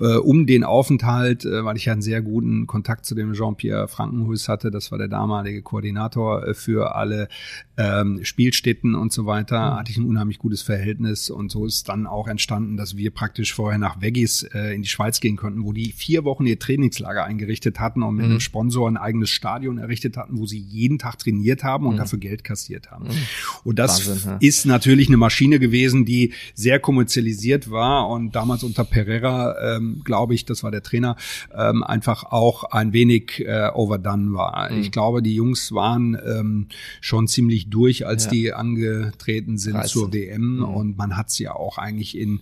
äh, 0.00 0.16
um 0.16 0.46
den 0.46 0.64
Aufenthalt 0.64 1.04
halt, 1.04 1.44
äh, 1.44 1.64
weil 1.64 1.76
ich 1.76 1.84
ja 1.84 1.92
einen 1.92 2.02
sehr 2.02 2.22
guten 2.22 2.66
Kontakt 2.66 3.06
zu 3.06 3.14
dem 3.14 3.34
Jean-Pierre 3.34 3.88
Frankenhuis 3.88 4.48
hatte. 4.48 4.70
Das 4.70 4.90
war 4.90 4.98
der 4.98 5.08
damalige 5.08 5.62
Koordinator 5.62 6.46
äh, 6.46 6.54
für 6.54 6.96
alle 6.96 7.28
ähm, 7.76 8.20
Spielstätten 8.24 8.94
und 8.94 9.12
so 9.12 9.26
weiter. 9.26 9.72
Mhm. 9.72 9.76
Hatte 9.76 9.90
ich 9.92 9.98
ein 9.98 10.06
unheimlich 10.06 10.38
gutes 10.38 10.62
Verhältnis 10.62 11.30
und 11.30 11.50
so 11.52 11.66
ist 11.66 11.88
dann 11.88 12.06
auch 12.06 12.26
entstanden, 12.26 12.76
dass 12.76 12.96
wir 12.96 13.10
praktisch 13.10 13.54
vorher 13.54 13.78
nach 13.78 14.00
Vegas 14.00 14.14
Aggies 14.14 14.42
äh, 14.54 14.74
in 14.74 14.82
die 14.82 14.88
Schweiz 14.88 15.20
gehen 15.20 15.36
konnten, 15.36 15.64
wo 15.64 15.72
die 15.72 15.92
vier 15.92 16.24
Wochen 16.24 16.46
ihr 16.46 16.58
Trainingslager 16.58 17.24
eingerichtet 17.24 17.80
hatten 17.80 18.02
und 18.02 18.14
mit 18.14 18.24
mhm. 18.24 18.32
einem 18.32 18.40
Sponsor 18.40 18.88
ein 18.88 18.96
eigenes 18.96 19.30
Stadion 19.30 19.78
errichtet 19.78 20.16
hatten, 20.16 20.38
wo 20.38 20.46
sie 20.46 20.58
jeden 20.58 20.98
Tag 20.98 21.18
trainiert 21.18 21.64
haben 21.64 21.86
und 21.86 21.94
mhm. 21.94 21.98
dafür 21.98 22.18
Geld 22.18 22.44
kassiert 22.44 22.90
haben. 22.90 23.06
Mhm. 23.06 23.18
Und 23.64 23.78
das 23.78 24.08
Wahnsinn, 24.08 24.30
ja. 24.30 24.36
ist 24.40 24.66
natürlich 24.66 25.08
eine 25.08 25.16
Maschine 25.16 25.58
gewesen, 25.58 26.04
die 26.04 26.32
sehr 26.54 26.78
kommerzialisiert 26.78 27.70
war 27.70 28.08
und 28.08 28.34
damals 28.34 28.62
unter 28.62 28.84
Pereira, 28.84 29.76
ähm, 29.76 30.02
glaube 30.04 30.34
ich, 30.34 30.44
das 30.44 30.62
war 30.62 30.70
der 30.70 30.82
Trainer, 30.82 31.16
ähm, 31.54 31.82
einfach 31.82 32.24
auch 32.24 32.64
ein 32.64 32.92
wenig 32.92 33.44
äh, 33.44 33.70
overdone 33.74 34.32
war. 34.34 34.70
Mhm. 34.70 34.80
Ich 34.80 34.92
glaube, 34.92 35.22
die 35.22 35.34
Jungs 35.34 35.72
waren 35.72 36.16
ähm, 36.24 36.68
schon 37.00 37.28
ziemlich 37.28 37.68
durch, 37.70 38.06
als 38.06 38.26
ja. 38.26 38.30
die 38.30 38.52
angetreten 38.52 39.58
sind 39.58 39.74
13. 39.74 39.88
zur 39.90 40.12
WM 40.12 40.56
mhm. 40.56 40.64
und 40.64 40.96
man 40.96 41.16
hat 41.16 41.30
sie 41.30 41.44
ja 41.44 41.54
auch 41.54 41.78
eigentlich 41.78 42.16
in 42.16 42.40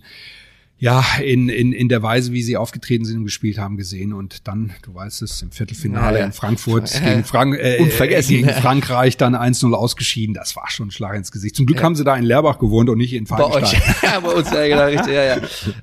ja, 0.83 1.01
in, 1.23 1.47
in, 1.47 1.71
in 1.71 1.87
der 1.87 2.03
Weise, 2.03 2.33
wie 2.33 2.43
sie 2.43 2.57
aufgetreten 2.57 3.05
sind 3.05 3.19
und 3.19 3.23
gespielt 3.23 3.57
haben, 3.57 3.77
gesehen. 3.77 4.11
Und 4.11 4.49
dann, 4.49 4.73
du 4.81 4.93
weißt 4.93 5.21
es, 5.21 5.41
im 5.41 5.49
Viertelfinale 5.49 6.19
ja, 6.19 6.25
in 6.25 6.33
Frankfurt 6.33 6.91
gegen, 7.01 7.23
Frank 7.23 7.55
äh, 7.57 7.77
Unvergessen. 7.79 8.35
gegen 8.35 8.49
Frankreich 8.49 9.15
dann 9.15 9.33
1-0 9.33 9.71
ausgeschieden. 9.71 10.35
Das 10.35 10.57
war 10.57 10.69
schon 10.69 10.89
ein 10.89 10.91
Schlag 10.91 11.15
ins 11.15 11.31
Gesicht. 11.31 11.55
Zum 11.55 11.67
Glück 11.67 11.77
ja. 11.77 11.85
haben 11.85 11.95
sie 11.95 12.03
da 12.03 12.17
in 12.17 12.25
Leerbach 12.25 12.59
gewohnt 12.59 12.89
und 12.89 12.97
nicht 12.97 13.13
in 13.13 13.27
Falkenstein. 13.27 13.81
Bei, 14.01 14.07
ja, 14.09 14.19
bei 14.19 14.29
uns, 14.31 14.51
ja, 14.51 14.67
genau, 14.67 14.85
richtig, 14.87 15.13
ja, 15.13 15.23
ja. 15.23 15.37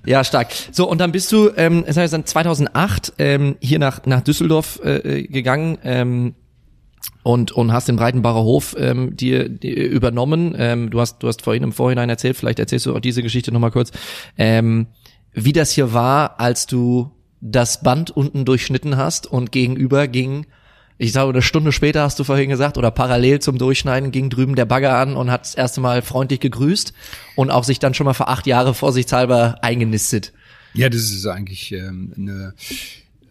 Ja, 0.04 0.22
stark. 0.22 0.48
So, 0.70 0.86
und 0.86 1.00
dann 1.00 1.12
bist 1.12 1.32
du, 1.32 1.48
ähm, 1.56 1.82
das 1.86 1.96
heißt 1.96 2.12
dann 2.12 2.26
2008 2.26 3.14
ähm, 3.16 3.56
hier 3.60 3.78
nach, 3.78 4.04
nach 4.04 4.20
Düsseldorf 4.20 4.80
äh, 4.84 5.22
gegangen. 5.22 5.78
Ähm, 5.82 6.34
und 7.22 7.52
und 7.52 7.72
hast 7.72 7.88
den 7.88 7.96
Breitenbacher 7.96 8.42
Hof 8.42 8.74
ähm, 8.78 9.16
dir, 9.16 9.48
dir 9.48 9.88
übernommen. 9.88 10.54
Ähm, 10.56 10.90
du 10.90 11.00
hast 11.00 11.22
du 11.22 11.28
hast 11.28 11.42
vorhin 11.42 11.62
im 11.62 11.72
Vorhinein 11.72 12.08
erzählt, 12.08 12.36
vielleicht 12.36 12.58
erzählst 12.58 12.86
du 12.86 12.94
auch 12.94 13.00
diese 13.00 13.22
Geschichte 13.22 13.52
nochmal 13.52 13.70
kurz, 13.70 13.92
ähm, 14.36 14.86
wie 15.32 15.52
das 15.52 15.70
hier 15.70 15.92
war, 15.92 16.40
als 16.40 16.66
du 16.66 17.10
das 17.40 17.82
Band 17.82 18.10
unten 18.10 18.44
durchschnitten 18.44 18.96
hast 18.96 19.26
und 19.26 19.52
gegenüber 19.52 20.08
ging, 20.08 20.46
ich 21.02 21.12
sage 21.12 21.30
eine 21.30 21.40
Stunde 21.40 21.72
später 21.72 22.02
hast 22.02 22.18
du 22.18 22.24
vorhin 22.24 22.50
gesagt 22.50 22.76
oder 22.76 22.90
parallel 22.90 23.40
zum 23.40 23.56
Durchschneiden 23.56 24.10
ging 24.10 24.28
drüben 24.28 24.54
der 24.54 24.66
Bagger 24.66 24.98
an 24.98 25.16
und 25.16 25.30
hat 25.30 25.46
das 25.46 25.54
erste 25.54 25.80
Mal 25.80 26.02
freundlich 26.02 26.40
gegrüßt 26.40 26.92
und 27.36 27.50
auch 27.50 27.64
sich 27.64 27.78
dann 27.78 27.94
schon 27.94 28.04
mal 28.04 28.12
für 28.12 28.28
acht 28.28 28.46
Jahre 28.46 28.74
vorsichtshalber 28.74 29.56
eingenistet. 29.62 30.34
Ja, 30.74 30.90
das 30.90 31.00
ist 31.00 31.26
eigentlich 31.26 31.72
ähm, 31.72 32.12
eine 32.18 32.52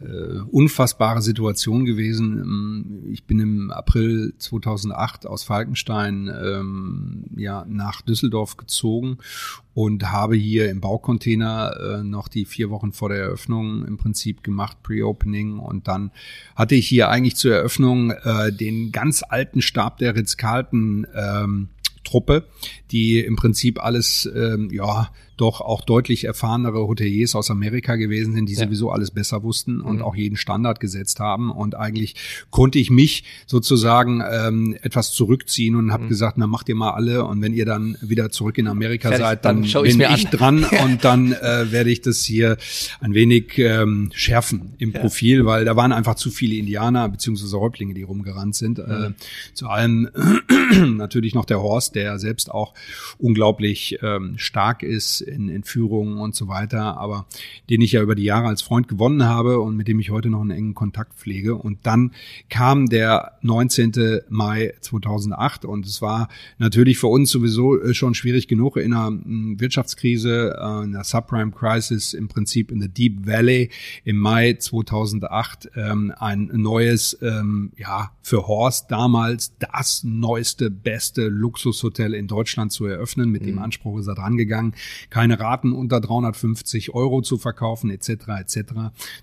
äh, 0.02 0.40
unfassbare 0.52 1.22
Situation 1.22 1.86
gewesen. 1.86 2.38
Ähm, 2.38 3.04
ich 3.12 3.26
bin 3.26 3.40
im 3.40 3.72
April 3.72 4.34
2008 4.38 5.28
aus 5.28 5.44
Falkenstein 5.44 6.28
ähm, 6.28 7.26
ja 7.36 7.66
nach 7.68 8.02
Düsseldorf 8.02 8.58
gezogen 8.58 9.18
und 9.74 10.12
habe 10.12 10.36
hier 10.36 10.70
im 10.70 10.82
Baucontainer 10.82 12.00
äh, 12.00 12.04
noch 12.04 12.28
die 12.28 12.46
vier 12.46 12.70
Wochen 12.70 12.92
vor 12.92 13.10
der 13.10 13.20
Eröffnung 13.20 13.86
im 13.86 13.98
Prinzip 13.98 14.44
gemacht, 14.44 14.78
Pre-Opening. 14.84 15.60
Und 15.60 15.88
dann 15.88 16.12
hatte 16.56 16.76
ich 16.76 16.88
hier 16.88 17.10
eigentlich 17.10 17.36
zur 17.36 17.54
Eröffnung 17.54 18.12
äh, 18.12 18.52
den 18.52 18.92
ganz 18.92 19.24
alten 19.28 19.62
Stab 19.62 19.98
der 19.98 20.16
Ritz-Carlton 20.16 21.08
ähm, 21.14 21.70
Truppe, 22.04 22.48
die 22.92 23.20
im 23.20 23.36
Prinzip 23.36 23.84
alles 23.84 24.30
ähm, 24.34 24.70
ja 24.72 25.12
doch 25.40 25.62
auch 25.62 25.82
deutlich 25.82 26.26
erfahrenere 26.26 26.88
Hoteliers 26.88 27.36
aus 27.36 27.50
Amerika 27.50 27.96
gewesen 27.96 28.34
sind, 28.34 28.50
die 28.50 28.54
ja. 28.54 28.66
sowieso 28.66 28.92
alles 28.92 29.12
besser 29.12 29.44
wussten 29.44 29.80
und 29.82 29.98
mhm. 29.98 30.02
auch 30.02 30.16
jeden 30.16 30.36
Standard 30.36 30.80
gesetzt 30.80 31.20
haben. 31.20 31.52
Und 31.52 31.76
eigentlich 31.76 32.16
konnte 32.50 32.80
ich 32.80 32.90
mich 32.90 33.24
sozusagen 33.46 34.22
ähm, 34.30 34.78
etwas 34.82 35.12
zurückziehen 35.12 35.76
und 35.76 35.94
habe 35.94 36.06
mhm. 36.06 36.10
gesagt, 36.10 36.38
na 36.38 36.48
macht 36.48 36.68
ihr 36.70 36.76
mal 36.76 36.92
alle 36.92 37.26
und 37.26 37.42
wenn 37.42 37.54
ihr 37.54 37.66
dann 37.66 37.98
wieder 38.02 38.30
zurück 38.32 38.58
in 38.58 38.68
Amerika 38.68 39.10
Fertig, 39.10 39.26
seid, 39.26 39.46
dann, 39.46 39.64
dann 39.64 39.84
bin 39.84 40.02
ich 40.02 40.28
dran 40.28 40.64
und 40.84 41.06
dann 41.06 41.32
äh, 41.32 41.72
werde 41.72 41.90
ich 41.90 42.02
das 42.02 42.24
hier 42.24 42.58
ein 43.00 43.14
wenig 43.14 43.58
ähm, 43.58 44.12
schärfen 44.14 44.74
im 44.78 44.92
ja. 44.92 45.00
Profil, 45.00 45.46
weil 45.46 45.64
da 45.66 45.76
waren 45.76 45.92
einfach 45.92 46.16
zu 46.16 46.32
viele 46.32 46.56
Indianer 46.56 47.08
beziehungsweise 47.08 47.60
Häuptlinge, 47.60 47.94
die 47.94 48.04
rumgerannt 48.04 48.56
sind. 48.56 48.80
Äh, 48.80 48.84
mhm. 48.84 49.04
Äh, 49.04 49.14
zu 49.54 49.68
allem 49.68 50.10
natürlich 50.98 51.34
noch 51.34 51.46
der 51.46 51.62
Horst, 51.62 51.96
der 51.96 52.20
selbst 52.20 52.52
auch 52.52 52.74
unglaublich 53.18 54.00
ähm, 54.02 54.34
stark 54.38 54.84
ist 54.84 55.22
in, 55.30 55.50
in 55.50 55.64
Führungen 55.64 56.18
und 56.18 56.36
so 56.36 56.48
weiter, 56.48 56.98
aber 56.98 57.26
den 57.70 57.82
ich 57.82 57.94
ja 57.94 58.02
über 58.02 58.16
die 58.16 58.24
Jahre 58.24 58.48
als 58.48 58.62
Freund 58.62 58.88
gewonnen 58.88 59.24
habe 59.24 59.60
und 59.60 59.76
mit 59.76 59.88
dem 59.88 60.00
ich 60.00 60.10
heute 60.10 60.30
noch 60.30 60.42
einen 60.42 60.52
engen 60.52 60.74
Kontakt 60.74 61.18
pflege. 61.18 61.56
Und 61.56 61.80
dann 61.84 62.12
kam 62.50 62.88
der 62.88 63.34
19. 63.42 64.22
Mai 64.30 64.74
2008 64.82 65.66
und 65.66 65.86
es 65.86 66.02
war 66.02 66.28
natürlich 66.58 66.98
für 66.98 67.08
uns 67.08 67.30
sowieso 67.32 67.82
äh, 67.82 67.94
schon 67.94 68.14
schwierig 68.14 68.48
genug 68.48 68.78
in 68.78 68.94
einer 68.94 69.08
hm, 69.08 69.60
Wirtschaftskrise, 69.60 70.58
äh, 70.60 70.84
in 70.84 70.92
der 70.92 71.04
Subprime 71.04 71.52
Crisis, 71.52 72.14
im 72.14 72.28
Prinzip 72.28 72.72
in 72.72 72.80
der 72.80 72.90
Deep 72.90 73.26
Valley 73.26 73.70
im 74.04 74.18
Mai 74.18 74.54
2008 74.54 75.70
ähm, 75.76 76.14
ein 76.18 76.50
neues, 76.54 77.18
ähm, 77.22 77.72
ja, 77.78 78.12
für 78.22 78.48
Horst 78.48 78.92
damals 78.92 79.54
das 79.58 80.04
neueste, 80.04 80.70
beste 80.70 81.28
Luxushotel 81.28 82.14
in 82.14 82.28
Deutschland 82.28 82.72
zu 82.72 82.86
eröffnen. 82.86 83.30
Mit 83.30 83.42
mhm. 83.42 83.48
dem 83.48 83.60
Anspruch 83.60 84.00
ist 84.00 84.08
er 84.08 84.16
dran 84.16 84.38
gegangen 84.38 84.74
keine 85.20 85.38
Raten 85.38 85.74
unter 85.74 86.00
350 86.00 86.94
Euro 86.94 87.22
zu 87.22 87.38
verkaufen 87.38 87.90
etc. 87.90 88.10
etc. 88.40 88.58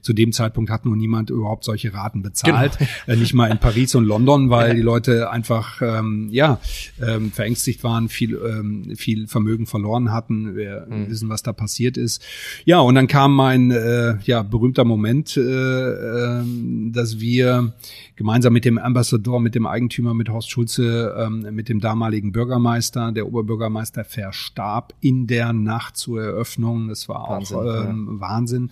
Zu 0.03 0.13
dem 0.13 0.33
Zeitpunkt 0.33 0.71
hat 0.71 0.85
nur 0.85 0.95
niemand 0.95 1.31
überhaupt 1.31 1.65
solche 1.65 1.95
Raten 1.95 2.21
bezahlt, 2.21 2.77
genau. 2.77 2.91
äh, 3.07 3.17
nicht 3.17 3.33
mal 3.33 3.51
in 3.51 3.57
Paris 3.57 3.95
und 3.95 4.05
London, 4.05 4.51
weil 4.51 4.69
ja. 4.69 4.75
die 4.75 4.83
Leute 4.83 5.31
einfach 5.31 5.81
ähm, 5.81 6.29
ja 6.31 6.61
ähm, 7.01 7.33
verängstigt 7.33 7.83
waren, 7.83 8.11
viel 8.11 8.35
ähm, 8.35 8.95
viel 8.97 9.27
Vermögen 9.27 9.65
verloren 9.65 10.13
hatten. 10.13 10.55
Wir 10.55 10.87
mhm. 10.87 11.09
wissen, 11.09 11.31
was 11.31 11.43
da 11.43 11.55
passiert 11.55 11.97
ist. 11.97 12.23
Ja, 12.67 12.81
und 12.81 12.95
dann 12.95 13.07
kam 13.07 13.35
mein 13.35 13.71
äh, 13.71 14.19
ja 14.25 14.43
berühmter 14.43 14.85
Moment, 14.85 15.39
äh, 15.39 15.41
äh, 15.41 16.45
dass 16.93 17.21
wir 17.21 17.73
gemeinsam 18.17 18.53
mit 18.53 18.65
dem 18.65 18.79
Ambassador, 18.79 19.41
mit 19.41 19.55
dem 19.55 19.67
Eigentümer, 19.67 20.15
mit 20.15 20.31
Horst 20.31 20.51
Schulze, 20.51 21.15
ähm, 21.19 21.47
mit 21.55 21.69
dem 21.69 21.81
damaligen 21.81 22.33
Bürgermeister, 22.33 23.13
der 23.13 23.27
Oberbürgermeister 23.27 24.05
verstarb 24.05 24.95
in 25.01 25.27
der 25.27 25.53
Nacht 25.53 25.97
zur 25.97 26.23
Eröffnung. 26.23 26.89
Das 26.89 27.09
war 27.09 27.29
Wahnsinn, 27.29 27.57
auch 27.57 27.85
ähm, 27.85 28.09
ja. 28.13 28.21
Wahnsinn. 28.21 28.71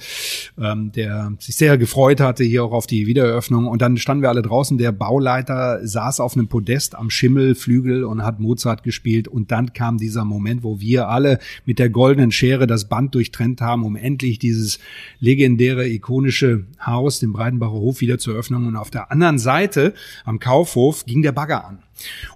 Ähm, 0.58 0.92
der 0.92 1.32
sich 1.38 1.56
sehr 1.56 1.76
gefreut 1.78 2.20
hatte 2.20 2.44
hier 2.44 2.64
auch 2.64 2.72
auf 2.72 2.86
die 2.86 3.06
Wiedereröffnung. 3.06 3.66
Und 3.66 3.82
dann 3.82 3.96
standen 3.98 4.22
wir 4.22 4.30
alle 4.30 4.42
draußen. 4.42 4.78
Der 4.78 4.92
Bauleiter 4.92 5.86
saß 5.86 6.20
auf 6.20 6.36
einem 6.36 6.48
Podest 6.48 6.94
am 6.94 7.10
Schimmelflügel 7.10 8.04
und 8.04 8.22
hat 8.22 8.40
Mozart 8.40 8.82
gespielt. 8.82 9.28
Und 9.28 9.50
dann 9.50 9.72
kam 9.72 9.98
dieser 9.98 10.24
Moment, 10.24 10.62
wo 10.62 10.80
wir 10.80 11.08
alle 11.08 11.38
mit 11.66 11.78
der 11.78 11.90
goldenen 11.90 12.32
Schere 12.32 12.66
das 12.66 12.88
Band 12.88 13.14
durchtrennt 13.14 13.60
haben, 13.60 13.84
um 13.84 13.96
endlich 13.96 14.38
dieses 14.38 14.78
legendäre, 15.20 15.86
ikonische 15.86 16.64
Haus, 16.84 17.18
den 17.20 17.32
Breitenbacher 17.32 17.72
Hof, 17.72 18.00
wieder 18.00 18.18
zu 18.18 18.32
öffnen. 18.32 18.66
Und 18.66 18.76
auf 18.76 18.90
der 18.90 19.10
anderen 19.10 19.33
Seite 19.38 19.94
am 20.24 20.38
Kaufhof 20.38 21.06
ging 21.06 21.22
der 21.22 21.32
Bagger 21.32 21.64
an. 21.64 21.78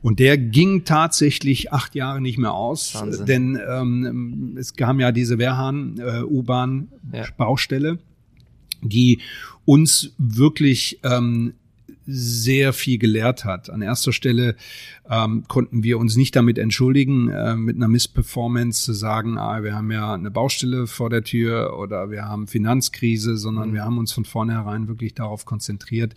Und 0.02 0.18
der 0.20 0.38
ging 0.38 0.84
tatsächlich 0.84 1.72
acht 1.72 1.94
Jahre 1.94 2.20
nicht 2.20 2.38
mehr 2.38 2.54
aus, 2.54 2.94
Wahnsinn. 2.94 3.26
denn 3.26 3.60
ähm, 3.68 4.56
es 4.58 4.74
kam 4.74 5.00
ja 5.00 5.12
diese 5.12 5.38
Wehrhahn 5.38 5.98
äh, 5.98 6.20
ja. 7.12 7.24
die 8.82 9.20
uns 9.64 10.14
wirklich 10.18 11.00
ähm, 11.02 11.54
sehr 12.10 12.72
viel 12.72 12.98
gelehrt 12.98 13.44
hat. 13.44 13.68
An 13.68 13.82
erster 13.82 14.12
Stelle 14.12 14.56
ähm, 15.10 15.44
konnten 15.46 15.82
wir 15.82 15.98
uns 15.98 16.16
nicht 16.16 16.34
damit 16.34 16.56
entschuldigen, 16.56 17.28
äh, 17.28 17.54
mit 17.54 17.76
einer 17.76 17.88
Missperformance 17.88 18.82
zu 18.82 18.94
sagen, 18.94 19.36
ah, 19.36 19.62
wir 19.62 19.74
haben 19.74 19.90
ja 19.90 20.14
eine 20.14 20.30
Baustelle 20.30 20.86
vor 20.86 21.10
der 21.10 21.22
Tür 21.22 21.78
oder 21.78 22.10
wir 22.10 22.24
haben 22.24 22.46
Finanzkrise, 22.46 23.36
sondern 23.36 23.70
mhm. 23.70 23.74
wir 23.74 23.84
haben 23.84 23.98
uns 23.98 24.12
von 24.12 24.24
vornherein 24.24 24.88
wirklich 24.88 25.14
darauf 25.14 25.44
konzentriert, 25.44 26.14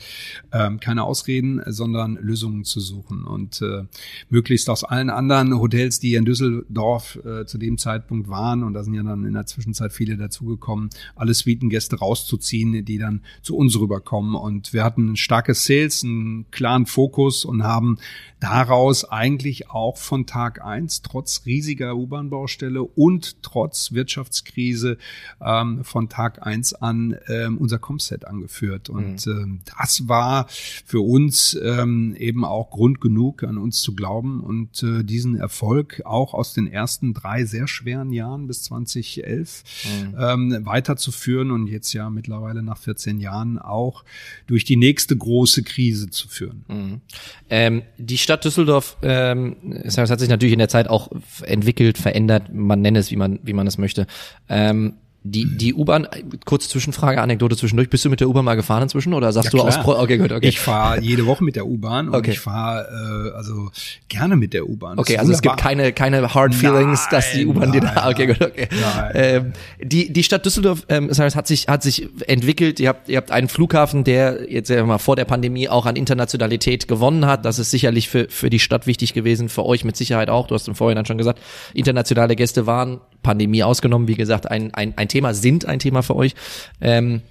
ähm, 0.53 0.79
keine 0.79 1.03
Ausreden, 1.03 1.61
sondern 1.65 2.15
Lösungen 2.15 2.63
zu 2.63 2.79
suchen 2.79 3.25
und 3.25 3.61
äh, 3.61 3.83
möglichst 4.29 4.69
aus 4.69 4.85
allen 4.85 5.09
anderen 5.09 5.59
Hotels, 5.59 5.99
die 5.99 6.15
in 6.15 6.23
Düsseldorf 6.23 7.19
äh, 7.25 7.45
zu 7.45 7.57
dem 7.57 7.77
Zeitpunkt 7.77 8.29
waren, 8.29 8.63
und 8.63 8.73
da 8.73 8.83
sind 8.83 8.93
ja 8.93 9.03
dann 9.03 9.25
in 9.25 9.33
der 9.33 9.45
Zwischenzeit 9.45 9.91
viele 9.91 10.15
dazugekommen, 10.15 10.89
alle 11.15 11.33
Suitengäste 11.33 11.97
rauszuziehen, 11.97 12.85
die 12.85 12.97
dann 12.97 13.21
zu 13.41 13.57
uns 13.57 13.77
rüberkommen. 13.77 14.35
Und 14.35 14.73
wir 14.73 14.83
hatten 14.83 15.11
ein 15.11 15.15
starkes 15.17 15.65
Sales, 15.65 15.80
einen 16.03 16.49
klaren 16.51 16.85
Fokus 16.85 17.45
und 17.45 17.63
haben 17.63 17.97
daraus 18.41 19.05
eigentlich 19.05 19.69
auch 19.69 19.97
von 19.97 20.25
Tag 20.25 20.65
eins 20.65 21.03
trotz 21.03 21.45
riesiger 21.45 21.95
U-Bahn-Baustelle 21.95 22.81
und 22.83 23.43
trotz 23.43 23.91
Wirtschaftskrise 23.91 24.97
ähm, 25.39 25.83
von 25.83 26.09
Tag 26.09 26.45
eins 26.45 26.73
an 26.73 27.15
ähm, 27.27 27.59
unser 27.59 27.77
Comset 27.77 28.25
angeführt. 28.25 28.89
Und 28.89 29.25
mhm. 29.27 29.31
ähm, 29.31 29.59
das 29.77 30.07
war 30.07 30.47
für 30.49 31.01
uns 31.01 31.57
ähm, 31.61 32.15
eben 32.17 32.43
auch 32.43 32.71
Grund 32.71 32.99
genug, 32.99 33.43
an 33.43 33.59
uns 33.59 33.81
zu 33.81 33.93
glauben 33.95 34.41
und 34.41 34.81
äh, 34.81 35.03
diesen 35.03 35.35
Erfolg 35.35 36.01
auch 36.05 36.33
aus 36.33 36.53
den 36.53 36.65
ersten 36.65 37.13
drei 37.13 37.45
sehr 37.45 37.67
schweren 37.67 38.11
Jahren 38.11 38.47
bis 38.47 38.63
2011 38.63 39.63
mhm. 39.85 40.15
ähm, 40.17 40.65
weiterzuführen 40.65 41.51
und 41.51 41.67
jetzt 41.67 41.93
ja 41.93 42.09
mittlerweile 42.09 42.63
nach 42.63 42.79
14 42.79 43.19
Jahren 43.19 43.59
auch 43.59 44.03
durch 44.47 44.65
die 44.65 44.77
nächste 44.77 45.15
große 45.15 45.61
Krise 45.71 46.09
zu 46.09 46.27
führen. 46.27 46.65
Mhm. 46.67 47.01
Ähm, 47.49 47.83
die 47.97 48.17
Stadt 48.17 48.43
Düsseldorf, 48.43 48.97
ähm, 49.01 49.55
es 49.83 49.97
hat 49.97 50.19
sich 50.19 50.29
natürlich 50.29 50.53
in 50.53 50.59
der 50.59 50.69
Zeit 50.69 50.89
auch 50.89 51.09
entwickelt, 51.43 51.97
verändert, 51.97 52.53
man 52.53 52.81
nenne 52.81 52.99
es, 52.99 53.11
wie 53.11 53.15
man, 53.15 53.39
wie 53.43 53.53
man 53.53 53.67
es 53.67 53.77
möchte. 53.77 54.05
Ähm, 54.49 54.95
Die, 55.23 55.45
die 55.45 55.75
U-Bahn, 55.75 56.07
kurze 56.45 56.67
Zwischenfrage, 56.67 57.21
Anekdote 57.21 57.55
zwischendurch. 57.55 57.91
Bist 57.91 58.03
du 58.03 58.09
mit 58.09 58.21
der 58.21 58.27
U-Bahn 58.27 58.43
mal 58.43 58.55
gefahren 58.55 58.81
inzwischen 58.81 59.13
oder 59.13 59.31
sagst 59.31 59.53
ja, 59.53 59.59
du 59.59 59.67
aus 59.67 59.79
Pro 59.79 59.91
Okay, 59.91 60.17
gut, 60.17 60.31
okay. 60.31 60.47
Ich 60.47 60.59
fahre 60.59 60.99
jede 60.99 61.27
Woche 61.27 61.43
mit 61.43 61.55
der 61.55 61.67
U-Bahn 61.67 62.07
und 62.07 62.15
okay. 62.15 62.31
ich 62.31 62.39
fahre 62.39 63.31
äh, 63.31 63.37
also 63.37 63.69
gerne 64.07 64.35
mit 64.35 64.53
der 64.53 64.67
U-Bahn. 64.67 64.97
Okay, 64.97 65.17
also 65.17 65.31
es 65.31 65.43
gibt 65.43 65.57
keine, 65.57 65.93
keine 65.93 66.33
Hard 66.33 66.55
Feelings, 66.55 67.01
nein, 67.01 67.11
dass 67.11 67.31
die 67.33 67.45
U-Bahn 67.45 67.71
dir 67.71 67.81
da. 67.81 68.09
Okay, 68.09 68.25
gut, 68.25 68.41
okay. 68.41 68.67
Ähm, 69.13 69.53
die, 69.79 70.11
die 70.11 70.23
Stadt 70.23 70.43
Düsseldorf 70.43 70.85
ähm, 70.89 71.07
das 71.07 71.19
heißt, 71.19 71.35
hat 71.35 71.45
sich, 71.45 71.67
hat 71.67 71.83
sich 71.83 72.09
entwickelt. 72.27 72.79
Ihr 72.79 72.89
habt, 72.89 73.07
ihr 73.07 73.17
habt 73.17 73.29
einen 73.29 73.47
Flughafen, 73.47 74.03
der 74.03 74.51
jetzt 74.51 74.69
ja 74.69 74.83
mal 74.83 74.97
vor 74.97 75.15
der 75.15 75.25
Pandemie 75.25 75.69
auch 75.69 75.85
an 75.85 75.95
Internationalität 75.95 76.87
gewonnen 76.87 77.27
hat. 77.27 77.45
Das 77.45 77.59
ist 77.59 77.69
sicherlich 77.69 78.09
für, 78.09 78.27
für 78.29 78.49
die 78.49 78.59
Stadt 78.59 78.87
wichtig 78.87 79.13
gewesen, 79.13 79.49
für 79.49 79.65
euch 79.65 79.85
mit 79.85 79.95
Sicherheit 79.95 80.29
auch. 80.29 80.47
Du 80.47 80.55
hast 80.55 80.67
im 80.67 80.73
Vorhinein 80.73 81.05
schon 81.05 81.19
gesagt, 81.19 81.39
internationale 81.75 82.35
Gäste 82.35 82.65
waren 82.65 83.01
Pandemie 83.23 83.63
ausgenommen, 83.63 84.07
wie 84.07 84.15
gesagt, 84.15 84.49
ein, 84.49 84.73
ein, 84.73 84.97
ein 84.97 85.07
Thema, 85.07 85.33
sind 85.33 85.65
ein 85.65 85.79
Thema 85.79 86.03
für 86.03 86.15
euch. 86.15 86.33
Ähm, 86.79 87.21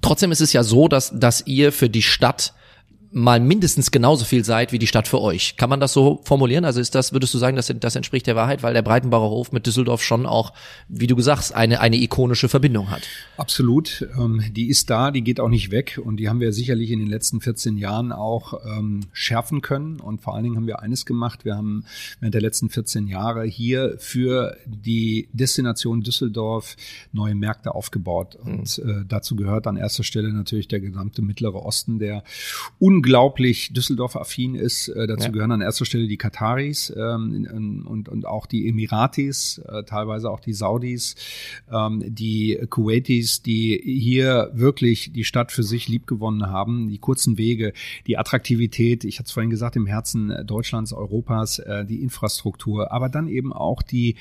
trotzdem 0.00 0.32
ist 0.32 0.40
es 0.40 0.52
ja 0.52 0.62
so, 0.62 0.88
dass, 0.88 1.12
dass 1.18 1.46
ihr 1.46 1.72
für 1.72 1.88
die 1.88 2.02
Stadt 2.02 2.54
mal 3.14 3.38
mindestens 3.38 3.92
genauso 3.92 4.24
viel 4.24 4.44
seid 4.44 4.72
wie 4.72 4.78
die 4.80 4.88
Stadt 4.88 5.06
für 5.06 5.20
euch. 5.20 5.56
Kann 5.56 5.70
man 5.70 5.78
das 5.78 5.92
so 5.92 6.20
formulieren? 6.24 6.64
Also 6.64 6.80
ist 6.80 6.96
das, 6.96 7.12
würdest 7.12 7.32
du 7.32 7.38
sagen, 7.38 7.54
dass 7.54 7.72
das 7.78 7.94
entspricht 7.94 8.26
der 8.26 8.34
Wahrheit, 8.34 8.64
weil 8.64 8.74
der 8.74 8.82
Breitenbacher 8.82 9.30
Hof 9.30 9.52
mit 9.52 9.66
Düsseldorf 9.66 10.02
schon 10.02 10.26
auch, 10.26 10.52
wie 10.88 11.06
du 11.06 11.14
gesagt 11.14 11.54
eine, 11.54 11.80
eine 11.80 11.96
ikonische 11.96 12.48
Verbindung 12.48 12.90
hat? 12.90 13.02
Absolut. 13.36 14.06
Ähm, 14.18 14.42
die 14.50 14.68
ist 14.68 14.90
da, 14.90 15.12
die 15.12 15.22
geht 15.22 15.38
auch 15.38 15.48
nicht 15.48 15.70
weg 15.70 16.00
und 16.04 16.16
die 16.16 16.28
haben 16.28 16.40
wir 16.40 16.52
sicherlich 16.52 16.90
in 16.90 16.98
den 16.98 17.08
letzten 17.08 17.40
14 17.40 17.76
Jahren 17.76 18.10
auch 18.10 18.54
ähm, 18.66 19.00
schärfen 19.12 19.60
können 19.62 20.00
und 20.00 20.20
vor 20.20 20.34
allen 20.34 20.42
Dingen 20.42 20.56
haben 20.56 20.66
wir 20.66 20.80
eines 20.80 21.06
gemacht. 21.06 21.44
Wir 21.44 21.54
haben 21.56 21.84
während 22.18 22.34
der 22.34 22.42
letzten 22.42 22.68
14 22.68 23.06
Jahre 23.06 23.44
hier 23.44 23.94
für 23.98 24.56
die 24.66 25.28
Destination 25.32 26.02
Düsseldorf 26.02 26.76
neue 27.12 27.36
Märkte 27.36 27.76
aufgebaut 27.76 28.34
und 28.34 28.78
mhm. 28.78 28.90
äh, 28.90 29.04
dazu 29.06 29.36
gehört 29.36 29.68
an 29.68 29.76
erster 29.76 30.02
Stelle 30.02 30.32
natürlich 30.32 30.66
der 30.66 30.80
gesamte 30.80 31.22
Mittlere 31.22 31.64
Osten, 31.64 32.00
der 32.00 32.24
unglaublich 33.04 33.72
Düsseldorf-affin 33.72 34.54
ist. 34.54 34.88
Äh, 34.88 35.06
dazu 35.06 35.26
ja. 35.26 35.32
gehören 35.32 35.52
an 35.52 35.60
erster 35.60 35.84
Stelle 35.84 36.06
die 36.06 36.16
Kataris 36.16 36.92
ähm, 36.96 37.84
und, 37.86 38.08
und 38.08 38.26
auch 38.26 38.46
die 38.46 38.66
Emiratis, 38.66 39.58
äh, 39.58 39.84
teilweise 39.84 40.30
auch 40.30 40.40
die 40.40 40.54
Saudis, 40.54 41.14
ähm, 41.70 42.02
die 42.06 42.58
Kuwaitis, 42.70 43.42
die 43.42 43.78
hier 43.84 44.50
wirklich 44.54 45.12
die 45.12 45.24
Stadt 45.24 45.52
für 45.52 45.62
sich 45.62 45.86
liebgewonnen 45.86 46.46
haben. 46.46 46.88
Die 46.88 46.98
kurzen 46.98 47.36
Wege, 47.36 47.74
die 48.06 48.16
Attraktivität, 48.16 49.04
ich 49.04 49.18
hatte 49.18 49.26
es 49.26 49.32
vorhin 49.32 49.50
gesagt, 49.50 49.76
im 49.76 49.86
Herzen 49.86 50.32
Deutschlands, 50.46 50.94
Europas, 50.94 51.58
äh, 51.58 51.84
die 51.84 52.00
Infrastruktur, 52.00 52.90
aber 52.90 53.10
dann 53.10 53.28
eben 53.28 53.52
auch 53.52 53.82
die 53.82 54.16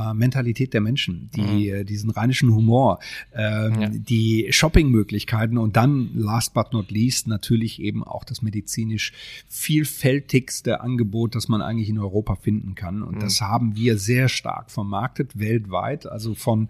äh, 0.00 0.14
Mentalität 0.14 0.74
der 0.74 0.80
Menschen, 0.80 1.30
die 1.34 1.40
mhm. 1.40 1.74
Äh, 1.74 1.84
diesen 1.84 2.10
rheinischen 2.10 2.54
Humor, 2.54 3.00
ähm, 3.34 3.80
ja. 3.80 3.88
die 3.88 4.48
Shoppingmöglichkeiten 4.50 5.58
und 5.58 5.76
dann 5.76 6.10
last 6.14 6.54
but 6.54 6.72
not 6.72 6.90
least 6.90 7.26
natürlich 7.26 7.80
eben 7.80 8.04
auch 8.04 8.24
das 8.24 8.42
medizinisch 8.42 9.12
vielfältigste 9.48 10.80
Angebot, 10.80 11.34
das 11.34 11.48
man 11.48 11.62
eigentlich 11.62 11.88
in 11.88 11.98
Europa 11.98 12.36
finden 12.36 12.74
kann. 12.74 13.02
Und 13.02 13.16
mhm. 13.16 13.20
das 13.20 13.40
haben 13.40 13.76
wir 13.76 13.98
sehr 13.98 14.28
stark 14.28 14.70
vermarktet 14.70 15.38
weltweit, 15.38 16.06
also 16.06 16.34
von 16.34 16.68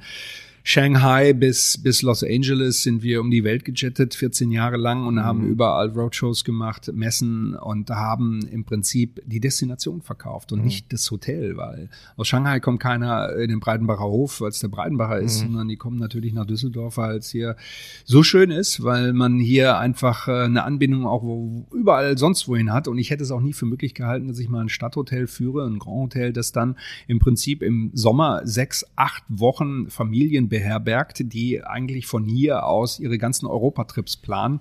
Shanghai 0.62 1.32
bis, 1.32 1.78
bis 1.82 2.02
Los 2.02 2.22
Angeles 2.22 2.82
sind 2.82 3.02
wir 3.02 3.20
um 3.20 3.30
die 3.30 3.44
Welt 3.44 3.64
gejettet, 3.64 4.14
14 4.14 4.50
Jahre 4.50 4.76
lang 4.76 5.06
und 5.06 5.22
haben 5.22 5.44
mhm. 5.44 5.52
überall 5.52 5.88
Roadshows 5.88 6.44
gemacht, 6.44 6.90
Messen 6.92 7.54
und 7.54 7.88
haben 7.90 8.46
im 8.50 8.64
Prinzip 8.64 9.22
die 9.24 9.40
Destination 9.40 10.02
verkauft 10.02 10.52
und 10.52 10.60
mhm. 10.60 10.66
nicht 10.66 10.92
das 10.92 11.10
Hotel, 11.10 11.56
weil 11.56 11.88
aus 12.16 12.28
Shanghai 12.28 12.60
kommt 12.60 12.80
keiner 12.80 13.34
in 13.36 13.48
den 13.48 13.60
Breitenbacher 13.60 14.04
Hof, 14.04 14.40
weil 14.40 14.50
es 14.50 14.60
der 14.60 14.68
Breitenbacher 14.68 15.18
ist, 15.18 15.40
mhm. 15.40 15.46
sondern 15.46 15.68
die 15.68 15.76
kommen 15.76 15.98
natürlich 15.98 16.34
nach 16.34 16.46
Düsseldorf, 16.46 16.98
weil 16.98 17.16
es 17.16 17.30
hier 17.30 17.56
so 18.04 18.22
schön 18.22 18.50
ist, 18.50 18.82
weil 18.82 19.12
man 19.12 19.38
hier 19.38 19.78
einfach 19.78 20.28
äh, 20.28 20.44
eine 20.44 20.64
Anbindung 20.64 21.06
auch 21.06 21.22
wo, 21.22 21.66
überall 21.72 22.18
sonst 22.18 22.48
wohin 22.48 22.72
hat 22.72 22.86
und 22.86 22.98
ich 22.98 23.10
hätte 23.10 23.22
es 23.22 23.30
auch 23.30 23.40
nie 23.40 23.54
für 23.54 23.66
möglich 23.66 23.94
gehalten, 23.94 24.28
dass 24.28 24.38
ich 24.38 24.48
mal 24.48 24.60
ein 24.60 24.68
Stadthotel 24.68 25.26
führe, 25.26 25.66
ein 25.66 25.78
Grand 25.78 26.00
Hotel, 26.00 26.32
das 26.32 26.52
dann 26.52 26.76
im 27.08 27.18
Prinzip 27.18 27.62
im 27.62 27.90
Sommer 27.94 28.42
sechs, 28.44 28.84
acht 28.96 29.24
Wochen 29.28 29.88
Familien 29.88 30.49
beherbergt, 30.50 31.32
die 31.32 31.64
eigentlich 31.64 32.06
von 32.06 32.26
hier 32.26 32.66
aus 32.66 33.00
ihre 33.00 33.16
ganzen 33.16 33.46
Europatrips 33.46 34.18
planen, 34.18 34.60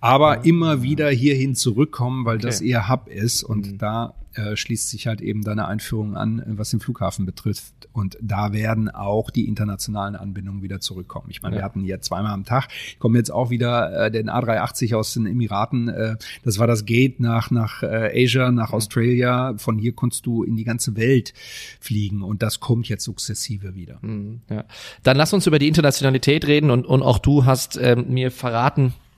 aber 0.00 0.36
ja. 0.36 0.42
immer 0.42 0.82
wieder 0.82 1.10
hierhin 1.10 1.56
zurückkommen, 1.56 2.24
weil 2.24 2.36
okay. 2.36 2.46
das 2.46 2.60
ihr 2.60 2.88
Hub 2.88 3.08
ist 3.08 3.42
und 3.42 3.72
mhm. 3.72 3.78
da 3.78 4.14
äh, 4.34 4.56
schließt 4.56 4.88
sich 4.90 5.06
halt 5.06 5.20
eben 5.20 5.42
deine 5.42 5.66
Einführung 5.66 6.16
an, 6.16 6.42
was 6.46 6.70
den 6.70 6.80
Flughafen 6.80 7.26
betrifft. 7.26 7.74
Und 7.92 8.16
da 8.20 8.52
werden 8.52 8.88
auch 8.88 9.30
die 9.30 9.48
internationalen 9.48 10.14
Anbindungen 10.14 10.62
wieder 10.62 10.80
zurückkommen. 10.80 11.26
Ich 11.30 11.42
meine, 11.42 11.56
ja. 11.56 11.60
wir 11.60 11.64
hatten 11.64 11.80
hier 11.82 12.00
zweimal 12.00 12.32
am 12.32 12.44
Tag, 12.44 12.68
ich 12.86 12.98
komme 12.98 13.18
jetzt 13.18 13.30
auch 13.30 13.50
wieder 13.50 14.06
äh, 14.06 14.10
den 14.10 14.30
A380 14.30 14.94
aus 14.94 15.14
den 15.14 15.26
Emiraten. 15.26 15.88
Äh, 15.88 16.16
das 16.44 16.58
war 16.58 16.66
das 16.66 16.84
Gate 16.84 17.18
nach, 17.18 17.50
nach 17.50 17.82
äh, 17.82 18.24
Asia, 18.24 18.52
nach 18.52 18.70
mhm. 18.70 18.74
Australia. 18.74 19.54
Von 19.56 19.78
hier 19.78 19.92
konntest 19.92 20.26
du 20.26 20.44
in 20.44 20.56
die 20.56 20.64
ganze 20.64 20.96
Welt 20.96 21.34
fliegen 21.80 22.22
und 22.22 22.42
das 22.42 22.60
kommt 22.60 22.88
jetzt 22.88 23.04
sukzessive 23.04 23.74
wieder. 23.74 23.98
Mhm, 24.02 24.42
ja. 24.48 24.64
Dann 25.02 25.16
lass 25.16 25.32
uns 25.32 25.46
über 25.46 25.58
die 25.58 25.68
Internationalität 25.68 26.46
reden 26.46 26.70
und, 26.70 26.86
und 26.86 27.02
auch 27.02 27.18
du 27.18 27.44
hast 27.44 27.76
ähm, 27.76 28.06
mir 28.08 28.30
verraten, 28.30 28.88
äh, 28.88 29.09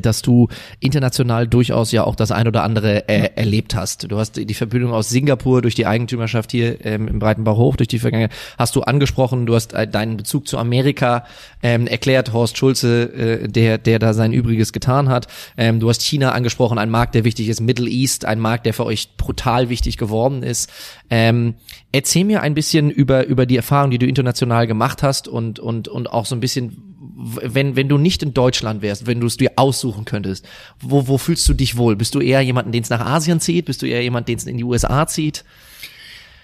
dass 0.00 0.22
du 0.22 0.48
international 0.80 1.48
durchaus 1.48 1.92
ja 1.92 2.04
auch 2.04 2.14
das 2.14 2.30
ein 2.30 2.46
oder 2.46 2.62
andere 2.62 3.08
äh, 3.08 3.30
erlebt 3.34 3.74
hast. 3.74 4.10
Du 4.10 4.18
hast 4.18 4.36
die 4.36 4.54
Verbindung 4.54 4.92
aus 4.92 5.08
Singapur 5.08 5.62
durch 5.62 5.74
die 5.74 5.86
Eigentümerschaft 5.86 6.50
hier 6.50 6.84
ähm, 6.84 7.08
im 7.08 7.18
Breitenbach 7.18 7.52
durch 7.76 7.88
die 7.88 7.98
Vergangenheit, 7.98 8.32
hast 8.58 8.74
du 8.76 8.82
angesprochen, 8.82 9.46
du 9.46 9.54
hast 9.54 9.72
äh, 9.72 9.86
deinen 9.86 10.16
Bezug 10.16 10.48
zu 10.48 10.58
Amerika 10.58 11.24
ähm, 11.62 11.86
erklärt, 11.86 12.32
Horst 12.32 12.56
Schulze, 12.56 13.12
äh, 13.12 13.48
der, 13.48 13.78
der 13.78 13.98
da 13.98 14.14
sein 14.14 14.32
Übriges 14.32 14.72
getan 14.72 15.08
hat. 15.08 15.28
Ähm, 15.56 15.80
du 15.80 15.88
hast 15.88 16.02
China 16.02 16.32
angesprochen, 16.32 16.78
ein 16.78 16.90
Markt, 16.90 17.14
der 17.14 17.24
wichtig 17.24 17.48
ist, 17.48 17.60
Middle 17.60 17.88
East, 17.88 18.24
ein 18.24 18.40
Markt, 18.40 18.66
der 18.66 18.74
für 18.74 18.84
euch 18.84 19.16
brutal 19.16 19.68
wichtig 19.68 19.96
geworden 19.96 20.42
ist. 20.42 20.70
Ähm, 21.10 21.54
erzähl 21.92 22.24
mir 22.24 22.42
ein 22.42 22.54
bisschen 22.54 22.90
über, 22.90 23.26
über 23.26 23.46
die 23.46 23.56
Erfahrung, 23.56 23.90
die 23.90 23.98
du 23.98 24.06
international 24.06 24.66
gemacht 24.66 25.02
hast 25.02 25.28
und, 25.28 25.58
und, 25.58 25.88
und 25.88 26.10
auch 26.10 26.26
so 26.26 26.34
ein 26.34 26.40
bisschen, 26.40 26.91
wenn, 27.22 27.76
wenn 27.76 27.88
du 27.88 27.98
nicht 27.98 28.22
in 28.22 28.34
Deutschland 28.34 28.82
wärst, 28.82 29.06
wenn 29.06 29.20
du 29.20 29.26
es 29.26 29.36
dir 29.36 29.52
aussuchen 29.56 30.04
könntest, 30.04 30.46
wo, 30.80 31.06
wo 31.06 31.18
fühlst 31.18 31.48
du 31.48 31.54
dich 31.54 31.76
wohl? 31.76 31.94
Bist 31.94 32.14
du 32.14 32.20
eher 32.20 32.40
jemanden, 32.40 32.72
den 32.72 32.82
es 32.82 32.90
nach 32.90 33.00
Asien 33.00 33.38
zieht? 33.38 33.66
Bist 33.66 33.82
du 33.82 33.86
eher 33.86 34.02
jemand, 34.02 34.28
den 34.28 34.38
es 34.38 34.46
in 34.46 34.56
die 34.56 34.64
USA 34.64 35.06
zieht? 35.06 35.44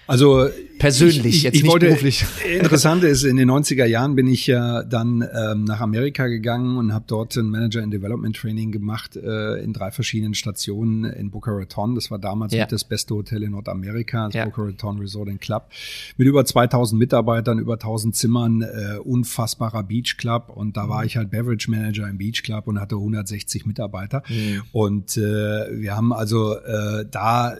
Also 0.07 0.49
persönlich, 0.79 1.25
ich, 1.25 1.35
ich, 1.35 1.43
jetzt 1.43 1.55
ich 1.55 1.63
nicht 1.63 1.71
wollte, 1.71 1.87
beruflich. 1.87 2.25
Interessant 2.59 3.03
ist, 3.03 3.23
in 3.23 3.37
den 3.37 3.51
90er 3.51 3.85
Jahren 3.85 4.15
bin 4.15 4.27
ich 4.27 4.47
ja 4.47 4.83
dann 4.83 5.21
ähm, 5.21 5.65
nach 5.65 5.81
Amerika 5.81 6.27
gegangen 6.27 6.77
und 6.77 6.93
habe 6.93 7.05
dort 7.07 7.35
ein 7.35 7.49
Manager 7.49 7.81
in 7.83 7.91
Development 7.91 8.35
Training 8.35 8.71
gemacht 8.71 9.15
äh, 9.15 9.61
in 9.61 9.73
drei 9.73 9.91
verschiedenen 9.91 10.33
Stationen 10.33 11.03
in 11.03 11.29
Boca 11.29 11.51
Raton. 11.51 11.95
Das 11.95 12.09
war 12.09 12.17
damals 12.17 12.53
ja. 12.53 12.65
das 12.65 12.83
beste 12.83 13.13
Hotel 13.13 13.43
in 13.43 13.51
Nordamerika, 13.51 14.25
das 14.25 14.35
ja. 14.35 14.45
Boca 14.45 14.63
Raton 14.63 14.99
Resort 14.99 15.29
and 15.29 15.41
Club, 15.41 15.69
mit 16.17 16.27
über 16.27 16.45
2000 16.45 16.97
Mitarbeitern, 16.97 17.59
über 17.59 17.73
1000 17.73 18.15
Zimmern, 18.15 18.61
äh, 18.61 18.97
unfassbarer 18.97 19.83
Beach 19.83 20.17
Club 20.17 20.49
und 20.55 20.77
da 20.77 20.89
war 20.89 21.01
mhm. 21.01 21.07
ich 21.07 21.17
halt 21.17 21.29
Beverage 21.29 21.69
Manager 21.69 22.07
im 22.07 22.17
Beach 22.17 22.41
Club 22.43 22.67
und 22.67 22.79
hatte 22.79 22.95
160 22.95 23.65
Mitarbeiter 23.65 24.23
mhm. 24.29 24.61
und 24.71 25.17
äh, 25.17 25.21
wir 25.21 25.95
haben 25.95 26.13
also 26.13 26.55
äh, 26.55 27.05
da 27.09 27.53
äh, 27.53 27.57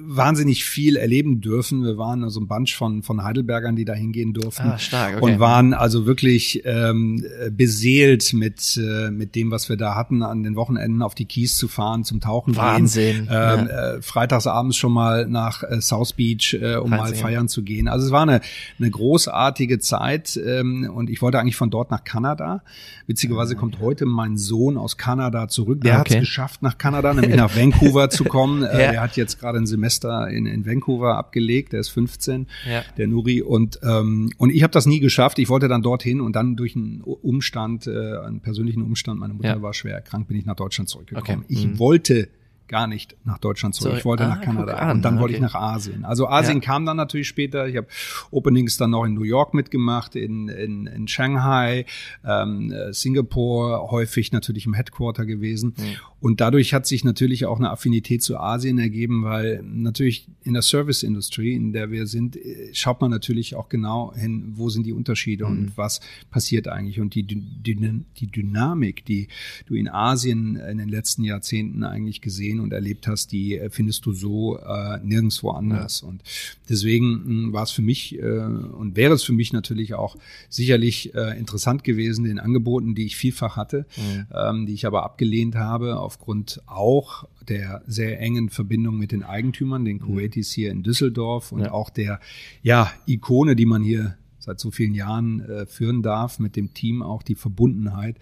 wahnsinnig 0.00 0.64
viel 0.64 0.96
erleben 0.96 1.40
dürfen 1.40 1.82
wir 1.84 1.98
waren 1.98 2.22
also 2.22 2.40
ein 2.40 2.48
Bunch 2.52 2.76
von, 2.76 3.02
von 3.02 3.24
Heidelbergern, 3.24 3.76
die 3.76 3.86
da 3.86 3.94
hingehen 3.94 4.34
durften. 4.34 4.68
Ah, 4.68 4.78
stark, 4.78 5.16
okay. 5.16 5.24
Und 5.24 5.40
waren 5.40 5.72
also 5.72 6.04
wirklich 6.04 6.62
ähm, 6.66 7.24
beseelt 7.50 8.34
mit, 8.34 8.76
äh, 8.76 9.10
mit 9.10 9.34
dem, 9.34 9.50
was 9.50 9.70
wir 9.70 9.76
da 9.76 9.94
hatten, 9.94 10.22
an 10.22 10.42
den 10.42 10.54
Wochenenden 10.54 11.00
auf 11.00 11.14
die 11.14 11.24
Kies 11.24 11.56
zu 11.56 11.66
fahren, 11.66 12.04
zum 12.04 12.20
Tauchen 12.20 12.54
Wahnsinn. 12.56 13.26
gehen. 13.26 13.28
Ähm, 13.30 13.68
ja. 13.68 13.94
äh, 13.94 14.02
freitagsabends 14.02 14.76
schon 14.76 14.92
mal 14.92 15.26
nach 15.26 15.62
äh, 15.62 15.80
South 15.80 16.12
Beach, 16.12 16.54
äh, 16.60 16.76
um 16.76 16.90
Wahnsinn. 16.90 16.98
mal 16.98 17.14
feiern 17.14 17.48
zu 17.48 17.62
gehen. 17.62 17.88
Also 17.88 18.06
es 18.06 18.12
war 18.12 18.22
eine, 18.22 18.42
eine 18.78 18.90
großartige 18.90 19.78
Zeit 19.78 20.38
ähm, 20.44 20.90
und 20.94 21.08
ich 21.08 21.22
wollte 21.22 21.40
eigentlich 21.40 21.56
von 21.56 21.70
dort 21.70 21.90
nach 21.90 22.04
Kanada. 22.04 22.62
Witzigerweise 23.06 23.56
kommt 23.56 23.80
heute 23.80 24.04
mein 24.04 24.36
Sohn 24.36 24.76
aus 24.76 24.98
Kanada 24.98 25.48
zurück. 25.48 25.80
Der 25.80 25.92
okay. 25.92 26.00
hat 26.00 26.10
es 26.10 26.20
geschafft, 26.20 26.62
nach 26.62 26.76
Kanada, 26.76 27.14
nämlich 27.14 27.36
nach 27.36 27.56
Vancouver 27.56 28.10
zu 28.10 28.24
kommen. 28.24 28.62
Äh, 28.62 28.84
ja. 28.84 28.90
Der 28.92 29.00
hat 29.00 29.16
jetzt 29.16 29.40
gerade 29.40 29.58
ein 29.58 29.66
Semester 29.66 30.28
in, 30.28 30.44
in 30.44 30.66
Vancouver 30.66 31.16
abgelegt 31.16 31.72
der 31.72 31.80
ist 31.80 31.88
15, 31.90 32.41
ja. 32.68 32.82
der 32.96 33.06
Nuri. 33.06 33.42
Und, 33.42 33.80
ähm, 33.82 34.32
und 34.38 34.50
ich 34.50 34.62
habe 34.62 34.72
das 34.72 34.86
nie 34.86 35.00
geschafft. 35.00 35.38
Ich 35.38 35.48
wollte 35.48 35.68
dann 35.68 35.82
dorthin 35.82 36.20
und 36.20 36.36
dann 36.36 36.56
durch 36.56 36.76
einen 36.76 37.00
Umstand, 37.00 37.86
äh, 37.86 38.18
einen 38.18 38.40
persönlichen 38.40 38.82
Umstand, 38.82 39.20
meine 39.20 39.34
Mutter 39.34 39.48
ja. 39.48 39.62
war 39.62 39.74
schwer 39.74 39.94
erkrankt, 39.94 40.28
bin 40.28 40.36
ich 40.36 40.46
nach 40.46 40.56
Deutschland 40.56 40.88
zurückgekommen. 40.88 41.44
Okay. 41.44 41.54
Ich 41.54 41.66
mhm. 41.66 41.78
wollte 41.78 42.28
gar 42.72 42.86
nicht 42.86 43.16
nach 43.24 43.38
Deutschland 43.38 43.74
zurück. 43.74 43.92
So, 43.92 43.98
ich 43.98 44.04
wollte 44.06 44.24
ah, 44.24 44.28
nach 44.28 44.40
Kanada 44.40 44.72
an, 44.72 44.96
und 44.96 45.02
dann 45.02 45.20
wollte 45.20 45.36
okay. 45.36 45.44
ich 45.44 45.52
nach 45.52 45.54
Asien. 45.54 46.04
Also 46.04 46.26
Asien 46.26 46.58
Ja. 46.58 46.64
kam 46.64 46.86
dann 46.86 46.96
natürlich 46.96 47.28
später. 47.28 47.68
Ich 47.68 47.76
habe 47.76 47.86
Openings 48.30 48.78
dann 48.78 48.90
noch 48.90 49.04
in 49.04 49.12
New 49.14 49.24
York 49.24 49.52
mitgemacht, 49.52 50.16
in, 50.16 50.48
in, 50.48 50.86
in 50.86 51.06
Shanghai, 51.06 51.84
ähm, 52.24 52.72
äh, 52.72 52.92
Singapur, 52.92 53.90
häufig 53.90 54.32
natürlich 54.32 54.64
im 54.64 54.72
Headquarter 54.72 55.26
gewesen. 55.26 55.74
Und 56.18 56.40
dadurch 56.40 56.72
hat 56.72 56.86
sich 56.86 57.04
natürlich 57.04 57.44
auch 57.44 57.58
eine 57.58 57.70
Affinität 57.70 58.22
zu 58.22 58.38
Asien 58.38 58.78
ergeben, 58.78 59.22
weil 59.22 59.62
natürlich 59.62 60.28
in 60.42 60.54
der 60.54 60.62
Service-Industrie, 60.62 61.52
in 61.52 61.72
der 61.72 61.90
wir 61.90 62.06
sind, 62.06 62.36
äh, 62.36 62.70
schaut 62.72 63.02
man 63.02 63.10
natürlich 63.10 63.54
auch 63.54 63.68
genau 63.68 64.14
hin, 64.14 64.52
wo 64.54 64.70
sind 64.70 64.86
die 64.86 64.94
Unterschiede 64.94 65.44
und 65.44 65.76
was 65.76 66.00
passiert 66.30 66.68
eigentlich. 66.68 67.00
Und 67.00 67.14
die, 67.14 67.24
Dy- 67.24 68.04
die 68.18 68.26
Dynamik, 68.28 69.04
die 69.04 69.28
du 69.66 69.74
in 69.74 69.88
Asien 69.88 70.56
in 70.56 70.78
den 70.78 70.88
letzten 70.88 71.22
Jahrzehnten 71.22 71.84
eigentlich 71.84 72.20
gesehen 72.22 72.60
und 72.62 72.72
erlebt 72.72 73.06
hast, 73.06 73.32
die 73.32 73.56
äh, 73.58 73.68
findest 73.70 74.06
du 74.06 74.12
so 74.12 74.58
äh, 74.58 74.98
nirgendwo 75.02 75.50
anders. 75.50 76.02
Und 76.02 76.22
deswegen 76.68 77.48
mh, 77.48 77.52
war 77.52 77.64
es 77.64 77.70
für 77.72 77.82
mich 77.82 78.18
äh, 78.18 78.22
und 78.22 78.96
wäre 78.96 79.14
es 79.14 79.22
für 79.22 79.32
mich 79.32 79.52
natürlich 79.52 79.94
auch 79.94 80.16
sicherlich 80.48 81.14
äh, 81.14 81.38
interessant 81.38 81.84
gewesen, 81.84 82.24
den 82.24 82.38
Angeboten, 82.38 82.94
die 82.94 83.06
ich 83.06 83.16
vielfach 83.16 83.56
hatte, 83.56 83.86
ähm, 84.34 84.66
die 84.66 84.74
ich 84.74 84.86
aber 84.86 85.02
abgelehnt 85.04 85.54
habe, 85.56 85.98
aufgrund 85.98 86.62
auch 86.66 87.24
der 87.48 87.82
sehr 87.86 88.20
engen 88.20 88.50
Verbindung 88.50 88.96
mit 88.98 89.10
den 89.10 89.24
Eigentümern, 89.24 89.84
den 89.84 89.98
Kuwaitis 89.98 90.52
hier 90.52 90.70
in 90.70 90.82
Düsseldorf 90.84 91.50
und 91.52 91.62
Ja. 91.62 91.72
auch 91.72 91.90
der 91.90 92.20
ja, 92.62 92.90
Ikone, 93.06 93.56
die 93.56 93.66
man 93.66 93.82
hier 93.82 94.16
seit 94.42 94.58
so 94.58 94.70
vielen 94.70 94.94
Jahren 94.94 95.40
äh, 95.40 95.66
führen 95.66 96.02
darf, 96.02 96.38
mit 96.38 96.56
dem 96.56 96.74
Team 96.74 97.02
auch 97.02 97.22
die 97.22 97.34
Verbundenheit, 97.36 98.16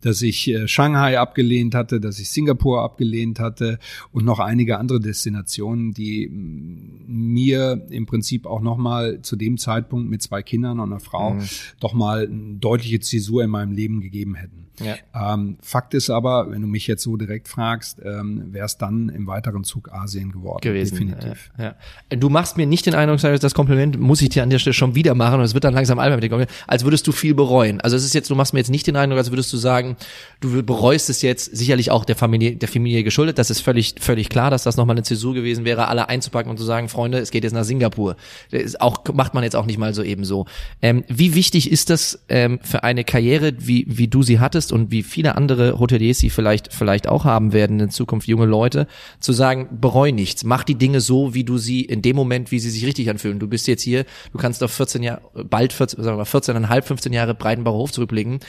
dass 0.00 0.20
ich 0.22 0.48
äh, 0.48 0.66
Shanghai 0.66 1.18
abgelehnt 1.18 1.74
hatte, 1.74 2.00
dass 2.00 2.18
ich 2.18 2.30
Singapur 2.30 2.82
abgelehnt 2.82 3.38
hatte 3.38 3.78
und 4.12 4.24
noch 4.24 4.40
einige 4.40 4.78
andere 4.78 5.00
Destinationen, 5.00 5.92
die 5.92 6.28
mm, 6.28 7.32
mir 7.32 7.86
im 7.90 8.06
Prinzip 8.06 8.46
auch 8.46 8.60
nochmal 8.60 9.22
zu 9.22 9.36
dem 9.36 9.58
Zeitpunkt 9.58 10.10
mit 10.10 10.22
zwei 10.22 10.42
Kindern 10.42 10.80
und 10.80 10.90
einer 10.90 11.00
Frau 11.00 11.38
doch 11.78 11.94
mal 11.94 12.26
eine 12.26 12.56
deutliche 12.58 13.00
Zäsur 13.00 13.44
in 13.44 13.50
meinem 13.50 13.72
Leben 13.72 14.00
gegeben 14.00 14.34
hätten. 14.34 14.69
Ja. 14.80 15.34
Ähm, 15.34 15.56
Fakt 15.62 15.94
ist 15.94 16.10
aber, 16.10 16.50
wenn 16.50 16.62
du 16.62 16.68
mich 16.68 16.86
jetzt 16.86 17.02
so 17.02 17.16
direkt 17.16 17.48
fragst, 17.48 17.98
ähm, 18.04 18.52
wäre 18.52 18.66
es 18.66 18.78
dann 18.78 19.08
im 19.08 19.26
weiteren 19.26 19.64
Zug 19.64 19.92
Asien 19.92 20.32
geworden. 20.32 20.60
gewesen. 20.62 20.96
Definitiv. 20.96 21.50
Ja, 21.58 21.76
ja. 22.10 22.16
Du 22.16 22.28
machst 22.28 22.56
mir 22.56 22.66
nicht 22.66 22.86
den 22.86 22.94
Eindruck, 22.94 23.20
das 23.20 23.54
Kompliment 23.54 23.98
muss 24.00 24.22
ich 24.22 24.30
dir 24.30 24.42
an 24.42 24.50
der 24.50 24.58
Stelle 24.58 24.74
schon 24.74 24.94
wieder 24.94 25.14
machen 25.14 25.40
und 25.40 25.44
es 25.44 25.54
wird 25.54 25.64
dann 25.64 25.74
langsam 25.74 25.98
albern 25.98 26.16
mit 26.16 26.24
dem 26.24 26.30
Kompliment, 26.30 26.64
als 26.66 26.84
würdest 26.84 27.06
du 27.06 27.12
viel 27.12 27.34
bereuen. 27.34 27.80
Also 27.80 27.96
es 27.96 28.04
ist 28.04 28.14
jetzt, 28.14 28.30
du 28.30 28.34
machst 28.34 28.52
mir 28.52 28.60
jetzt 28.60 28.70
nicht 28.70 28.86
den 28.86 28.96
Eindruck, 28.96 29.18
als 29.18 29.30
würdest 29.30 29.52
du 29.52 29.56
sagen, 29.56 29.96
du 30.40 30.62
bereust 30.62 31.10
es 31.10 31.22
jetzt 31.22 31.56
sicherlich 31.56 31.90
auch 31.90 32.04
der 32.04 32.16
Familie, 32.16 32.56
der 32.56 32.68
Familie 32.68 33.04
geschuldet. 33.04 33.38
Das 33.38 33.50
ist 33.50 33.60
völlig, 33.60 33.94
völlig 34.00 34.28
klar, 34.28 34.50
dass 34.50 34.62
das 34.62 34.76
nochmal 34.76 34.94
eine 34.94 35.02
Zäsur 35.02 35.34
gewesen 35.34 35.64
wäre, 35.64 35.88
alle 35.88 36.08
einzupacken 36.08 36.50
und 36.50 36.58
zu 36.58 36.64
sagen, 36.64 36.88
Freunde, 36.88 37.18
es 37.18 37.30
geht 37.30 37.44
jetzt 37.44 37.52
nach 37.52 37.64
Singapur. 37.64 38.16
Das 38.50 38.80
auch, 38.80 39.04
macht 39.12 39.34
man 39.34 39.44
jetzt 39.44 39.56
auch 39.56 39.66
nicht 39.66 39.78
mal 39.78 39.94
so 39.94 40.02
eben 40.02 40.24
so. 40.24 40.46
Ähm, 40.82 41.04
wie 41.08 41.34
wichtig 41.34 41.70
ist 41.70 41.90
das 41.90 42.20
ähm, 42.28 42.60
für 42.62 42.82
eine 42.82 43.04
Karriere, 43.04 43.52
wie, 43.58 43.84
wie 43.88 44.08
du 44.08 44.22
sie 44.22 44.40
hattest 44.40 44.69
und 44.72 44.90
wie 44.90 45.02
viele 45.02 45.36
andere 45.36 45.78
Hoteliers 45.78 46.18
sie 46.18 46.30
vielleicht, 46.30 46.72
vielleicht 46.72 47.08
auch 47.08 47.24
haben 47.24 47.52
werden 47.52 47.80
in 47.80 47.90
Zukunft, 47.90 48.28
junge 48.28 48.46
Leute, 48.46 48.86
zu 49.20 49.32
sagen, 49.32 49.68
bereu 49.80 50.10
nichts, 50.10 50.44
mach 50.44 50.64
die 50.64 50.74
Dinge 50.74 51.00
so, 51.00 51.34
wie 51.34 51.44
du 51.44 51.58
sie 51.58 51.82
in 51.82 52.02
dem 52.02 52.16
Moment, 52.16 52.50
wie 52.50 52.58
sie 52.58 52.70
sich 52.70 52.84
richtig 52.86 53.10
anfühlen. 53.10 53.38
Du 53.38 53.48
bist 53.48 53.66
jetzt 53.66 53.82
hier, 53.82 54.04
du 54.32 54.38
kannst 54.38 54.62
auf 54.62 54.72
14 54.72 55.02
Jahre, 55.02 55.22
bald 55.48 55.72
14, 55.72 56.02
sagen 56.02 56.18
wir 56.18 56.24
mal 56.24 56.70
14,5, 56.70 56.82
15 56.82 57.12
Jahre 57.12 57.34
Breitenbauer 57.34 57.78
Hof 57.78 57.92
zurückblicken. 57.92 58.40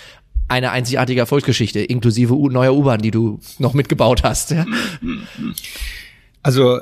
Eine 0.47 0.72
einzigartige 0.72 1.19
Erfolgsgeschichte, 1.22 1.80
inklusive 1.80 2.34
neuer 2.51 2.76
U-Bahn, 2.76 3.01
die 3.01 3.11
du 3.11 3.39
noch 3.57 3.74
mitgebaut 3.74 4.24
hast. 4.24 4.51
Ja? 4.51 4.65
Also 6.43 6.78
äh, 6.78 6.82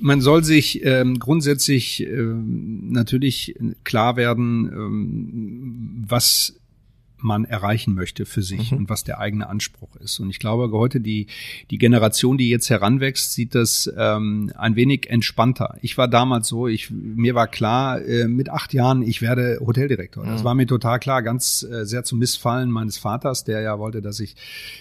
man 0.00 0.20
soll 0.20 0.44
sich 0.44 0.84
ähm, 0.84 1.18
grundsätzlich 1.18 2.02
ähm, 2.06 2.90
natürlich 2.90 3.54
klar 3.84 4.16
werden, 4.16 4.70
ähm, 4.72 6.04
was 6.06 6.60
man 7.24 7.46
erreichen 7.46 7.94
möchte 7.94 8.26
für 8.26 8.42
sich 8.42 8.72
und 8.72 8.90
was 8.90 9.02
der 9.02 9.18
eigene 9.18 9.48
Anspruch 9.48 9.96
ist. 9.96 10.20
Und 10.20 10.28
ich 10.28 10.38
glaube, 10.38 10.70
heute 10.76 11.00
die, 11.00 11.26
die 11.70 11.78
Generation, 11.78 12.36
die 12.36 12.50
jetzt 12.50 12.68
heranwächst, 12.68 13.32
sieht 13.32 13.54
das 13.54 13.90
ähm, 13.96 14.52
ein 14.56 14.76
wenig 14.76 15.08
entspannter. 15.08 15.78
Ich 15.80 15.96
war 15.96 16.06
damals 16.06 16.48
so, 16.48 16.68
ich, 16.68 16.90
mir 16.90 17.34
war 17.34 17.48
klar, 17.48 18.02
äh, 18.02 18.28
mit 18.28 18.50
acht 18.50 18.74
Jahren, 18.74 19.00
ich 19.02 19.22
werde 19.22 19.58
Hoteldirektor. 19.64 20.24
Das 20.26 20.44
war 20.44 20.54
mir 20.54 20.66
total 20.66 20.98
klar, 21.00 21.22
ganz 21.22 21.62
äh, 21.62 21.86
sehr 21.86 22.04
zum 22.04 22.18
Missfallen 22.18 22.70
meines 22.70 22.98
Vaters, 22.98 23.44
der 23.44 23.62
ja 23.62 23.78
wollte, 23.78 24.02
dass 24.02 24.20
ich 24.20 24.36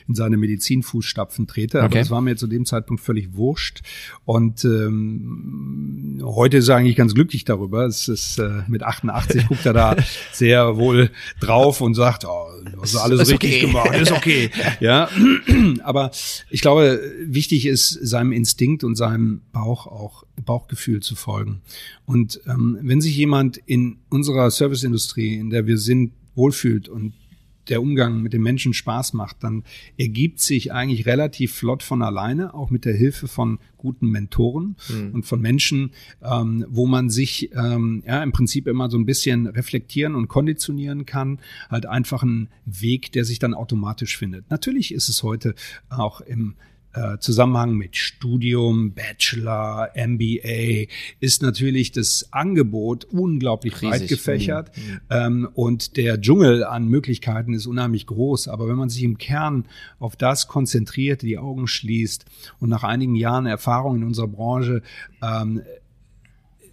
in 0.10 0.14
seine 0.16 0.36
Medizinfußstapfen 0.36 1.48
trete. 1.48 1.80
Aber 1.80 1.88
Okay. 1.88 2.00
das 2.00 2.10
war 2.12 2.20
mir 2.22 2.36
zu 2.36 2.48
dem 2.48 2.66
Zeitpunkt 2.66 3.02
völlig 3.02 3.36
wurscht. 3.36 3.82
Und 4.26 4.66
ähm, 4.66 6.22
heute 6.24 6.58
ist 6.58 6.68
er 6.68 6.76
eigentlich 6.76 6.96
ganz 6.98 7.14
glücklich 7.14 7.46
darüber. 7.46 7.86
Es 7.86 8.08
ist 8.10 8.38
äh, 8.40 8.64
mit 8.68 8.84
88 8.84 9.48
guckt 9.48 9.66
er 9.66 9.74
da 9.74 9.96
sehr 10.34 10.76
wohl 10.78 11.10
drauf 11.40 11.80
und 11.82 11.94
sagt, 11.94 12.26
du 12.72 12.82
hast 12.82 12.96
alles 12.96 13.22
Ist 13.22 13.32
richtig 13.32 13.56
okay. 13.56 13.62
gemacht, 13.62 13.96
ist 14.02 14.12
okay. 14.12 14.50
ja, 14.80 15.10
aber 15.84 16.12
ich 16.50 16.62
glaube, 16.62 17.02
wichtig 17.26 17.66
ist, 17.66 17.90
seinem 17.90 18.32
Instinkt 18.32 18.84
und 18.84 18.96
seinem 18.96 19.42
Bauch 19.52 19.88
auch 19.88 20.24
Bauchgefühl 20.44 21.02
zu 21.02 21.16
folgen. 21.16 21.62
Und 22.06 22.42
ähm, 22.48 22.78
wenn 22.82 23.02
sich 23.02 23.16
jemand 23.16 23.58
in 23.58 23.98
unserer 24.10 24.50
Serviceindustrie, 24.52 25.36
in 25.36 25.50
der 25.50 25.68
wir 25.68 25.78
sind, 25.78 26.12
wohlfühlt 26.36 26.90
und 26.90 27.14
der 27.70 27.82
Umgang 27.82 28.22
mit 28.22 28.34
den 28.34 28.42
Menschen 28.42 28.74
Spaß 28.74 29.14
macht, 29.14 29.44
dann 29.44 29.64
ergibt 29.98 30.40
sich 30.40 30.72
eigentlich 30.74 31.06
relativ 31.06 31.54
flott 31.54 31.84
von 31.84 32.02
alleine, 32.02 32.54
auch 32.54 32.70
mit 32.70 32.86
der 32.86 32.94
Hilfe 32.94 33.28
von 33.28 33.60
guten 33.78 34.10
Mentoren 34.10 34.76
und 35.14 35.26
von 35.26 35.42
Menschen, 35.42 35.92
ähm, 36.22 36.66
wo 36.70 36.88
man 36.88 37.10
sich 37.10 37.52
ähm, 37.54 38.04
ja 38.08 38.24
im 38.24 38.32
Prinzip 38.32 38.68
immer 38.68 38.90
so 38.90 38.98
ein 38.98 39.06
bisschen 39.06 39.48
reflektieren 39.48 40.16
und 40.16 40.28
konditionieren 40.28 41.06
kann, 41.06 41.40
halt 41.70 41.86
einfach 41.86 42.24
ein 42.24 42.50
Weg, 42.66 43.12
der 43.12 43.26
sich 43.26 43.40
dann 43.40 43.54
automatisch 43.54 44.18
findet. 44.18 44.50
Natürlich 44.50 44.94
ist 44.94 45.10
es 45.10 45.24
heute 45.24 45.56
auch 45.90 46.22
im 46.22 46.56
äh, 46.94 47.18
Zusammenhang 47.20 47.76
mit 47.76 47.96
Studium, 47.96 48.94
Bachelor, 48.94 49.90
MBA 49.96 50.88
ist 51.20 51.42
natürlich 51.42 51.92
das 51.92 52.32
Angebot 52.32 53.06
unglaublich 53.06 53.82
Riesig. 53.82 53.90
breit 53.90 54.08
gefächert 54.08 54.72
ähm, 55.10 55.50
und 55.54 55.98
der 55.98 56.22
Dschungel 56.22 56.64
an 56.64 56.88
Möglichkeiten 56.88 57.54
ist 57.54 57.66
unheimlich 57.66 58.06
groß. 58.06 58.48
Aber 58.48 58.68
wenn 58.68 58.76
man 58.76 58.90
sich 58.90 59.04
im 59.04 59.18
Kern 59.18 59.66
auf 60.00 60.16
das 60.16 60.48
konzentriert, 60.48 61.22
die 61.22 61.38
Augen 61.38 61.68
schließt 61.68 62.26
und 62.60 62.70
nach 62.70 62.84
einigen 62.84 63.16
Jahren 63.16 63.46
Erfahrung 63.46 63.96
in 63.98 64.04
unserer 64.04 64.28
Branche 64.28 64.82
ähm, 65.22 65.62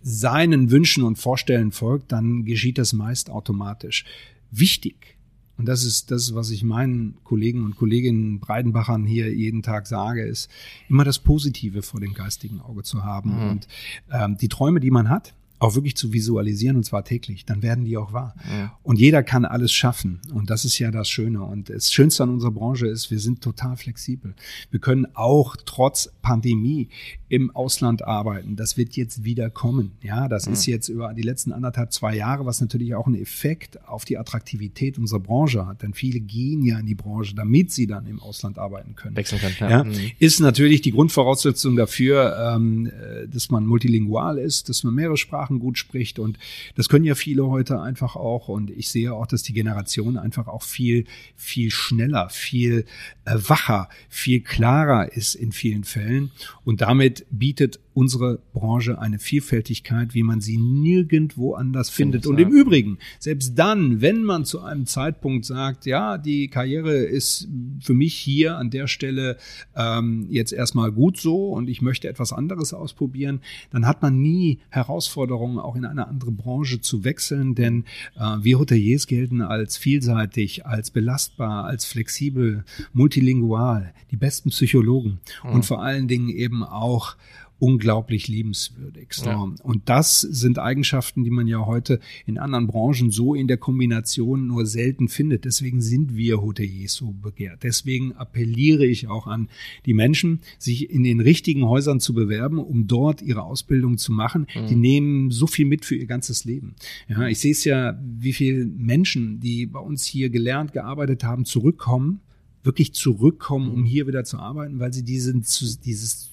seinen 0.02 0.70
Wünschen 0.70 1.02
und 1.02 1.16
Vorstellen 1.16 1.72
folgt, 1.72 2.12
dann 2.12 2.44
geschieht 2.44 2.78
das 2.78 2.92
meist 2.92 3.30
automatisch. 3.30 4.04
Wichtig, 4.50 5.16
und 5.60 5.66
das 5.66 5.84
ist 5.84 6.10
das, 6.10 6.34
was 6.34 6.50
ich 6.50 6.64
meinen 6.64 7.18
Kollegen 7.22 7.66
und 7.66 7.76
Kolleginnen 7.76 8.40
Breidenbachern 8.40 9.04
hier 9.04 9.30
jeden 9.30 9.62
Tag 9.62 9.86
sage, 9.86 10.22
ist 10.22 10.50
immer 10.88 11.04
das 11.04 11.18
Positive 11.18 11.82
vor 11.82 12.00
dem 12.00 12.14
geistigen 12.14 12.62
Auge 12.62 12.82
zu 12.82 13.04
haben 13.04 13.50
und 13.50 13.68
ähm, 14.10 14.38
die 14.38 14.48
Träume, 14.48 14.80
die 14.80 14.90
man 14.90 15.10
hat, 15.10 15.34
auch 15.60 15.74
wirklich 15.76 15.96
zu 15.96 16.12
visualisieren 16.12 16.76
und 16.76 16.84
zwar 16.84 17.04
täglich, 17.04 17.44
dann 17.44 17.62
werden 17.62 17.84
die 17.84 17.96
auch 17.96 18.12
wahr. 18.12 18.34
Und 18.82 18.98
jeder 18.98 19.22
kann 19.22 19.44
alles 19.44 19.70
schaffen 19.72 20.20
und 20.34 20.50
das 20.50 20.64
ist 20.64 20.78
ja 20.78 20.90
das 20.90 21.08
Schöne. 21.08 21.42
Und 21.44 21.70
das 21.70 21.92
Schönste 21.92 22.22
an 22.24 22.30
unserer 22.30 22.50
Branche 22.50 22.86
ist, 22.88 23.10
wir 23.12 23.20
sind 23.20 23.40
total 23.42 23.76
flexibel. 23.76 24.34
Wir 24.70 24.80
können 24.80 25.06
auch 25.14 25.56
trotz 25.64 26.10
Pandemie 26.22 26.88
im 27.28 27.50
Ausland 27.54 28.02
arbeiten. 28.04 28.56
Das 28.56 28.76
wird 28.76 28.96
jetzt 28.96 29.22
wieder 29.22 29.50
kommen. 29.50 29.92
Ja, 30.02 30.26
das 30.26 30.46
ist 30.48 30.66
jetzt 30.66 30.88
über 30.88 31.12
die 31.14 31.22
letzten 31.22 31.52
anderthalb, 31.52 31.92
zwei 31.92 32.16
Jahre, 32.16 32.44
was 32.46 32.60
natürlich 32.60 32.94
auch 32.96 33.06
einen 33.06 33.14
Effekt 33.20 33.86
auf 33.86 34.04
die 34.04 34.18
Attraktivität 34.18 34.98
unserer 34.98 35.20
Branche 35.20 35.66
hat. 35.66 35.82
Denn 35.82 35.94
viele 35.94 36.18
gehen 36.20 36.64
ja 36.64 36.78
in 36.78 36.86
die 36.86 36.94
Branche, 36.96 37.34
damit 37.36 37.70
sie 37.70 37.86
dann 37.86 38.06
im 38.06 38.18
Ausland 38.20 38.58
arbeiten 38.58 38.96
können. 38.96 39.14
Wechseln 39.14 39.40
können, 39.40 39.54
klar. 39.54 39.70
Ja, 39.70 39.84
Mhm. 39.84 39.92
ist 40.18 40.40
natürlich 40.40 40.80
die 40.80 40.90
Grundvoraussetzung 40.92 41.76
dafür, 41.76 42.54
ähm, 42.56 42.86
äh, 42.86 43.28
dass 43.28 43.50
man 43.50 43.66
multilingual 43.66 44.38
ist, 44.38 44.68
dass 44.68 44.82
man 44.84 44.94
mehrere 44.94 45.16
Sprachen 45.18 45.49
gut 45.58 45.78
spricht. 45.78 46.18
Und 46.18 46.38
das 46.76 46.88
können 46.88 47.04
ja 47.04 47.14
viele 47.14 47.46
heute 47.46 47.80
einfach 47.80 48.16
auch. 48.16 48.48
Und 48.48 48.70
ich 48.70 48.88
sehe 48.88 49.12
auch, 49.12 49.26
dass 49.26 49.42
die 49.42 49.52
Generation 49.52 50.16
einfach 50.16 50.46
auch 50.46 50.62
viel, 50.62 51.04
viel 51.36 51.70
schneller, 51.70 52.28
viel 52.30 52.84
äh, 53.24 53.36
wacher, 53.36 53.88
viel 54.08 54.40
klarer 54.40 55.12
ist 55.12 55.34
in 55.34 55.52
vielen 55.52 55.84
Fällen. 55.84 56.30
Und 56.64 56.80
damit 56.80 57.26
bietet 57.30 57.80
unsere 58.00 58.38
Branche 58.54 58.98
eine 58.98 59.18
Vielfältigkeit, 59.18 60.14
wie 60.14 60.22
man 60.22 60.40
sie 60.40 60.56
nirgendwo 60.56 61.52
anders 61.52 61.90
findet. 61.90 62.26
Und 62.26 62.40
im 62.40 62.48
Übrigen, 62.48 62.96
selbst 63.18 63.58
dann, 63.58 64.00
wenn 64.00 64.24
man 64.24 64.46
zu 64.46 64.62
einem 64.62 64.86
Zeitpunkt 64.86 65.44
sagt, 65.44 65.84
ja, 65.84 66.16
die 66.16 66.48
Karriere 66.48 66.94
ist 66.94 67.46
für 67.78 67.92
mich 67.92 68.14
hier 68.14 68.56
an 68.56 68.70
der 68.70 68.86
Stelle 68.86 69.36
ähm, 69.76 70.28
jetzt 70.30 70.54
erstmal 70.54 70.92
gut 70.92 71.18
so 71.18 71.50
und 71.50 71.68
ich 71.68 71.82
möchte 71.82 72.08
etwas 72.08 72.32
anderes 72.32 72.72
ausprobieren, 72.72 73.42
dann 73.70 73.86
hat 73.86 74.00
man 74.00 74.18
nie 74.18 74.60
Herausforderungen, 74.70 75.58
auch 75.58 75.76
in 75.76 75.84
eine 75.84 76.08
andere 76.08 76.32
Branche 76.32 76.80
zu 76.80 77.04
wechseln, 77.04 77.54
denn 77.54 77.84
äh, 78.16 78.36
wir 78.40 78.58
Hoteliers 78.58 79.08
gelten 79.08 79.42
als 79.42 79.76
vielseitig, 79.76 80.64
als 80.64 80.90
belastbar, 80.90 81.66
als 81.66 81.84
flexibel, 81.84 82.64
multilingual, 82.94 83.92
die 84.10 84.16
besten 84.16 84.48
Psychologen 84.48 85.20
mhm. 85.44 85.50
und 85.50 85.66
vor 85.66 85.82
allen 85.82 86.08
Dingen 86.08 86.30
eben 86.30 86.64
auch 86.64 87.16
unglaublich 87.60 88.26
liebenswürdig. 88.26 89.12
So. 89.12 89.26
Ja. 89.26 89.54
Und 89.62 89.88
das 89.88 90.20
sind 90.20 90.58
Eigenschaften, 90.58 91.22
die 91.22 91.30
man 91.30 91.46
ja 91.46 91.66
heute 91.66 92.00
in 92.26 92.38
anderen 92.38 92.66
Branchen 92.66 93.10
so 93.10 93.34
in 93.34 93.46
der 93.46 93.58
Kombination 93.58 94.46
nur 94.46 94.66
selten 94.66 95.08
findet. 95.08 95.44
Deswegen 95.44 95.80
sind 95.82 96.16
wir 96.16 96.40
Hoteliers 96.40 96.94
so 96.94 97.12
begehrt. 97.12 97.62
Deswegen 97.62 98.14
appelliere 98.14 98.86
ich 98.86 99.08
auch 99.08 99.26
an 99.26 99.48
die 99.86 99.94
Menschen, 99.94 100.40
sich 100.58 100.90
in 100.90 101.02
den 101.02 101.20
richtigen 101.20 101.66
Häusern 101.66 102.00
zu 102.00 102.14
bewerben, 102.14 102.58
um 102.58 102.86
dort 102.86 103.20
ihre 103.22 103.42
Ausbildung 103.42 103.98
zu 103.98 104.10
machen. 104.10 104.46
Mhm. 104.54 104.66
Die 104.66 104.76
nehmen 104.76 105.30
so 105.30 105.46
viel 105.46 105.66
mit 105.66 105.84
für 105.84 105.96
ihr 105.96 106.06
ganzes 106.06 106.44
Leben. 106.44 106.74
Ja, 107.08 107.28
ich 107.28 107.38
sehe 107.38 107.52
es 107.52 107.64
ja, 107.64 108.00
wie 108.02 108.32
viele 108.32 108.64
Menschen, 108.64 109.38
die 109.40 109.66
bei 109.66 109.80
uns 109.80 110.06
hier 110.06 110.30
gelernt, 110.30 110.72
gearbeitet 110.72 111.24
haben, 111.24 111.44
zurückkommen 111.44 112.20
wirklich 112.62 112.92
zurückkommen, 112.92 113.70
um 113.70 113.80
mhm. 113.80 113.84
hier 113.84 114.06
wieder 114.06 114.24
zu 114.24 114.38
arbeiten, 114.38 114.78
weil 114.78 114.92
sie 114.92 115.02
diesen, 115.02 115.44
dieses 115.84 116.29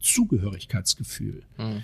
Zugehörigkeitsgefühl, 0.00 1.42
mhm. 1.58 1.82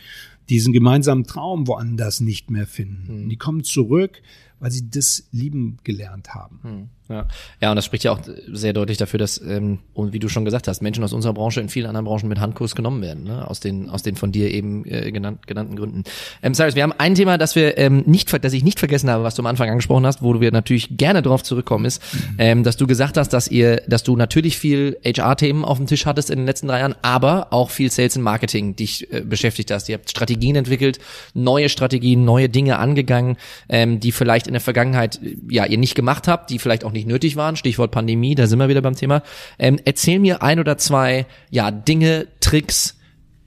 diesen 0.49 0.73
gemeinsamen 0.73 1.25
Traum 1.25 1.67
woanders 1.67 2.21
nicht 2.21 2.51
mehr 2.51 2.67
finden. 2.67 3.25
Mhm. 3.25 3.29
Die 3.29 3.37
kommen 3.37 3.65
zurück, 3.65 4.23
weil 4.59 4.71
sie 4.71 4.91
das 4.91 5.29
lieben 5.33 5.79
gelernt 5.85 6.35
haben. 6.35 6.91
Mhm. 7.09 7.15
Ja. 7.15 7.27
ja, 7.61 7.71
und 7.71 7.77
das 7.77 7.85
spricht 7.85 8.05
ja 8.05 8.13
auch 8.13 8.21
sehr 8.53 8.73
deutlich 8.73 8.99
dafür, 8.99 9.19
dass, 9.19 9.41
ähm, 9.41 9.79
und 9.95 10.13
wie 10.13 10.19
du 10.19 10.29
schon 10.29 10.45
gesagt 10.45 10.69
hast, 10.69 10.83
Menschen 10.83 11.05
aus 11.05 11.13
unserer 11.13 11.33
Branche 11.35 11.61
in 11.61 11.69
vielen 11.69 11.87
anderen 11.87 12.07
Branchen 12.07 12.29
mit 12.29 12.41
Handkurs 12.41 12.75
genommen 12.75 13.03
werden, 13.03 13.25
ne? 13.25 13.49
aus 13.49 13.61
den 13.61 13.89
aus 13.89 14.03
den 14.03 14.17
von 14.17 14.33
dir 14.33 14.53
eben 14.53 14.85
äh, 14.87 15.11
genannt, 15.13 15.47
genannten 15.47 15.77
Gründen. 15.77 16.05
Ähm, 16.43 16.55
Cyrus, 16.55 16.75
wir 16.75 16.83
haben 16.83 16.93
ein 16.93 17.15
Thema, 17.15 17.39
das 17.39 17.55
wir 17.55 17.79
ähm, 17.79 18.03
nicht, 18.07 18.33
das 18.45 18.53
ich 18.53 18.65
nicht 18.65 18.79
vergessen 18.79 19.11
habe, 19.11 19.25
was 19.25 19.35
du 19.35 19.43
am 19.43 19.47
Anfang 19.47 19.71
angesprochen 19.71 20.07
hast, 20.07 20.23
wo 20.23 20.41
wir 20.41 20.53
natürlich 20.53 20.97
gerne 20.97 21.23
drauf 21.23 21.43
zurückkommen, 21.43 21.85
ist, 21.85 22.03
ähm, 22.39 22.65
dass 22.65 22.77
du 22.77 22.87
gesagt 22.87 23.17
hast, 23.17 23.33
dass 23.33 23.49
ihr, 23.49 23.83
dass 23.87 24.03
du 24.03 24.17
natürlich 24.17 24.59
viel 24.59 24.99
HR-Themen 25.05 25.65
auf 25.65 25.79
dem 25.79 25.87
Tisch 25.87 26.07
hattest 26.07 26.31
in 26.31 26.39
den 26.39 26.47
letzten 26.47 26.69
drei 26.69 26.81
Jahren, 26.81 26.95
aber 27.03 27.49
auch 27.53 27.71
viel 27.71 27.91
Sales 27.91 28.17
und 28.17 28.23
Marketing 28.23 28.77
dich 28.77 29.13
äh, 29.13 29.21
beschäftigt 29.21 29.71
hast. 29.71 29.89
Ihr 29.89 29.97
habt 29.97 30.11
Strategien 30.11 30.57
entwickelt, 30.57 30.99
neue 31.35 31.69
Strategien, 31.69 32.25
neue 32.25 32.49
Dinge 32.49 32.79
angegangen, 32.79 33.37
ähm, 33.69 34.01
die 34.01 34.13
vielleicht 34.13 34.47
in 34.47 34.53
der 34.53 34.61
Vergangenheit 34.61 35.21
ja 35.49 35.65
ihr 35.65 35.79
nicht 35.79 35.95
gemacht 35.95 36.29
habt, 36.29 36.51
die 36.51 36.59
vielleicht 36.59 36.85
auch 36.85 36.93
nicht 36.97 37.09
nötig 37.09 37.37
waren. 37.37 37.57
Stichwort 37.57 37.91
Pandemie, 37.91 38.35
da 38.35 38.47
sind 38.47 38.59
wir 38.59 38.69
wieder 38.69 38.83
beim 38.83 38.97
Thema. 38.97 39.23
Ähm, 39.59 39.79
erzähl 39.85 40.19
mir 40.19 40.43
ein 40.43 40.59
oder 40.59 40.79
zwei 40.79 41.27
ja 41.51 41.71
Dinge, 41.71 42.27
Tricks. 42.41 42.97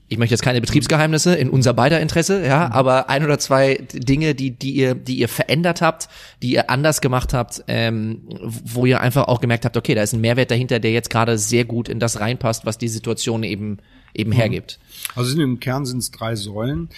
Ich 0.08 0.18
möchte 0.18 0.34
jetzt 0.34 0.42
keine 0.42 0.60
Betriebsgeheimnisse 0.60 1.36
in 1.36 1.48
unser 1.50 1.72
beider 1.72 2.00
Interesse, 2.00 2.44
ja, 2.44 2.66
mhm. 2.66 2.72
aber 2.72 3.08
ein 3.10 3.24
oder 3.24 3.38
zwei 3.38 3.78
Dinge, 3.92 4.34
die 4.34 4.50
die 4.50 4.72
ihr 4.72 4.94
die 4.96 5.18
ihr 5.18 5.28
verändert 5.28 5.82
habt, 5.82 6.08
die 6.42 6.52
ihr 6.52 6.68
anders 6.68 7.00
gemacht 7.00 7.32
habt, 7.32 7.62
ähm, 7.68 8.22
wo 8.40 8.86
ihr 8.86 9.00
einfach 9.00 9.28
auch 9.28 9.40
gemerkt 9.40 9.64
habt, 9.64 9.76
okay, 9.76 9.94
da 9.94 10.02
ist 10.02 10.12
ein 10.12 10.20
Mehrwert 10.20 10.50
dahinter, 10.50 10.80
der 10.80 10.90
jetzt 10.90 11.10
gerade 11.10 11.38
sehr 11.38 11.64
gut 11.64 11.88
in 11.88 12.00
das 12.00 12.18
reinpasst, 12.18 12.66
was 12.66 12.76
die 12.76 12.88
Situation 12.88 13.44
eben 13.44 13.78
eben 14.14 14.30
mhm. 14.30 14.34
hergibt. 14.34 14.78
Also 15.14 15.40
im 15.40 15.60
Kern 15.60 15.86
sind 15.86 15.98
es 15.98 16.10
drei 16.10 16.36
Säulen. 16.36 16.88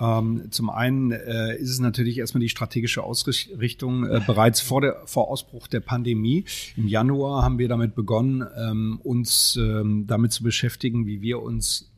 Ähm, 0.00 0.44
zum 0.50 0.70
einen 0.70 1.12
äh, 1.12 1.56
ist 1.56 1.70
es 1.70 1.80
natürlich 1.80 2.18
erstmal 2.18 2.40
die 2.40 2.48
strategische 2.48 3.02
Ausrichtung. 3.02 4.06
Äh, 4.06 4.20
bereits 4.26 4.60
vor, 4.60 4.80
der, 4.80 5.02
vor 5.04 5.28
Ausbruch 5.28 5.66
der 5.66 5.80
Pandemie 5.80 6.44
im 6.76 6.88
Januar 6.88 7.42
haben 7.42 7.58
wir 7.58 7.68
damit 7.68 7.94
begonnen, 7.94 8.46
ähm, 8.56 9.00
uns 9.02 9.56
ähm, 9.56 10.06
damit 10.06 10.32
zu 10.32 10.42
beschäftigen, 10.42 11.06
wie 11.06 11.20
wir 11.20 11.42
uns 11.42 11.90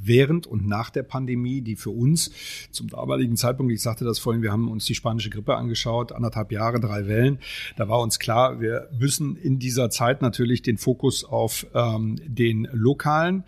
während 0.00 0.46
und 0.46 0.66
nach 0.66 0.90
der 0.90 1.02
Pandemie, 1.02 1.60
die 1.60 1.76
für 1.76 1.90
uns 1.90 2.30
zum 2.70 2.88
damaligen 2.88 3.36
Zeitpunkt, 3.36 3.72
ich 3.72 3.82
sagte 3.82 4.04
das 4.04 4.18
vorhin, 4.18 4.42
wir 4.42 4.52
haben 4.52 4.68
uns 4.68 4.84
die 4.84 4.94
spanische 4.94 5.30
Grippe 5.30 5.56
angeschaut, 5.56 6.12
anderthalb 6.12 6.52
Jahre, 6.52 6.80
drei 6.80 7.06
Wellen. 7.06 7.38
Da 7.76 7.88
war 7.88 8.00
uns 8.00 8.18
klar, 8.18 8.60
wir 8.60 8.88
müssen 8.98 9.36
in 9.36 9.58
dieser 9.58 9.90
Zeit 9.90 10.22
natürlich 10.22 10.62
den 10.62 10.78
Fokus 10.78 11.24
auf 11.24 11.66
ähm, 11.74 12.16
den 12.26 12.68
lokalen 12.72 13.44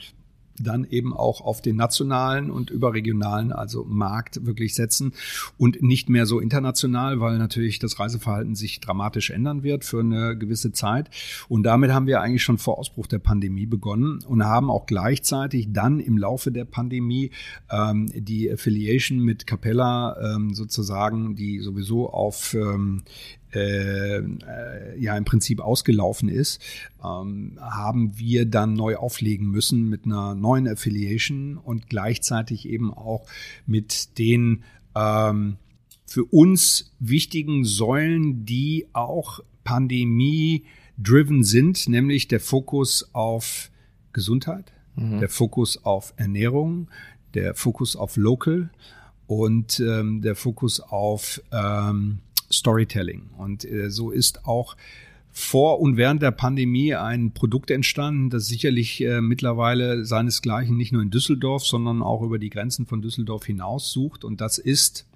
dann 0.61 0.85
eben 0.85 1.15
auch 1.15 1.41
auf 1.41 1.63
den 1.63 1.77
nationalen 1.77 2.51
und 2.51 2.71
überregionalen, 2.71 3.53
also 3.53 3.85
Markt 3.85 4.47
wirklich 4.47 4.75
setzen 4.75 5.13
und 5.57 5.83
nicht 5.83 6.09
mehr 6.09 6.27
so 6.27 6.41
international, 6.41 7.21
weil 7.21 7.39
natürlich 7.39 7.79
das 7.79 7.99
Reiseverhalten 7.99 8.55
sich 8.55 8.81
dramatisch 8.81 9.31
ändern 9.31 9.63
wird 9.63 9.85
für 9.85 10.01
eine 10.01 10.37
gewisse 10.37 10.73
Zeit. 10.73 11.11
Und 11.49 11.65
damit 11.65 11.93
haben 11.93 12.07
wir 12.07 12.21
eigentlich 12.21 12.43
schon 12.43 12.59
vor 12.59 12.79
Ausbruch 12.79 13.07
der 13.07 13.19
Pandemie 13.19 13.67
begonnen 13.67 14.21
und 14.27 14.45
haben 14.45 14.71
auch 14.71 14.87
gleichzeitig 14.87 15.69
dann 15.73 16.01
im 16.01 16.19
Laufe 16.19 16.53
der 16.53 16.65
Pandemie 16.65 17.31
ähm, 17.71 18.11
die 18.15 18.51
Affiliation 18.51 19.19
mit 19.21 19.47
Capella 19.47 20.35
ähm, 20.35 20.55
sozusagen, 20.55 21.35
die 21.35 21.61
sowieso 21.61 22.11
auf 22.11 22.55
ähm, 22.55 23.03
äh, 23.53 24.19
äh, 24.19 24.99
ja 24.99 25.17
im 25.17 25.25
Prinzip 25.25 25.61
ausgelaufen 25.61 26.29
ist, 26.29 26.63
ähm, 27.05 27.59
haben 27.61 28.19
wir 28.19 28.47
dann 28.47 28.75
neu 28.75 28.97
auflegen 28.97 29.49
müssen 29.51 29.89
mit 29.89 30.05
einer 30.05 30.35
neuen 30.35 30.69
Affiliation 30.69 31.57
und 31.57 31.89
gleichzeitig 31.89 32.69
eben 32.69 32.93
auch 32.93 33.27
mit 33.67 34.19
den 34.19 34.63
ähm, 34.95 35.57
für 36.07 36.25
uns 36.25 36.93
wichtigen 36.99 37.65
Säulen, 37.65 38.45
die 38.45 38.87
auch 38.93 39.41
Pandemie-driven 39.65 41.45
sind, 41.45 41.89
nämlich 41.89 42.27
der 42.27 42.41
Fokus 42.41 43.11
auf 43.13 43.71
Gesundheit, 44.13 44.73
mhm. 44.97 45.21
der 45.21 45.29
Fokus 45.29 45.85
auf 45.85 46.13
Ernährung, 46.17 46.89
der 47.35 47.55
Fokus 47.55 47.95
auf 47.95 48.17
Local 48.17 48.71
und 49.29 49.79
ähm, 49.79 50.23
der 50.23 50.35
Fokus 50.35 50.81
auf 50.81 51.41
ähm, 51.53 52.19
Storytelling. 52.53 53.31
Und 53.37 53.65
äh, 53.65 53.91
so 53.91 54.11
ist 54.11 54.47
auch 54.47 54.77
vor 55.33 55.81
und 55.81 55.97
während 55.97 56.23
der 56.23 56.33
Pandemie 56.33 56.95
ein 56.95 57.33
Produkt 57.33 57.71
entstanden, 57.71 58.31
das 58.31 58.47
sicherlich 58.47 59.01
äh, 59.03 59.21
mittlerweile 59.21 60.05
seinesgleichen 60.05 60.77
nicht 60.77 60.93
nur 60.93 61.03
in 61.03 61.11
Düsseldorf, 61.11 61.65
sondern 61.65 62.03
auch 62.03 62.23
über 62.23 62.39
die 62.39 62.51
Grenzen 62.51 62.87
von 62.87 63.01
Düsseldorf 63.01 63.47
hinaus 63.47 63.93
sucht. 63.93 64.25
Und 64.25 64.41
das 64.41 64.59
ist 64.59 65.07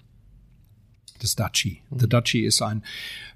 das 1.25 1.37
Daci. 1.37 1.81
The 1.91 2.09
Daci 2.09 2.41
ist 2.41 2.63
ein 2.63 2.83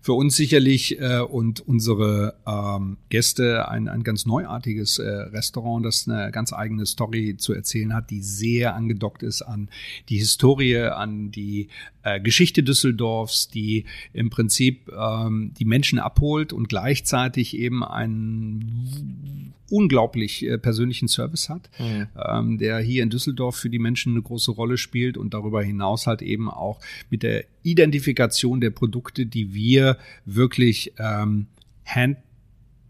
für 0.00 0.12
uns 0.12 0.36
sicherlich 0.36 1.00
äh, 1.00 1.20
und 1.20 1.60
unsere 1.60 2.34
ähm, 2.46 2.98
Gäste 3.08 3.68
ein, 3.68 3.88
ein 3.88 4.04
ganz 4.04 4.26
neuartiges 4.26 4.98
äh, 4.98 5.08
Restaurant, 5.08 5.84
das 5.84 6.08
eine 6.08 6.30
ganz 6.30 6.52
eigene 6.52 6.86
Story 6.86 7.36
zu 7.36 7.52
erzählen 7.52 7.92
hat, 7.92 8.10
die 8.10 8.22
sehr 8.22 8.74
angedockt 8.74 9.22
ist 9.22 9.42
an 9.42 9.68
die 10.08 10.18
Historie, 10.18 10.78
an 10.78 11.30
die 11.30 11.68
äh, 12.04 12.20
Geschichte 12.20 12.62
Düsseldorfs, 12.62 13.48
die 13.48 13.86
im 14.12 14.30
Prinzip 14.30 14.90
ähm, 14.96 15.52
die 15.58 15.64
Menschen 15.64 15.98
abholt 15.98 16.52
und 16.52 16.68
gleichzeitig 16.68 17.56
eben 17.56 17.84
einen 17.84 19.52
unglaublich 19.70 20.44
äh, 20.46 20.58
persönlichen 20.58 21.08
Service 21.08 21.48
hat, 21.48 21.70
mhm. 21.78 22.06
ähm, 22.16 22.58
der 22.58 22.78
hier 22.78 23.02
in 23.02 23.10
Düsseldorf 23.10 23.56
für 23.56 23.70
die 23.70 23.78
Menschen 23.78 24.12
eine 24.12 24.22
große 24.22 24.50
Rolle 24.50 24.78
spielt 24.78 25.16
und 25.16 25.34
darüber 25.34 25.62
hinaus 25.62 26.06
halt 26.06 26.22
eben 26.22 26.50
auch 26.50 26.80
mit 27.10 27.22
der 27.22 27.44
Identifikation 27.62 28.60
der 28.60 28.70
Produkte, 28.70 29.26
die 29.26 29.54
wir 29.54 29.98
wirklich 30.24 30.92
ähm, 30.98 31.46
hand 31.84 32.18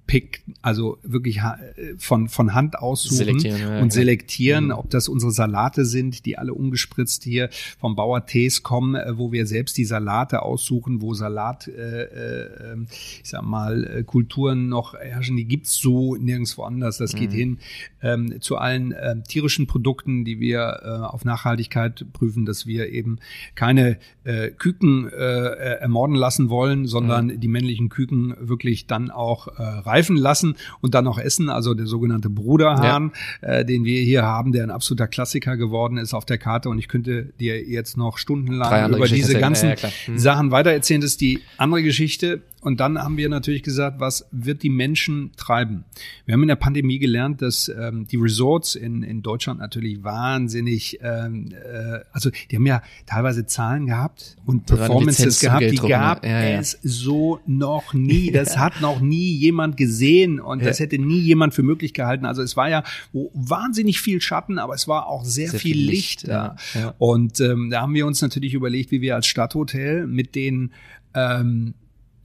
pick, 0.09 0.43
also 0.63 0.99
wirklich 1.05 1.41
von, 1.99 2.29
von 2.29 2.55
Hand 2.55 2.79
aussuchen 2.79 3.17
selektieren, 3.17 3.61
ja, 3.61 3.81
und 3.81 3.93
selektieren, 3.93 4.65
mhm. 4.67 4.73
ob 4.73 4.91
das 4.91 5.09
unsere 5.09 5.31
Salate 5.31 5.85
sind, 5.85 6.27
die 6.27 6.37
alle 6.37 6.55
ungespritzt 6.55 7.23
hier 7.23 7.51
vom 7.79 7.95
Bauer 7.95 8.27
Tees 8.27 8.63
kommen, 8.63 8.95
äh, 8.95 9.17
wo 9.17 9.31
wir 9.31 9.47
selbst 9.47 9.77
die 9.77 9.85
Salate 9.85 10.43
aussuchen, 10.43 11.01
wo 11.03 11.15
Salat, 11.15 11.69
äh, 11.69 12.03
äh, 12.73 12.77
ich 13.23 13.29
sag 13.29 13.43
mal, 13.43 13.85
äh, 13.85 14.03
Kulturen 14.03 14.69
noch 14.69 14.95
herrschen, 14.95 15.37
die 15.37 15.45
gibt's 15.45 15.77
so 15.77 16.17
nirgendwo 16.17 16.63
anders. 16.63 16.99
Das 16.99 17.15
geht 17.15 17.31
mhm. 17.31 17.37
hin 17.37 17.59
ähm, 18.03 18.41
zu 18.41 18.57
allen 18.57 18.93
äh, 18.93 19.23
tierischen 19.23 19.67
Produkten, 19.67 20.25
die 20.25 20.41
wir 20.41 20.81
äh, 20.83 20.89
auf 20.89 21.25
Nachhaltigkeit 21.25 22.07
prüfen, 22.13 22.47
dass 22.47 22.67
wir 22.67 22.91
eben 22.91 23.19
keine 23.55 23.99
äh, 24.25 24.51
Küken 24.51 25.09
äh, 25.09 25.15
ermorden 25.15 26.17
lassen 26.17 26.49
wollen, 26.49 26.87
sondern 26.87 27.27
mhm. 27.27 27.41
die 27.41 27.49
männlichen 27.49 27.89
Küken 27.89 28.35
wirklich 28.41 28.87
dann 28.87 29.11
auch 29.11 29.49
äh, 29.49 29.63
reifen 29.99 30.17
lassen 30.17 30.57
und 30.81 30.95
dann 30.95 31.05
noch 31.05 31.19
essen. 31.19 31.49
Also 31.49 31.75
der 31.75 31.87
sogenannte 31.87 32.31
Bruderhahn, 32.31 33.13
ja. 33.43 33.49
äh, 33.49 33.65
den 33.65 33.85
wir 33.85 34.01
hier 34.03 34.23
haben, 34.23 34.53
der 34.53 34.65
ein 34.65 34.71
absoluter 34.71 35.09
Klassiker 35.09 35.57
geworden 35.57 35.99
ist 35.99 36.15
auf 36.15 36.25
der 36.25 36.39
Karte. 36.39 36.69
Und 36.69 36.79
ich 36.79 36.89
könnte 36.89 37.33
dir 37.41 37.63
jetzt 37.63 37.97
noch 37.97 38.19
stundenlang 38.19 38.95
über 38.95 39.07
diese 39.07 39.39
ganzen 39.39 39.71
ja, 39.71 39.77
hm. 40.05 40.19
Sachen 40.19 40.51
weitererzählen. 40.51 41.01
Das 41.01 41.13
ist 41.13 41.21
die 41.21 41.41
andere 41.57 41.83
Geschichte. 41.83 42.43
Und 42.61 42.81
dann 42.81 42.99
haben 42.99 43.17
wir 43.17 43.29
natürlich 43.29 43.63
gesagt, 43.63 44.01
was 44.01 44.27
wird 44.33 44.65
die 44.65 44.69
Menschen 44.69 45.31
treiben? 45.37 45.85
Wir 46.27 46.35
haben 46.35 46.43
in 46.43 46.49
der 46.49 46.57
Pandemie 46.57 46.99
gelernt, 46.99 47.41
dass 47.41 47.69
ähm, 47.69 48.09
die 48.09 48.17
Resorts 48.17 48.75
in, 48.75 49.05
in 49.05 49.23
Deutschland 49.23 49.61
natürlich 49.61 50.03
wahnsinnig, 50.03 50.99
ähm, 51.01 51.51
äh, 51.53 52.01
also 52.11 52.31
die 52.51 52.57
haben 52.57 52.67
ja 52.67 52.83
teilweise 53.07 53.47
Zahlen 53.47 53.87
gehabt 53.87 54.37
und 54.45 54.67
Performances 54.67 55.39
gehabt, 55.39 55.71
die 55.71 55.77
gab 55.77 56.25
ja, 56.25 56.43
ja. 56.43 56.59
es 56.59 56.79
so 56.83 57.39
noch 57.47 57.95
nie. 57.95 58.33
Das 58.33 58.59
hat 58.59 58.81
noch 58.81 59.01
nie 59.01 59.37
jemand 59.37 59.77
gesehen 59.77 59.88
und 60.41 60.64
das 60.64 60.80
hätte 60.80 60.99
nie 60.99 61.20
jemand 61.20 61.55
für 61.55 61.62
möglich 61.62 61.95
gehalten. 61.95 62.26
Also 62.26 62.43
es 62.43 62.57
war 62.57 62.68
ja 62.68 62.84
wahnsinnig 63.12 64.01
viel 64.01 64.20
Schatten, 64.20 64.59
aber 64.59 64.74
es 64.74 64.89
war 64.89 65.07
auch 65.07 65.24
sehr, 65.24 65.51
sehr 65.51 65.61
viel, 65.61 65.74
viel, 65.74 65.86
Licht. 65.86 66.22
Licht 66.22 66.28
da. 66.28 66.57
Und 66.99 67.41
ähm, 67.41 67.70
da 67.70 67.82
haben 67.82 67.95
wir 67.95 68.07
uns 68.07 68.22
natürlich 68.22 68.55
überlegt, 68.55 68.91
wie 68.91 69.01
wir 69.01 69.14
als 69.14 69.26
Stadthotel 69.26 70.07
mit 70.07 70.34
den 70.34 70.72
ähm, 71.14 71.74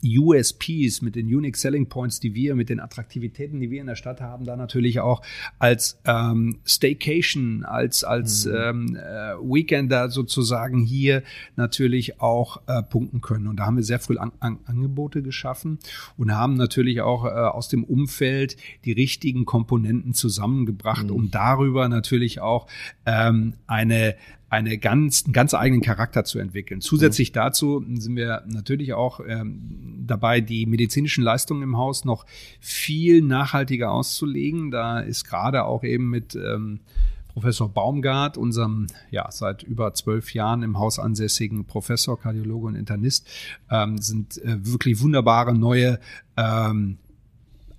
USPs, 0.04 1.01
mit 1.01 1.16
den 1.16 1.28
Unique 1.28 1.58
Selling 1.58 1.88
Points, 1.88 2.20
die 2.20 2.36
wir, 2.36 2.56
mit 2.56 2.70
den 2.70 2.80
Attraktivitäten, 2.80 3.60
die 3.60 3.72
wir 3.72 3.82
in 3.82 3.88
der 3.88 3.95
Stadt 3.95 4.22
haben, 4.22 4.45
da 4.45 4.56
natürlich 4.56 4.99
auch 4.99 5.22
als 5.60 5.99
ähm, 6.06 6.60
Staycation, 6.66 7.64
als 7.64 8.04
als 8.04 8.45
mhm. 8.45 8.54
ähm, 8.56 8.95
äh, 8.95 9.36
Weekender 9.41 10.10
sozusagen 10.10 10.82
hier 10.82 11.24
natürlich 11.56 12.22
auch 12.22 12.62
äh, 12.68 12.84
punkten 12.84 13.22
können. 13.22 13.47
Und 13.47 13.58
da 13.58 13.66
haben 13.66 13.78
wir 13.78 13.84
sehr 13.84 13.99
früh 13.99 14.18
an, 14.18 14.32
an, 14.39 14.60
Angebote 14.66 15.22
geschaffen 15.22 15.80
und 16.18 16.32
haben 16.34 16.56
natürlich 16.56 17.01
auch 17.01 17.26
äh, 17.26 17.30
aus 17.30 17.70
dem 17.70 17.84
Umfeld 17.84 18.58
die 18.86 18.91
richtigen 18.91 19.45
Komponenten 19.45 20.14
zusammengebracht, 20.14 21.06
mhm. 21.06 21.12
um 21.12 21.32
darüber 21.32 21.88
natürlich 21.89 22.41
auch 22.41 22.68
ähm, 23.06 23.54
eine 23.68 24.16
eine 24.54 24.78
ganz, 24.78 25.24
einen 25.26 25.34
ganz 25.34 25.56
eigenen 25.56 25.82
Charakter 25.82 26.26
zu 26.26 26.38
entwickeln. 26.38 26.80
Zusätzlich 26.80 27.32
mhm. 27.32 27.34
dazu 27.34 27.86
sind 27.95 28.16
wir 28.16 28.43
natürlich 28.45 28.93
auch 28.93 29.20
ähm, 29.28 30.04
dabei, 30.06 30.41
die 30.41 30.68
medizinischen 30.68 31.24
Leistungen 31.24 31.64
im 31.64 31.76
Haus 31.76 32.06
noch 32.06 32.28
viel 32.60 33.24
nachhaltiger 33.24 33.91
auszulegen. 33.91 34.70
Da 34.70 34.99
ist 34.99 35.24
gerade 35.24 35.66
auch 35.66 35.84
eben 35.84 36.08
mit 36.12 36.36
ähm, 36.36 36.82
Professor 37.30 37.68
Baumgart, 37.68 38.38
unserem 38.38 38.86
ja 39.10 39.28
seit 39.32 39.64
über 39.64 39.95
zwölf 39.95 40.36
Jahren 40.36 40.62
im 40.62 40.78
Haus 40.78 40.99
ansässigen 40.99 41.66
Professor, 41.66 42.20
Kardiologe 42.20 42.68
und 42.68 42.76
Internist, 42.76 43.28
ähm, 43.72 43.97
sind 43.97 44.38
äh, 44.43 44.64
wirklich 44.64 45.01
wunderbare 45.01 45.56
neue 45.56 45.99
ähm, 46.38 46.99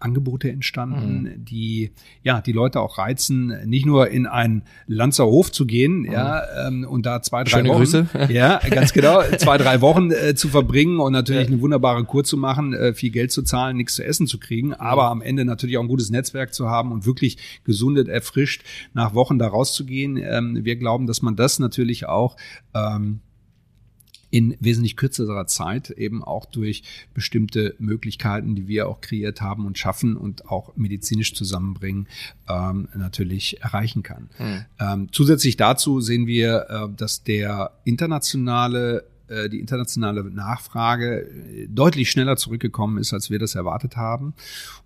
Angebote 0.05 0.51
entstanden, 0.51 1.23
mhm. 1.23 1.45
die 1.45 1.91
ja 2.23 2.41
die 2.41 2.53
Leute 2.53 2.81
auch 2.81 2.99
reizen, 2.99 3.55
nicht 3.65 3.87
nur 3.87 4.09
in 4.09 4.27
einen 4.27 4.63
Lanzer 4.87 5.25
Hof 5.27 5.51
zu 5.51 5.67
gehen, 5.67 6.01
mhm. 6.01 6.13
ja, 6.13 6.43
ähm, 6.67 6.87
und 6.89 7.07
da 7.07 7.23
zwei, 7.23 7.45
drei 7.45 7.59
Schöne 7.59 7.71
Wochen, 7.71 7.79
Grüße. 7.79 8.07
ja, 8.29 8.61
ganz 8.71 8.93
genau, 8.93 9.23
zwei, 9.39 9.59
drei 9.59 9.81
Wochen 9.81 10.11
äh, 10.11 10.35
zu 10.35 10.49
verbringen 10.49 11.01
und 11.01 11.13
natürlich 11.13 11.49
ja. 11.49 11.53
eine 11.53 11.61
wunderbare 11.61 12.05
Kur 12.05 12.25
zu 12.25 12.37
machen, 12.37 12.75
äh, 12.75 12.95
viel 12.95 13.11
Geld 13.11 13.33
zu 13.33 13.43
zahlen, 13.43 13.77
nichts 13.77 13.95
zu 13.95 14.05
essen 14.05 14.27
zu 14.27 14.39
kriegen, 14.39 14.69
mhm. 14.69 14.75
aber 14.75 15.09
am 15.11 15.23
Ende 15.23 15.45
natürlich 15.45 15.79
auch 15.79 15.83
ein 15.83 15.89
gutes 15.89 16.11
Netzwerk 16.11 16.53
zu 16.55 16.69
haben 16.69 16.93
und 16.93 17.07
wirklich 17.07 17.39
gesundet, 17.65 18.09
erfrischt 18.09 18.63
nach 18.93 19.15
Wochen 19.15 19.39
da 19.39 19.49
rauszugehen. 19.49 20.17
Ähm, 20.17 20.65
wir 20.65 20.77
glauben, 20.77 21.07
dass 21.07 21.23
man 21.23 21.37
das 21.37 21.59
natürlich 21.59 22.07
auch 22.07 22.37
ähm, 22.75 23.21
in 24.35 24.57
wesentlich 24.59 24.97
kürzerer 24.97 25.47
Zeit 25.47 25.91
eben 25.91 26.25
auch 26.25 26.45
durch 26.45 26.83
bestimmte 27.15 27.77
Möglichkeiten, 27.79 28.57
die 28.57 28.67
wir 28.67 28.89
auch 28.89 29.01
kreiert 29.01 29.41
haben 29.41 29.65
und 29.65 29.79
schaffen 29.79 30.17
und 30.17 30.51
auch 30.51 30.75
medizinisch 30.75 31.35
zusammenbringen, 31.35 32.09
ähm, 32.49 32.89
natürlich 32.97 33.63
erreichen 33.63 34.03
kann. 34.03 34.31
Mhm. 34.41 34.65
Ähm, 34.81 35.09
zusätzlich 35.13 35.57
dazu 35.57 36.01
sehen 36.01 36.27
wir, 36.27 36.67
äh, 36.69 36.97
dass 36.97 37.23
der 37.23 37.79
internationale 37.85 39.05
äh, 39.29 39.49
die 39.49 39.61
internationale 39.61 40.25
Nachfrage 40.25 41.23
äh, 41.23 41.69
deutlich 41.69 42.11
schneller 42.11 42.37
zurückgekommen 42.37 42.99
ist, 42.99 43.13
als 43.13 43.31
wir 43.31 43.39
das 43.39 43.55
erwartet 43.55 43.97
haben. 43.97 44.35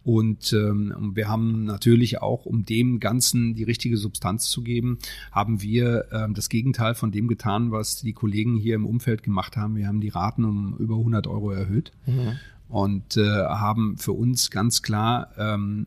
Und 0.04 0.52
ähm, 0.52 1.12
wir 1.14 1.28
haben 1.28 1.64
natürlich 1.64 2.22
auch, 2.22 2.46
um 2.46 2.64
dem 2.64 3.00
Ganzen 3.00 3.54
die 3.54 3.64
richtige 3.64 3.96
Substanz 3.96 4.48
zu 4.48 4.62
geben, 4.62 4.98
haben 5.32 5.60
wir 5.60 6.06
ähm, 6.12 6.34
das 6.34 6.48
Gegenteil 6.48 6.94
von 6.94 7.10
dem 7.10 7.28
getan, 7.28 7.72
was 7.72 8.00
die 8.00 8.12
Kollegen 8.12 8.56
hier 8.56 8.74
im 8.74 8.86
Umfeld 8.86 9.22
gemacht 9.22 9.56
haben. 9.56 9.76
Wir 9.76 9.86
haben 9.86 10.00
die 10.00 10.08
Raten 10.08 10.44
um 10.44 10.76
über 10.78 10.96
100 10.96 11.26
Euro 11.26 11.50
erhöht. 11.50 11.92
Mhm. 12.06 12.38
Und 12.68 13.16
äh, 13.16 13.22
haben 13.22 13.96
für 13.96 14.12
uns 14.12 14.50
ganz 14.50 14.82
klar 14.82 15.30
ähm, 15.38 15.86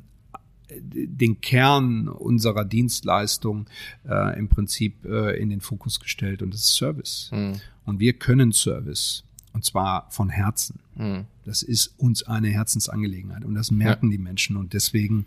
den 0.79 1.41
Kern 1.41 2.07
unserer 2.07 2.65
Dienstleistung 2.65 3.67
äh, 4.07 4.37
im 4.37 4.47
Prinzip 4.47 5.05
äh, 5.05 5.39
in 5.39 5.49
den 5.49 5.61
Fokus 5.61 5.99
gestellt 5.99 6.41
und 6.41 6.53
das 6.53 6.61
ist 6.61 6.75
Service. 6.75 7.29
Mhm. 7.33 7.53
Und 7.85 7.99
wir 7.99 8.13
können 8.13 8.51
Service 8.51 9.23
und 9.53 9.65
zwar 9.65 10.07
von 10.11 10.29
Herzen. 10.29 10.79
Mhm. 10.95 11.25
Das 11.45 11.63
ist 11.63 11.93
uns 11.97 12.23
eine 12.23 12.49
Herzensangelegenheit 12.49 13.43
und 13.43 13.55
das 13.55 13.71
merken 13.71 14.07
ja. 14.07 14.17
die 14.17 14.23
Menschen 14.23 14.57
und 14.57 14.73
deswegen 14.73 15.25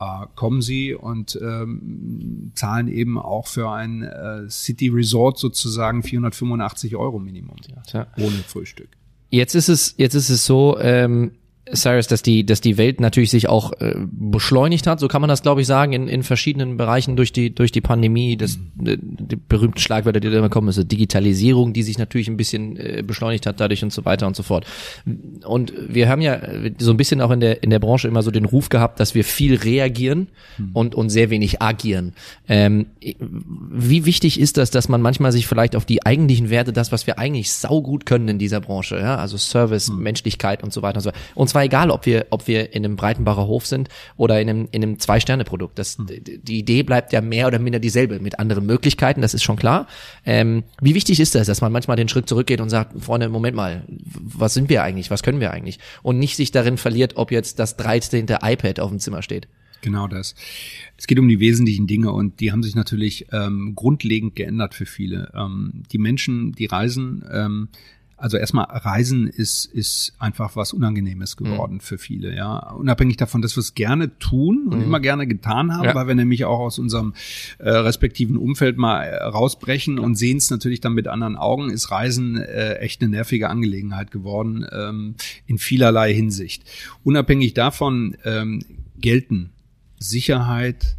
äh, 0.00 0.26
kommen 0.34 0.62
sie 0.62 0.94
und 0.94 1.38
ähm, 1.42 2.52
zahlen 2.54 2.88
eben 2.88 3.18
auch 3.18 3.46
für 3.48 3.70
ein 3.70 4.02
äh, 4.02 4.48
City 4.48 4.88
Resort 4.88 5.38
sozusagen 5.38 6.02
485 6.02 6.96
Euro 6.96 7.18
Minimum 7.18 7.56
ja. 7.92 8.06
ohne 8.16 8.38
Frühstück. 8.46 8.88
Jetzt 9.30 9.54
ist 9.54 9.68
es 9.68 9.94
jetzt 9.98 10.14
ist 10.14 10.30
es 10.30 10.46
so, 10.46 10.78
ähm, 10.80 11.32
Cyrus, 11.74 12.06
dass 12.06 12.22
die, 12.22 12.44
dass 12.44 12.60
die 12.60 12.78
Welt 12.78 13.00
natürlich 13.00 13.30
sich 13.30 13.48
auch 13.48 13.72
äh, 13.80 13.94
beschleunigt 13.98 14.86
hat, 14.86 15.00
so 15.00 15.08
kann 15.08 15.20
man 15.20 15.28
das, 15.28 15.42
glaube 15.42 15.60
ich, 15.60 15.66
sagen, 15.66 15.92
in, 15.92 16.08
in 16.08 16.22
verschiedenen 16.22 16.76
Bereichen 16.76 17.16
durch 17.16 17.32
die, 17.32 17.54
durch 17.54 17.72
die 17.72 17.80
Pandemie. 17.80 18.36
Das 18.36 18.58
äh, 18.84 18.96
die 19.00 19.36
berühmten 19.36 19.78
Schlagwörter, 19.78 20.20
die 20.20 20.30
da 20.30 20.38
immer 20.38 20.48
kommen, 20.48 20.68
ist 20.68 20.90
Digitalisierung, 20.90 21.72
die 21.72 21.82
sich 21.82 21.98
natürlich 21.98 22.28
ein 22.28 22.36
bisschen 22.36 22.76
äh, 22.76 23.02
beschleunigt 23.06 23.46
hat 23.46 23.60
dadurch 23.60 23.82
und 23.82 23.92
so 23.92 24.04
weiter 24.04 24.26
und 24.26 24.36
so 24.36 24.42
fort. 24.42 24.66
Und 25.44 25.72
wir 25.88 26.08
haben 26.08 26.20
ja 26.22 26.40
so 26.78 26.90
ein 26.90 26.96
bisschen 26.96 27.20
auch 27.20 27.30
in 27.30 27.40
der, 27.40 27.62
in 27.62 27.70
der 27.70 27.78
Branche 27.78 28.08
immer 28.08 28.22
so 28.22 28.30
den 28.30 28.44
Ruf 28.44 28.68
gehabt, 28.68 29.00
dass 29.00 29.14
wir 29.14 29.24
viel 29.24 29.56
reagieren 29.56 30.28
mhm. 30.56 30.70
und, 30.72 30.94
und 30.94 31.10
sehr 31.10 31.30
wenig 31.30 31.60
agieren. 31.62 32.14
Ähm, 32.48 32.86
wie 33.00 34.04
wichtig 34.04 34.40
ist 34.40 34.56
das, 34.56 34.70
dass 34.70 34.88
man 34.88 35.02
manchmal 35.02 35.32
sich 35.32 35.46
vielleicht 35.46 35.76
auf 35.76 35.84
die 35.84 36.04
eigentlichen 36.04 36.50
Werte, 36.50 36.72
das, 36.72 36.92
was 36.92 37.06
wir 37.06 37.18
eigentlich 37.18 37.52
saugut 37.52 38.06
können 38.06 38.28
in 38.28 38.38
dieser 38.38 38.60
Branche, 38.60 38.98
ja, 38.98 39.16
also 39.16 39.36
Service, 39.36 39.90
mhm. 39.90 40.02
Menschlichkeit 40.02 40.62
und 40.62 40.72
so 40.72 40.82
weiter 40.82 40.96
und 40.96 41.02
so 41.02 41.08
weiter, 41.10 41.18
und 41.34 41.48
zwar 41.48 41.57
zwar 41.58 41.64
egal, 41.64 41.90
ob 41.90 42.06
wir, 42.06 42.26
ob 42.30 42.46
wir 42.46 42.72
in 42.72 42.84
einem 42.84 42.94
Breitenbacher 42.94 43.48
Hof 43.48 43.66
sind 43.66 43.88
oder 44.16 44.40
in 44.40 44.48
einem, 44.48 44.68
in 44.70 44.82
einem 44.82 44.98
Zwei-Sterne-Produkt. 45.00 45.76
Das, 45.78 45.98
hm. 45.98 46.06
Die 46.06 46.58
Idee 46.58 46.84
bleibt 46.84 47.12
ja 47.12 47.20
mehr 47.20 47.48
oder 47.48 47.58
minder 47.58 47.80
dieselbe 47.80 48.20
mit 48.20 48.38
anderen 48.38 48.64
Möglichkeiten, 48.64 49.22
das 49.22 49.34
ist 49.34 49.42
schon 49.42 49.56
klar. 49.56 49.88
Ähm, 50.24 50.62
wie 50.80 50.94
wichtig 50.94 51.18
ist 51.18 51.34
das, 51.34 51.48
dass 51.48 51.60
man 51.60 51.72
manchmal 51.72 51.96
den 51.96 52.08
Schritt 52.08 52.28
zurückgeht 52.28 52.60
und 52.60 52.70
sagt, 52.70 53.02
Freunde, 53.02 53.28
Moment 53.28 53.56
mal, 53.56 53.82
was 53.88 54.54
sind 54.54 54.68
wir 54.68 54.84
eigentlich, 54.84 55.10
was 55.10 55.24
können 55.24 55.40
wir 55.40 55.50
eigentlich? 55.50 55.80
Und 56.02 56.20
nicht 56.20 56.36
sich 56.36 56.52
darin 56.52 56.78
verliert, 56.78 57.16
ob 57.16 57.32
jetzt 57.32 57.58
das 57.58 57.76
13. 57.76 58.26
iPad 58.40 58.78
auf 58.78 58.90
dem 58.90 59.00
Zimmer 59.00 59.22
steht. 59.22 59.48
Genau 59.80 60.06
das. 60.06 60.34
Es 60.96 61.06
geht 61.06 61.18
um 61.18 61.28
die 61.28 61.40
wesentlichen 61.40 61.86
Dinge 61.86 62.12
und 62.12 62.40
die 62.40 62.50
haben 62.52 62.62
sich 62.62 62.74
natürlich 62.74 63.26
ähm, 63.32 63.74
grundlegend 63.74 64.34
geändert 64.34 64.74
für 64.74 64.86
viele. 64.86 65.32
Ähm, 65.34 65.82
die 65.92 65.98
Menschen, 65.98 66.52
die 66.52 66.66
reisen, 66.66 67.24
ähm, 67.32 67.68
also 68.18 68.36
erstmal 68.36 68.66
Reisen 68.68 69.28
ist, 69.28 69.64
ist 69.64 70.12
einfach 70.18 70.56
was 70.56 70.72
Unangenehmes 70.72 71.36
geworden 71.36 71.74
mhm. 71.74 71.80
für 71.80 71.98
viele, 71.98 72.34
ja. 72.34 72.72
Unabhängig 72.72 73.16
davon, 73.16 73.42
dass 73.42 73.56
wir 73.56 73.60
es 73.60 73.74
gerne 73.74 74.18
tun 74.18 74.66
und 74.68 74.78
mhm. 74.78 74.84
immer 74.84 75.00
gerne 75.00 75.26
getan 75.26 75.74
haben, 75.74 75.84
ja. 75.84 75.94
weil 75.94 76.08
wir 76.08 76.16
nämlich 76.16 76.44
auch 76.44 76.58
aus 76.58 76.78
unserem 76.78 77.14
äh, 77.58 77.70
respektiven 77.70 78.36
Umfeld 78.36 78.76
mal 78.76 79.04
äh, 79.04 79.22
rausbrechen 79.22 79.98
ja. 79.98 80.02
und 80.02 80.16
sehen 80.16 80.38
es 80.38 80.50
natürlich 80.50 80.80
dann 80.80 80.94
mit 80.94 81.06
anderen 81.06 81.36
Augen, 81.36 81.70
ist 81.70 81.92
Reisen 81.92 82.36
äh, 82.36 82.74
echt 82.74 83.00
eine 83.00 83.10
nervige 83.10 83.48
Angelegenheit 83.48 84.10
geworden, 84.10 84.66
ähm, 84.72 85.14
in 85.46 85.58
vielerlei 85.58 86.12
Hinsicht. 86.12 86.64
Unabhängig 87.04 87.54
davon 87.54 88.16
ähm, 88.24 88.62
gelten 88.98 89.50
Sicherheit 89.98 90.96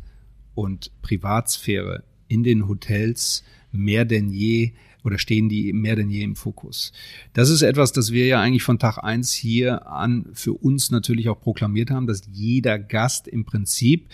und 0.55 0.91
Privatsphäre 1.01 2.03
in 2.29 2.43
den 2.43 2.67
Hotels 2.67 3.43
mehr 3.71 4.05
denn 4.05 4.29
je 4.29 4.71
oder 5.03 5.17
stehen 5.17 5.49
die 5.49 5.73
mehr 5.73 5.95
denn 5.95 6.09
je 6.09 6.23
im 6.23 6.35
Fokus. 6.35 6.91
Das 7.33 7.49
ist 7.49 7.61
etwas, 7.61 7.91
das 7.91 8.11
wir 8.11 8.25
ja 8.25 8.41
eigentlich 8.41 8.63
von 8.63 8.79
Tag 8.79 8.97
eins 8.97 9.31
hier 9.31 9.87
an 9.87 10.27
für 10.33 10.53
uns 10.53 10.91
natürlich 10.91 11.29
auch 11.29 11.39
proklamiert 11.39 11.91
haben, 11.91 12.07
dass 12.07 12.23
jeder 12.31 12.77
Gast 12.77 13.27
im 13.27 13.45
Prinzip 13.45 14.07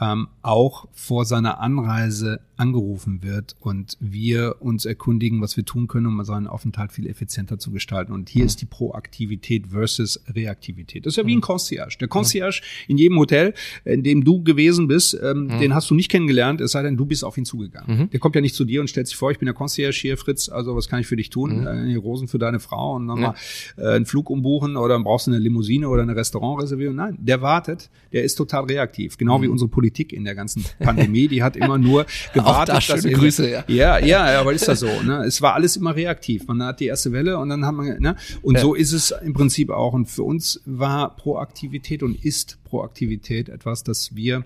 ähm, 0.00 0.28
auch 0.42 0.88
vor 0.92 1.24
seiner 1.24 1.60
Anreise 1.60 2.40
angerufen 2.56 3.22
wird 3.22 3.56
und 3.60 3.96
wir 4.00 4.56
uns 4.60 4.84
erkundigen, 4.84 5.40
was 5.40 5.56
wir 5.56 5.64
tun 5.64 5.88
können, 5.88 6.06
um 6.06 6.24
seinen 6.24 6.46
Aufenthalt 6.46 6.92
viel 6.92 7.06
effizienter 7.06 7.58
zu 7.58 7.70
gestalten. 7.70 8.12
Und 8.12 8.28
hier 8.28 8.42
mhm. 8.42 8.46
ist 8.46 8.60
die 8.60 8.66
Proaktivität 8.66 9.68
versus 9.68 10.22
Reaktivität. 10.28 11.06
Das 11.06 11.14
ist 11.14 11.16
ja 11.16 11.26
wie 11.26 11.34
ein 11.34 11.38
mhm. 11.38 11.42
Concierge. 11.42 11.96
Der 11.98 12.08
Concierge 12.08 12.60
in 12.86 12.98
jedem 12.98 13.18
Hotel, 13.18 13.54
in 13.84 14.02
dem 14.02 14.24
du 14.24 14.42
gewesen 14.42 14.88
bist, 14.88 15.18
ähm, 15.22 15.44
mhm. 15.44 15.60
den 15.60 15.74
hast 15.74 15.90
du 15.90 15.94
nicht 15.94 16.10
kennengelernt, 16.10 16.60
es 16.60 16.72
sei 16.72 16.82
denn, 16.82 16.96
du 16.96 17.06
bist 17.06 17.24
auf 17.24 17.38
ihn 17.38 17.46
zugegangen. 17.46 17.98
Mhm. 17.98 18.10
Der 18.10 18.20
kommt 18.20 18.34
ja 18.34 18.40
nicht 18.42 18.54
zu 18.54 18.64
dir 18.64 18.80
und 18.80 18.88
stellt 18.88 19.06
sich 19.06 19.16
vor, 19.16 19.30
ich 19.30 19.38
bin 19.38 19.46
der 19.46 19.54
Concierge 19.54 19.96
hier, 19.98 20.18
Fritz, 20.18 20.48
also 20.48 20.76
was 20.76 20.88
kann 20.88 21.00
ich 21.00 21.06
für 21.06 21.16
dich 21.16 21.30
tun? 21.30 21.60
Mhm. 21.60 21.66
Äh, 21.66 21.96
Rosen 21.96 22.28
für 22.28 22.38
deine 22.38 22.60
Frau 22.60 22.96
und 22.96 23.06
nochmal 23.06 23.34
ja. 23.78 23.82
äh, 23.82 23.96
einen 23.96 24.06
Flug 24.06 24.28
umbuchen 24.28 24.76
oder 24.76 24.98
brauchst 25.02 25.26
du 25.26 25.30
eine 25.30 25.40
Limousine 25.40 25.88
oder 25.88 26.02
eine 26.02 26.14
Restaurantreservierung? 26.14 26.94
Nein, 26.94 27.16
der 27.20 27.40
wartet, 27.40 27.90
der 28.12 28.24
ist 28.24 28.34
total 28.34 28.64
reaktiv. 28.64 29.16
Genau 29.16 29.40
wie 29.40 29.46
mhm. 29.46 29.52
unsere 29.52 29.68
Politik 29.68 29.89
in 30.12 30.24
der 30.24 30.34
ganzen 30.34 30.64
Pandemie, 30.78 31.28
die 31.28 31.42
hat 31.42 31.56
immer 31.56 31.78
nur 31.78 32.06
gewartet. 32.32 32.74
Auch 32.76 32.80
da 32.80 32.80
schöne 32.80 33.12
Grüße, 33.12 33.50
ja. 33.50 33.64
Ja, 33.68 33.98
ja, 33.98 34.40
aber 34.40 34.52
ist 34.52 34.68
das 34.68 34.80
so. 34.80 35.02
Ne? 35.02 35.24
Es 35.26 35.42
war 35.42 35.54
alles 35.54 35.76
immer 35.76 35.94
reaktiv. 35.96 36.46
Man 36.46 36.62
hat 36.62 36.80
die 36.80 36.86
erste 36.86 37.12
Welle 37.12 37.38
und 37.38 37.48
dann 37.48 37.64
haben 37.64 37.84
wir, 37.84 38.00
ne? 38.00 38.16
Und 38.42 38.56
ja. 38.56 38.60
so 38.60 38.74
ist 38.74 38.92
es 38.92 39.12
im 39.22 39.32
Prinzip 39.32 39.70
auch. 39.70 39.92
Und 39.92 40.06
für 40.06 40.22
uns 40.22 40.60
war 40.64 41.16
Proaktivität 41.16 42.02
und 42.02 42.24
ist 42.24 42.59
Proaktivität 42.70 43.48
etwas, 43.48 43.82
das 43.82 44.14
wir 44.14 44.44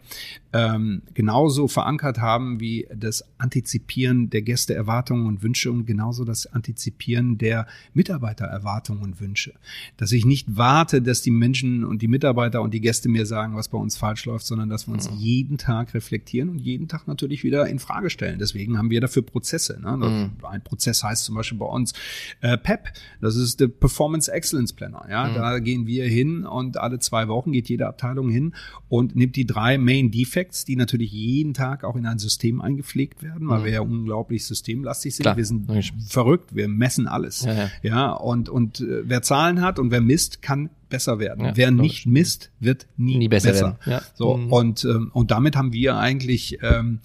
ähm, 0.55 1.03
genauso 1.13 1.69
verankert 1.69 2.19
haben 2.19 2.61
wie 2.61 2.87
das 2.95 3.25
Antizipieren 3.39 4.31
der 4.31 4.43
Gästeerwartungen 4.43 5.27
und 5.27 5.43
Wünsche 5.43 5.71
und 5.71 5.85
genauso 5.85 6.25
das 6.25 6.47
Antizipieren 6.47 7.39
der 7.39 7.67
Mitarbeitererwartungen 7.93 9.03
und 9.03 9.21
Wünsche. 9.21 9.53
Dass 9.97 10.13
ich 10.13 10.25
nicht 10.25 10.57
warte, 10.57 11.03
dass 11.03 11.23
die 11.23 11.31
Menschen 11.31 11.85
und 11.85 12.03
die 12.03 12.09
Mitarbeiter 12.09 12.63
und 12.63 12.73
die 12.73 12.81
Gäste 12.81 13.09
mir 13.09 13.27
sagen, 13.27 13.57
was 13.57 13.69
bei 13.69 13.79
uns 13.79 13.97
falsch 13.97 14.25
läuft, 14.25 14.47
sondern 14.47 14.69
dass 14.69 14.87
wir 14.87 14.95
uns 14.95 15.11
mhm. 15.11 15.17
jeden 15.19 15.59
Tag 15.59 15.93
reflektieren 15.93 16.49
und 16.49 16.61
jeden 16.61 16.89
Tag 16.89 17.07
natürlich 17.07 17.45
wieder 17.45 17.67
in 17.67 17.79
Frage 17.79 18.09
stellen. 18.09 18.39
Deswegen 18.39 18.79
haben 18.79 18.91
wir 18.91 19.01
dafür 19.01 19.23
Prozesse. 19.23 19.79
Ne? 19.81 19.97
Mhm. 19.97 20.45
Ein 20.45 20.63
Prozess 20.63 21.03
heißt 21.03 21.25
zum 21.25 21.35
Beispiel 21.35 21.59
bei 21.59 21.67
uns 21.67 21.93
äh, 22.41 22.57
PEP. 22.57 22.93
Das 23.21 23.37
ist 23.37 23.61
der 23.61 23.69
Performance 23.69 24.33
Excellence 24.33 24.73
Planner. 24.73 25.07
Ja, 25.11 25.29
mhm. 25.29 25.35
da 25.35 25.59
gehen 25.59 25.87
wir 25.87 26.07
hin 26.07 26.47
und 26.47 26.77
alle 26.79 27.01
zwei 27.01 27.29
Wochen 27.29 27.53
geht 27.53 27.69
jede 27.69 27.87
Abteilung 27.87 28.14
hin 28.23 28.55
und 28.89 29.17
nimmt 29.17 29.37
die 29.37 29.47
drei 29.47 29.79
Main 29.79 30.11
Defects, 30.11 30.65
die 30.65 30.77
natürlich 30.77 31.13
jeden 31.13 31.55
Tag 31.55 31.85
auch 31.85 31.97
in 31.97 32.07
ein 32.07 32.19
System 32.19 32.61
eingepflegt 32.61 33.23
werden, 33.23 33.49
weil 33.49 33.61
mhm. 33.61 33.65
wir 33.65 33.73
ja 33.73 33.81
unglaublich 33.81 34.45
systemlastig 34.47 35.17
sind. 35.17 35.25
Klar. 35.25 35.37
Wir 35.37 35.45
sind 35.45 35.69
verrückt. 36.09 36.55
Wir 36.55 36.69
messen 36.69 37.07
alles. 37.07 37.43
Ja, 37.43 37.55
ja. 37.55 37.71
ja 37.83 38.13
und 38.13 38.49
und 38.49 38.81
äh, 38.81 39.03
wer 39.09 39.23
Zahlen 39.23 39.61
hat 39.61 39.79
und 39.79 39.91
wer 39.91 40.01
misst, 40.01 40.43
kann 40.43 40.71
besser 40.89 41.19
werden. 41.19 41.45
Ja, 41.45 41.57
Wer 41.57 41.71
nicht 41.73 42.07
misst, 42.07 42.51
wird 42.61 42.87
nie, 42.97 43.19
nie 43.19 43.29
besser, 43.29 43.51
besser. 43.51 43.79
werden. 43.85 43.91
Ja. 43.91 44.03
So 44.15 44.37
mhm. 44.37 44.53
und 44.53 44.85
ähm, 44.85 45.11
und 45.13 45.31
damit 45.31 45.57
haben 45.57 45.73
wir 45.73 45.97
eigentlich 45.97 46.59
ähm, 46.63 47.01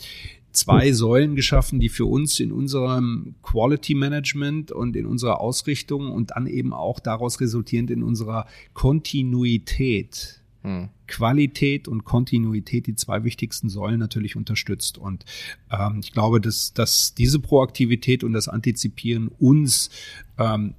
zwei 0.51 0.91
Säulen 0.91 1.35
geschaffen, 1.35 1.79
die 1.79 1.89
für 1.89 2.05
uns 2.05 2.39
in 2.39 2.51
unserem 2.51 3.35
Quality 3.43 3.95
Management 3.95 4.71
und 4.71 4.95
in 4.95 5.05
unserer 5.05 5.41
Ausrichtung 5.41 6.11
und 6.11 6.31
dann 6.31 6.47
eben 6.47 6.73
auch 6.73 6.99
daraus 6.99 7.39
resultierend 7.39 7.91
in 7.91 8.03
unserer 8.03 8.45
Kontinuität, 8.73 10.41
hm. 10.69 10.89
Qualität 11.07 11.87
und 11.87 12.03
Kontinuität, 12.03 12.85
die 12.85 12.93
zwei 12.93 13.23
wichtigsten 13.23 13.69
Säulen 13.69 13.99
natürlich 13.99 14.35
unterstützt. 14.35 14.99
Und 14.99 15.25
ähm, 15.71 16.01
ich 16.03 16.11
glaube, 16.11 16.39
dass, 16.39 16.73
dass 16.73 17.15
diese 17.15 17.39
Proaktivität 17.39 18.23
und 18.23 18.33
das 18.33 18.47
Antizipieren 18.47 19.29
uns 19.39 19.89
ähm, 20.37 20.75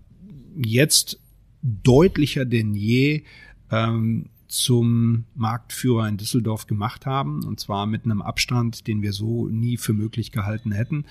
jetzt 0.57 1.19
deutlicher 1.63 2.45
denn 2.45 2.75
je 2.75 3.25
ähm, 3.73 4.27
zum 4.47 5.25
Marktführer 5.35 6.09
in 6.09 6.17
Düsseldorf 6.17 6.69
gemacht 6.69 7.05
haben, 7.07 7.45
und 7.45 7.59
zwar 7.59 7.87
mit 7.87 8.05
einem 8.05 8.23
Abstand, 8.23 8.87
den 8.87 9.03
wir 9.03 9.13
so 9.13 9.49
nie 9.49 9.77
für 9.77 9.93
möglich 9.93 10.31
gehalten 10.31 10.71
hätten. 10.71 11.05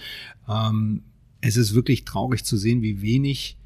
Ähm, 0.48 1.04
es 1.42 1.58
ist 1.58 1.74
wirklich 1.74 2.06
traurig 2.06 2.46
zu 2.46 2.56
sehen, 2.56 2.82
wie 2.82 3.02
wenig 3.02 3.58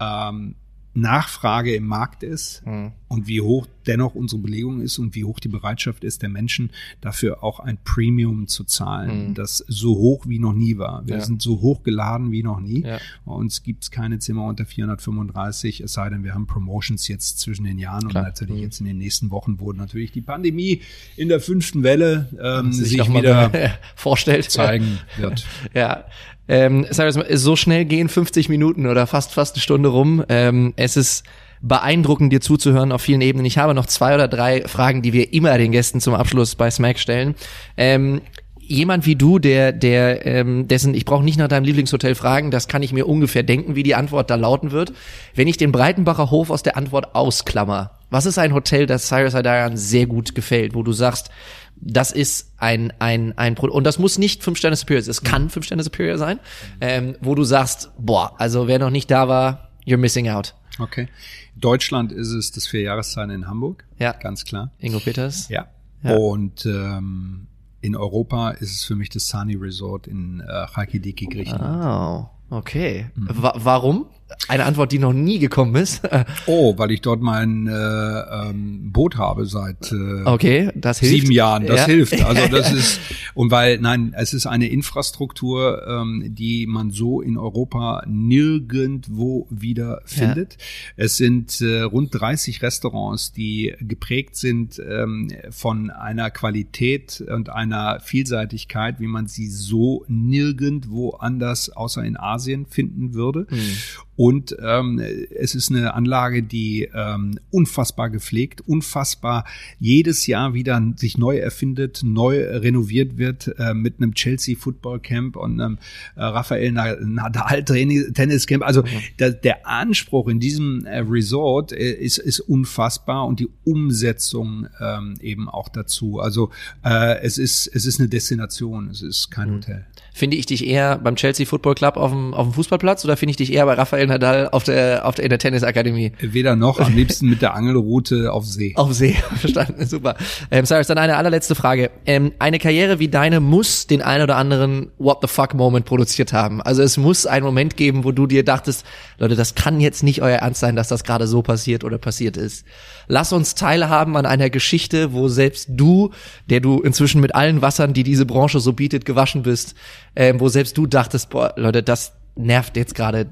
ähm, 0.00 0.54
Nachfrage 0.94 1.74
im 1.74 1.86
Markt 1.86 2.22
ist 2.22 2.64
mhm. 2.64 2.92
Und 3.14 3.28
wie 3.28 3.40
hoch 3.40 3.66
dennoch 3.86 4.14
unsere 4.14 4.40
Belegung 4.40 4.80
ist 4.80 4.98
und 4.98 5.14
wie 5.14 5.24
hoch 5.24 5.40
die 5.40 5.48
Bereitschaft 5.48 6.04
ist 6.04 6.22
der 6.22 6.28
Menschen, 6.28 6.70
dafür 7.00 7.42
auch 7.42 7.60
ein 7.60 7.78
Premium 7.84 8.46
zu 8.46 8.64
zahlen, 8.64 9.28
mhm. 9.28 9.34
das 9.34 9.64
so 9.68 9.96
hoch 9.96 10.26
wie 10.26 10.38
noch 10.38 10.52
nie 10.52 10.78
war. 10.78 11.06
Wir 11.06 11.16
ja. 11.16 11.20
sind 11.20 11.42
so 11.42 11.60
hoch 11.60 11.82
geladen 11.82 12.32
wie 12.32 12.42
noch 12.42 12.60
nie. 12.60 12.82
Ja. 12.82 12.98
Bei 13.24 13.32
uns 13.32 13.62
gibt's 13.62 13.90
keine 13.90 14.18
Zimmer 14.18 14.46
unter 14.46 14.66
435, 14.66 15.80
es 15.80 15.92
sei 15.92 16.10
denn, 16.10 16.24
wir 16.24 16.34
haben 16.34 16.46
Promotions 16.46 17.08
jetzt 17.08 17.40
zwischen 17.40 17.64
den 17.64 17.78
Jahren 17.78 18.08
Klar. 18.08 18.24
und 18.24 18.28
natürlich 18.28 18.56
mhm. 18.56 18.62
jetzt 18.62 18.80
in 18.80 18.86
den 18.86 18.98
nächsten 18.98 19.30
Wochen, 19.30 19.60
wo 19.60 19.72
natürlich 19.72 20.12
die 20.12 20.22
Pandemie 20.22 20.80
in 21.16 21.28
der 21.28 21.40
fünften 21.40 21.82
Welle 21.82 22.28
ähm, 22.42 22.72
sich, 22.72 22.88
sich 22.88 23.14
wieder 23.14 23.50
vorstellt 23.96 24.50
zeigen 24.50 24.98
wird. 25.16 25.46
ja, 25.74 26.04
ähm, 26.46 26.86
sag 26.90 27.14
mal, 27.14 27.36
so 27.36 27.56
schnell 27.56 27.84
gehen 27.84 28.08
50 28.08 28.48
Minuten 28.48 28.86
oder 28.86 29.06
fast 29.06 29.32
fast 29.32 29.54
eine 29.54 29.62
Stunde 29.62 29.88
rum. 29.88 30.22
Ähm, 30.28 30.74
es 30.76 30.96
ist 30.96 31.24
beeindruckend, 31.66 32.32
dir 32.32 32.40
zuzuhören 32.40 32.92
auf 32.92 33.00
vielen 33.00 33.22
Ebenen. 33.22 33.46
Ich 33.46 33.58
habe 33.58 33.74
noch 33.74 33.86
zwei 33.86 34.14
oder 34.14 34.28
drei 34.28 34.66
Fragen, 34.68 35.02
die 35.02 35.12
wir 35.12 35.32
immer 35.32 35.56
den 35.56 35.72
Gästen 35.72 36.00
zum 36.00 36.14
Abschluss 36.14 36.54
bei 36.54 36.70
Smack 36.70 36.98
stellen. 36.98 37.34
Ähm, 37.76 38.20
jemand 38.60 39.06
wie 39.06 39.16
du, 39.16 39.38
der, 39.38 39.72
der, 39.72 40.26
ähm, 40.26 40.68
dessen, 40.68 40.94
ich 40.94 41.06
brauche 41.06 41.24
nicht 41.24 41.38
nach 41.38 41.48
deinem 41.48 41.64
Lieblingshotel 41.64 42.14
fragen, 42.14 42.50
das 42.50 42.68
kann 42.68 42.82
ich 42.82 42.92
mir 42.92 43.06
ungefähr 43.06 43.42
denken, 43.42 43.74
wie 43.76 43.82
die 43.82 43.94
Antwort 43.94 44.30
da 44.30 44.34
lauten 44.34 44.72
wird. 44.72 44.92
Wenn 45.34 45.48
ich 45.48 45.56
den 45.56 45.72
Breitenbacher 45.72 46.30
Hof 46.30 46.50
aus 46.50 46.62
der 46.62 46.76
Antwort 46.76 47.14
ausklammer, 47.14 47.92
was 48.10 48.26
ist 48.26 48.38
ein 48.38 48.52
Hotel, 48.52 48.86
das 48.86 49.08
Cyrus 49.08 49.34
Adarian 49.34 49.76
sehr 49.76 50.06
gut 50.06 50.34
gefällt, 50.34 50.74
wo 50.74 50.82
du 50.82 50.92
sagst, 50.92 51.30
das 51.76 52.12
ist 52.12 52.52
ein, 52.58 52.92
ein, 52.98 53.36
ein 53.36 53.54
Produkt. 53.54 53.76
Und 53.76 53.84
das 53.84 53.98
muss 53.98 54.18
nicht 54.18 54.42
fünf 54.42 54.58
Sterne 54.58 54.76
Superior 54.76 55.02
sein. 55.02 55.10
Es 55.10 55.22
kann 55.22 55.50
fünf 55.50 55.66
Sterne 55.66 55.82
Superior 55.82 56.18
sein, 56.18 56.38
ähm, 56.80 57.16
wo 57.20 57.34
du 57.34 57.42
sagst, 57.42 57.90
boah, 57.98 58.34
also 58.38 58.68
wer 58.68 58.78
noch 58.78 58.90
nicht 58.90 59.10
da 59.10 59.28
war, 59.28 59.70
you're 59.86 59.96
missing 59.96 60.28
out. 60.28 60.54
Okay. 60.78 61.08
Deutschland 61.56 62.12
ist 62.12 62.30
es 62.30 62.52
das 62.52 62.66
Vierjahreszahlen 62.66 63.30
in 63.30 63.46
Hamburg. 63.46 63.84
Ja. 63.98 64.12
Ganz 64.12 64.44
klar. 64.44 64.72
Ingo 64.78 65.00
Peters. 65.00 65.48
Ja. 65.48 65.68
ja. 66.02 66.16
Und 66.16 66.66
ähm, 66.66 67.46
in 67.80 67.96
Europa 67.96 68.50
ist 68.50 68.72
es 68.72 68.84
für 68.84 68.96
mich 68.96 69.10
das 69.10 69.28
Sani 69.28 69.54
Resort 69.54 70.06
in 70.06 70.40
äh, 70.40 70.66
Chalkidiki, 70.74 71.26
Griechenland. 71.26 72.30
Oh, 72.50 72.56
okay. 72.56 73.10
Mhm. 73.14 73.28
Wa 73.30 73.52
warum? 73.56 74.06
Eine 74.48 74.64
Antwort, 74.64 74.92
die 74.92 74.98
noch 74.98 75.12
nie 75.12 75.38
gekommen 75.38 75.74
ist. 75.76 76.02
oh, 76.46 76.76
weil 76.76 76.90
ich 76.90 77.00
dort 77.00 77.22
mein 77.22 77.66
äh, 77.66 77.72
ähm, 77.72 78.92
Boot 78.92 79.16
habe 79.16 79.46
seit 79.46 79.90
äh, 79.92 80.24
okay, 80.24 80.70
das 80.74 81.00
hilft. 81.00 81.14
sieben 81.14 81.32
Jahren. 81.32 81.66
Das 81.66 81.80
ja. 81.80 81.86
hilft. 81.86 82.22
Also 82.22 82.46
das 82.50 82.72
ist 82.72 83.00
und 83.34 83.50
weil 83.50 83.78
nein, 83.78 84.14
es 84.16 84.34
ist 84.34 84.46
eine 84.46 84.68
Infrastruktur, 84.68 85.86
ähm, 85.88 86.34
die 86.34 86.66
man 86.66 86.90
so 86.90 87.20
in 87.20 87.36
Europa 87.36 88.04
nirgendwo 88.06 89.46
wieder 89.50 90.02
findet. 90.04 90.54
Ja. 90.54 90.58
Es 90.96 91.16
sind 91.16 91.60
äh, 91.60 91.80
rund 91.80 92.10
30 92.12 92.62
Restaurants, 92.62 93.32
die 93.32 93.74
geprägt 93.80 94.36
sind 94.36 94.78
ähm, 94.78 95.30
von 95.50 95.90
einer 95.90 96.30
Qualität 96.30 97.24
und 97.26 97.48
einer 97.48 98.00
Vielseitigkeit, 98.00 99.00
wie 99.00 99.06
man 99.06 99.26
sie 99.26 99.48
so 99.48 100.04
nirgendwo 100.08 101.10
anders 101.10 101.70
außer 101.70 102.04
in 102.04 102.16
Asien 102.16 102.66
finden 102.66 103.14
würde. 103.14 103.46
Mhm. 103.50 103.76
Und 104.24 104.56
ähm, 104.58 105.02
es 105.38 105.54
ist 105.54 105.70
eine 105.70 105.92
Anlage, 105.92 106.42
die 106.42 106.88
ähm, 106.94 107.38
unfassbar 107.50 108.08
gepflegt, 108.08 108.62
unfassbar 108.66 109.44
jedes 109.78 110.26
Jahr 110.26 110.54
wieder 110.54 110.82
sich 110.96 111.18
neu 111.18 111.36
erfindet, 111.36 112.00
neu 112.02 112.42
renoviert 112.42 113.18
wird 113.18 113.54
äh, 113.58 113.74
mit 113.74 113.98
einem 113.98 114.14
Chelsea 114.14 114.56
Football 114.58 115.00
Camp 115.00 115.36
und 115.36 115.60
einem 115.60 115.76
äh, 116.16 116.22
Rafael 116.22 116.72
Nadal 116.72 117.64
Tennis 117.66 118.46
Camp. 118.46 118.64
Also 118.64 118.82
der, 119.18 119.32
der 119.32 119.66
Anspruch 119.66 120.28
in 120.28 120.40
diesem 120.40 120.86
äh, 120.86 121.00
Resort 121.00 121.72
äh, 121.72 121.92
ist, 121.92 122.16
ist 122.16 122.40
unfassbar 122.40 123.26
und 123.26 123.40
die 123.40 123.50
Umsetzung 123.64 124.68
ähm, 124.80 125.16
eben 125.20 125.50
auch 125.50 125.68
dazu. 125.68 126.18
Also 126.18 126.48
äh, 126.82 127.20
es 127.20 127.36
ist 127.36 127.66
es 127.66 127.84
ist 127.84 128.00
eine 128.00 128.08
Destination, 128.08 128.88
es 128.88 129.02
ist 129.02 129.30
kein 129.30 129.50
mhm. 129.50 129.54
Hotel. 129.56 129.86
Finde 130.16 130.36
ich 130.36 130.46
dich 130.46 130.64
eher 130.64 130.98
beim 130.98 131.16
Chelsea 131.16 131.44
Football 131.44 131.74
Club 131.74 131.96
auf 131.96 132.12
dem, 132.12 132.34
auf 132.34 132.46
dem 132.46 132.52
Fußballplatz 132.52 133.04
oder 133.04 133.16
finde 133.16 133.32
ich 133.32 133.36
dich 133.36 133.52
eher 133.52 133.66
bei 133.66 133.74
Rafael 133.74 134.06
Nadal 134.06 134.48
auf 134.48 134.62
der, 134.62 135.04
auf 135.04 135.16
der, 135.16 135.24
in 135.24 135.30
der 135.30 135.40
Tennisakademie? 135.40 136.12
Weder 136.20 136.54
noch, 136.54 136.78
am 136.78 136.94
liebsten 136.94 137.28
mit 137.28 137.42
der 137.42 137.54
Angelroute 137.54 138.32
auf 138.32 138.46
See. 138.46 138.74
Auf 138.76 138.94
See, 138.94 139.16
verstanden, 139.40 139.84
super. 139.86 140.14
Ähm, 140.52 140.66
Cyrus, 140.66 140.86
dann 140.86 140.98
eine 140.98 141.16
allerletzte 141.16 141.56
Frage. 141.56 141.90
Ähm, 142.06 142.30
eine 142.38 142.60
Karriere 142.60 143.00
wie 143.00 143.08
deine 143.08 143.40
muss 143.40 143.88
den 143.88 144.02
ein 144.02 144.22
oder 144.22 144.36
anderen 144.36 144.92
What 144.98 145.18
the 145.20 145.26
fuck 145.26 145.52
Moment 145.54 145.84
produziert 145.84 146.32
haben. 146.32 146.62
Also 146.62 146.84
es 146.84 146.96
muss 146.96 147.26
einen 147.26 147.44
Moment 147.44 147.76
geben, 147.76 148.04
wo 148.04 148.12
du 148.12 148.28
dir 148.28 148.44
dachtest, 148.44 148.86
Leute, 149.18 149.34
das 149.34 149.56
kann 149.56 149.80
jetzt 149.80 150.04
nicht 150.04 150.22
euer 150.22 150.38
Ernst 150.38 150.60
sein, 150.60 150.76
dass 150.76 150.86
das 150.86 151.02
gerade 151.02 151.26
so 151.26 151.42
passiert 151.42 151.82
oder 151.82 151.98
passiert 151.98 152.36
ist. 152.36 152.64
Lass 153.08 153.32
uns 153.32 153.56
teilhaben 153.56 154.16
an 154.16 154.26
einer 154.26 154.48
Geschichte, 154.48 155.12
wo 155.12 155.26
selbst 155.26 155.70
du, 155.72 156.12
der 156.48 156.60
du 156.60 156.80
inzwischen 156.80 157.20
mit 157.20 157.34
allen 157.34 157.62
Wassern, 157.62 157.94
die 157.94 158.04
diese 158.04 158.26
Branche 158.26 158.60
so 158.60 158.72
bietet, 158.72 159.04
gewaschen 159.04 159.42
bist, 159.42 159.74
ähm, 160.16 160.40
wo 160.40 160.48
selbst 160.48 160.76
du 160.76 160.86
dachtest, 160.86 161.30
boah, 161.30 161.52
Leute, 161.56 161.82
das 161.82 162.12
nervt 162.36 162.76
jetzt 162.76 162.94
gerade 162.94 163.30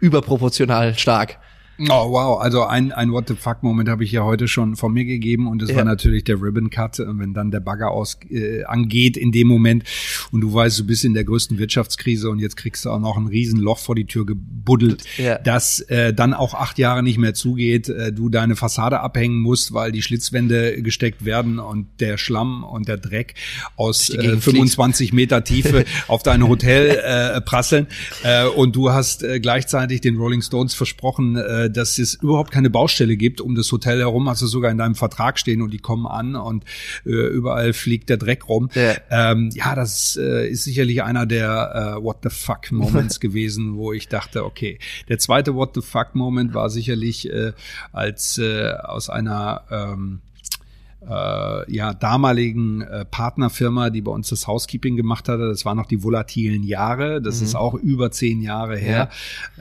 überproportional 0.00 0.96
stark. 0.98 1.38
Oh 1.88 2.10
wow, 2.10 2.40
also 2.40 2.64
ein, 2.64 2.92
ein 2.92 3.12
What 3.12 3.28
the 3.28 3.34
fuck 3.34 3.62
Moment 3.62 3.88
habe 3.88 4.04
ich 4.04 4.12
ja 4.12 4.22
heute 4.22 4.48
schon 4.48 4.76
von 4.76 4.92
mir 4.92 5.04
gegeben 5.04 5.46
und 5.46 5.62
es 5.62 5.70
ja. 5.70 5.76
war 5.76 5.84
natürlich 5.84 6.24
der 6.24 6.40
Ribbon 6.40 6.68
Cut, 6.68 6.98
wenn 6.98 7.32
dann 7.32 7.50
der 7.50 7.60
Bagger 7.60 7.90
aus 7.90 8.18
äh, 8.28 8.64
angeht 8.64 9.16
in 9.16 9.32
dem 9.32 9.48
Moment 9.48 9.84
und 10.30 10.42
du 10.42 10.52
weißt, 10.52 10.78
du 10.80 10.86
bist 10.86 11.04
in 11.04 11.14
der 11.14 11.24
größten 11.24 11.58
Wirtschaftskrise 11.58 12.28
und 12.28 12.38
jetzt 12.38 12.56
kriegst 12.56 12.84
du 12.84 12.90
auch 12.90 12.98
noch 12.98 13.16
ein 13.16 13.26
Riesenloch 13.26 13.78
vor 13.78 13.94
die 13.94 14.04
Tür 14.04 14.26
gebuddelt, 14.26 15.04
ja. 15.16 15.38
das 15.38 15.80
äh, 15.80 16.12
dann 16.12 16.34
auch 16.34 16.54
acht 16.54 16.78
Jahre 16.78 17.02
nicht 17.02 17.18
mehr 17.18 17.32
zugeht, 17.32 17.88
äh, 17.88 18.12
du 18.12 18.28
deine 18.28 18.56
Fassade 18.56 19.00
abhängen 19.00 19.40
musst, 19.40 19.72
weil 19.72 19.90
die 19.90 20.02
Schlitzwände 20.02 20.82
gesteckt 20.82 21.24
werden 21.24 21.58
und 21.58 21.86
der 22.00 22.18
Schlamm 22.18 22.62
und 22.62 22.88
der 22.88 22.98
Dreck 22.98 23.34
aus 23.76 24.10
äh, 24.10 24.36
25 24.36 25.12
Meter 25.14 25.44
Tiefe 25.44 25.84
auf 26.08 26.22
dein 26.22 26.46
Hotel 26.46 27.00
äh, 27.02 27.40
prasseln 27.40 27.86
äh, 28.22 28.46
und 28.46 28.76
du 28.76 28.90
hast 28.90 29.22
äh, 29.22 29.40
gleichzeitig 29.40 30.02
den 30.02 30.16
Rolling 30.16 30.42
Stones 30.42 30.74
versprochen, 30.74 31.36
äh, 31.36 31.69
dass 31.70 31.98
es 31.98 32.14
überhaupt 32.14 32.50
keine 32.50 32.70
Baustelle 32.70 33.16
gibt 33.16 33.40
um 33.40 33.54
das 33.54 33.70
Hotel 33.72 33.98
herum, 33.98 34.28
hast 34.28 34.42
du 34.42 34.46
sogar 34.46 34.70
in 34.70 34.78
deinem 34.78 34.94
Vertrag 34.94 35.38
stehen 35.38 35.62
und 35.62 35.72
die 35.72 35.78
kommen 35.78 36.06
an 36.06 36.36
und 36.36 36.64
äh, 37.06 37.10
überall 37.10 37.72
fliegt 37.72 38.08
der 38.08 38.16
Dreck 38.16 38.48
rum. 38.48 38.70
Ja, 38.74 38.96
ähm, 39.10 39.50
ja 39.54 39.74
das 39.74 40.18
äh, 40.20 40.48
ist 40.48 40.64
sicherlich 40.64 41.02
einer 41.02 41.26
der 41.26 41.96
äh, 41.98 42.02
What 42.02 42.18
the 42.22 42.30
fuck 42.30 42.70
Moments 42.72 43.20
gewesen, 43.20 43.76
wo 43.76 43.92
ich 43.92 44.08
dachte, 44.08 44.44
okay. 44.44 44.78
Der 45.08 45.18
zweite 45.18 45.54
What 45.54 45.74
the 45.74 45.82
fuck 45.82 46.14
Moment 46.14 46.54
war 46.54 46.70
sicherlich 46.70 47.30
äh, 47.30 47.52
als 47.92 48.38
äh, 48.38 48.70
aus 48.70 49.10
einer 49.10 49.62
ähm, 49.70 50.20
äh, 51.08 51.72
ja, 51.72 51.94
damaligen 51.94 52.82
äh, 52.82 53.04
Partnerfirma, 53.04 53.90
die 53.90 54.02
bei 54.02 54.12
uns 54.12 54.28
das 54.28 54.46
Housekeeping 54.46 54.96
gemacht 54.96 55.28
hatte. 55.28 55.48
Das 55.48 55.64
waren 55.64 55.76
noch 55.76 55.86
die 55.86 56.02
volatilen 56.02 56.62
Jahre. 56.62 57.22
Das 57.22 57.40
mhm. 57.40 57.46
ist 57.46 57.54
auch 57.54 57.74
über 57.74 58.10
zehn 58.10 58.42
Jahre 58.42 58.76
her. 58.76 59.08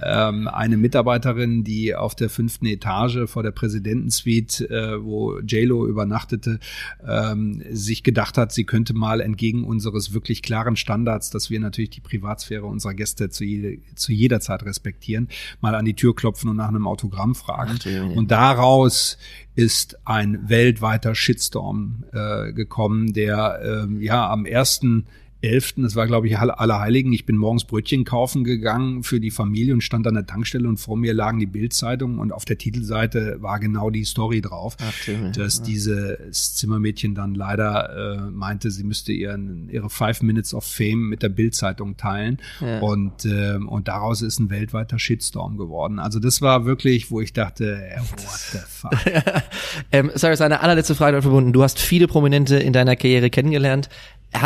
Ja. 0.01 0.29
Ähm, 0.29 0.47
eine 0.47 0.77
Mitarbeiterin, 0.77 1.63
die 1.63 1.95
auf 1.95 2.15
der 2.15 2.29
fünften 2.29 2.65
Etage 2.65 3.29
vor 3.29 3.43
der 3.43 3.51
Präsidentensuite, 3.51 4.69
äh, 4.69 5.03
wo 5.03 5.39
JLo 5.39 5.87
übernachtete, 5.87 6.59
ähm, 7.07 7.63
sich 7.71 8.03
gedacht 8.03 8.37
hat, 8.37 8.51
sie 8.51 8.65
könnte 8.65 8.93
mal 8.93 9.21
entgegen 9.21 9.63
unseres 9.63 10.13
wirklich 10.13 10.41
klaren 10.41 10.75
Standards, 10.75 11.29
dass 11.29 11.49
wir 11.49 11.59
natürlich 11.59 11.91
die 11.91 12.01
Privatsphäre 12.01 12.65
unserer 12.65 12.93
Gäste 12.93 13.29
zu, 13.29 13.45
jede, 13.45 13.77
zu 13.95 14.11
jeder 14.11 14.41
Zeit 14.41 14.63
respektieren, 14.63 15.29
mal 15.61 15.75
an 15.75 15.85
die 15.85 15.93
Tür 15.93 16.15
klopfen 16.15 16.49
und 16.49 16.57
nach 16.57 16.67
einem 16.67 16.87
Autogramm 16.87 17.33
fragen. 17.33 17.79
Ach. 17.79 18.15
Und 18.15 18.31
daraus 18.31 19.17
ist 19.59 19.97
ein 20.05 20.47
weltweiter 20.47 21.15
Shitstorm 21.29 22.05
äh, 22.11 22.53
gekommen, 22.53 23.13
der 23.13 23.59
äh, 23.61 24.03
ja 24.03 24.27
am 24.31 24.47
ersten 24.47 25.05
11., 25.41 25.75
das 25.77 25.95
war 25.95 26.07
glaube 26.07 26.27
ich 26.27 26.37
Allerheiligen, 26.37 27.13
ich 27.13 27.25
bin 27.25 27.37
morgens 27.37 27.63
Brötchen 27.63 28.03
kaufen 28.03 28.43
gegangen 28.43 29.03
für 29.03 29.19
die 29.19 29.31
Familie 29.31 29.73
und 29.73 29.81
stand 29.81 30.05
an 30.07 30.15
der 30.15 30.25
Tankstelle 30.25 30.67
und 30.67 30.77
vor 30.77 30.97
mir 30.97 31.13
lagen 31.13 31.39
die 31.39 31.45
Bildzeitungen 31.45 32.19
und 32.19 32.31
auf 32.31 32.45
der 32.45 32.57
Titelseite 32.57 33.37
war 33.41 33.59
genau 33.59 33.89
die 33.89 34.03
Story 34.03 34.41
drauf, 34.41 34.75
Ach, 34.79 35.33
dass 35.33 35.59
ja. 35.59 35.63
dieses 35.63 36.55
Zimmermädchen 36.55 37.15
dann 37.15 37.35
leider 37.35 38.27
äh, 38.27 38.31
meinte, 38.31 38.69
sie 38.71 38.83
müsste 38.83 39.13
ihren, 39.13 39.69
ihre 39.69 39.89
Five 39.89 40.21
Minutes 40.21 40.53
of 40.53 40.65
Fame 40.65 41.07
mit 41.09 41.23
der 41.23 41.29
Bildzeitung 41.29 41.95
teilen 41.95 42.37
ja. 42.59 42.79
und, 42.79 43.25
äh, 43.25 43.55
und 43.55 43.87
daraus 43.87 44.21
ist 44.21 44.39
ein 44.39 44.49
weltweiter 44.49 44.99
Shitstorm 44.99 45.57
geworden. 45.57 45.99
Also 45.99 46.19
das 46.19 46.41
war 46.41 46.65
wirklich, 46.65 47.11
wo 47.11 47.21
ich 47.21 47.33
dachte, 47.33 47.81
äh, 47.81 47.99
what 47.99 48.39
the 48.51 48.59
fuck. 48.67 48.91
ähm, 49.91 50.11
sorry, 50.15 50.33
ist 50.33 50.41
eine 50.41 50.59
allerletzte 50.61 50.95
Frage 50.95 51.21
verbunden. 51.21 51.53
Du 51.53 51.63
hast 51.63 51.79
viele 51.79 52.07
Prominente 52.07 52.57
in 52.57 52.73
deiner 52.73 52.95
Karriere 52.95 53.29
kennengelernt. 53.29 53.89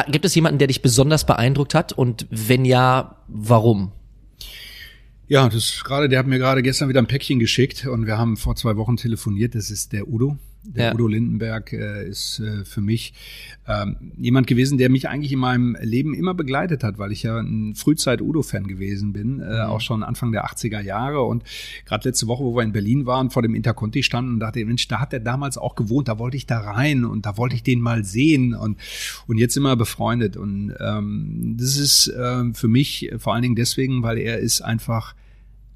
Gibt 0.07 0.25
es 0.25 0.35
jemanden, 0.35 0.59
der 0.59 0.67
dich 0.67 0.81
besonders 0.81 1.25
beeindruckt 1.25 1.75
hat? 1.75 1.93
Und 1.93 2.25
wenn 2.29 2.65
ja, 2.65 3.17
warum? 3.27 3.91
Ja, 5.27 5.47
das 5.47 5.69
ist 5.69 5.83
gerade, 5.83 6.09
der 6.09 6.19
hat 6.19 6.27
mir 6.27 6.37
gerade 6.37 6.61
gestern 6.61 6.89
wieder 6.89 7.01
ein 7.01 7.07
Päckchen 7.07 7.39
geschickt 7.39 7.85
und 7.85 8.05
wir 8.05 8.17
haben 8.17 8.37
vor 8.37 8.55
zwei 8.55 8.75
Wochen 8.77 8.97
telefoniert. 8.97 9.55
Das 9.55 9.71
ist 9.71 9.93
der 9.93 10.07
Udo. 10.07 10.37
Der 10.65 10.85
ja. 10.85 10.93
Udo 10.93 11.07
Lindenberg 11.07 11.73
äh, 11.73 12.07
ist 12.07 12.39
äh, 12.39 12.63
für 12.63 12.79
mich 12.79 13.13
ähm, 13.67 14.13
jemand 14.17 14.47
gewesen, 14.47 14.77
der 14.77 14.89
mich 14.89 15.09
eigentlich 15.09 15.33
in 15.33 15.39
meinem 15.39 15.75
Leben 15.81 16.13
immer 16.13 16.33
begleitet 16.33 16.83
hat, 16.83 16.97
weil 16.97 17.11
ich 17.11 17.23
ja 17.23 17.37
ein 17.37 17.75
Frühzeit-Udo-Fan 17.75 18.67
gewesen 18.67 19.11
bin, 19.11 19.41
äh, 19.41 19.43
mhm. 19.43 19.69
auch 19.69 19.81
schon 19.81 20.03
Anfang 20.03 20.31
der 20.31 20.45
80er 20.45 20.79
Jahre. 20.79 21.23
Und 21.23 21.43
gerade 21.85 22.07
letzte 22.07 22.27
Woche, 22.27 22.43
wo 22.43 22.55
wir 22.55 22.63
in 22.63 22.71
Berlin 22.71 23.05
waren, 23.05 23.29
vor 23.29 23.41
dem 23.41 23.55
Interconti 23.55 24.03
standen 24.03 24.35
und 24.35 24.39
dachte, 24.39 24.63
Mensch, 24.63 24.87
da 24.87 25.01
hat 25.01 25.11
er 25.11 25.19
damals 25.19 25.57
auch 25.57 25.75
gewohnt, 25.75 26.07
da 26.07 26.17
wollte 26.17 26.37
ich 26.37 26.45
da 26.45 26.59
rein 26.59 27.03
und 27.03 27.25
da 27.25 27.37
wollte 27.37 27.55
ich 27.55 27.63
den 27.63 27.81
mal 27.81 28.05
sehen 28.05 28.53
und, 28.53 28.77
und 29.27 29.37
jetzt 29.37 29.57
immer 29.57 29.75
befreundet. 29.75 30.37
Und 30.37 30.73
ähm, 30.79 31.57
das 31.59 31.75
ist 31.75 32.13
ähm, 32.17 32.55
für 32.55 32.69
mich 32.69 33.11
vor 33.17 33.33
allen 33.33 33.41
Dingen 33.41 33.55
deswegen, 33.55 34.01
weil 34.01 34.17
er 34.17 34.39
ist 34.39 34.61
einfach 34.61 35.13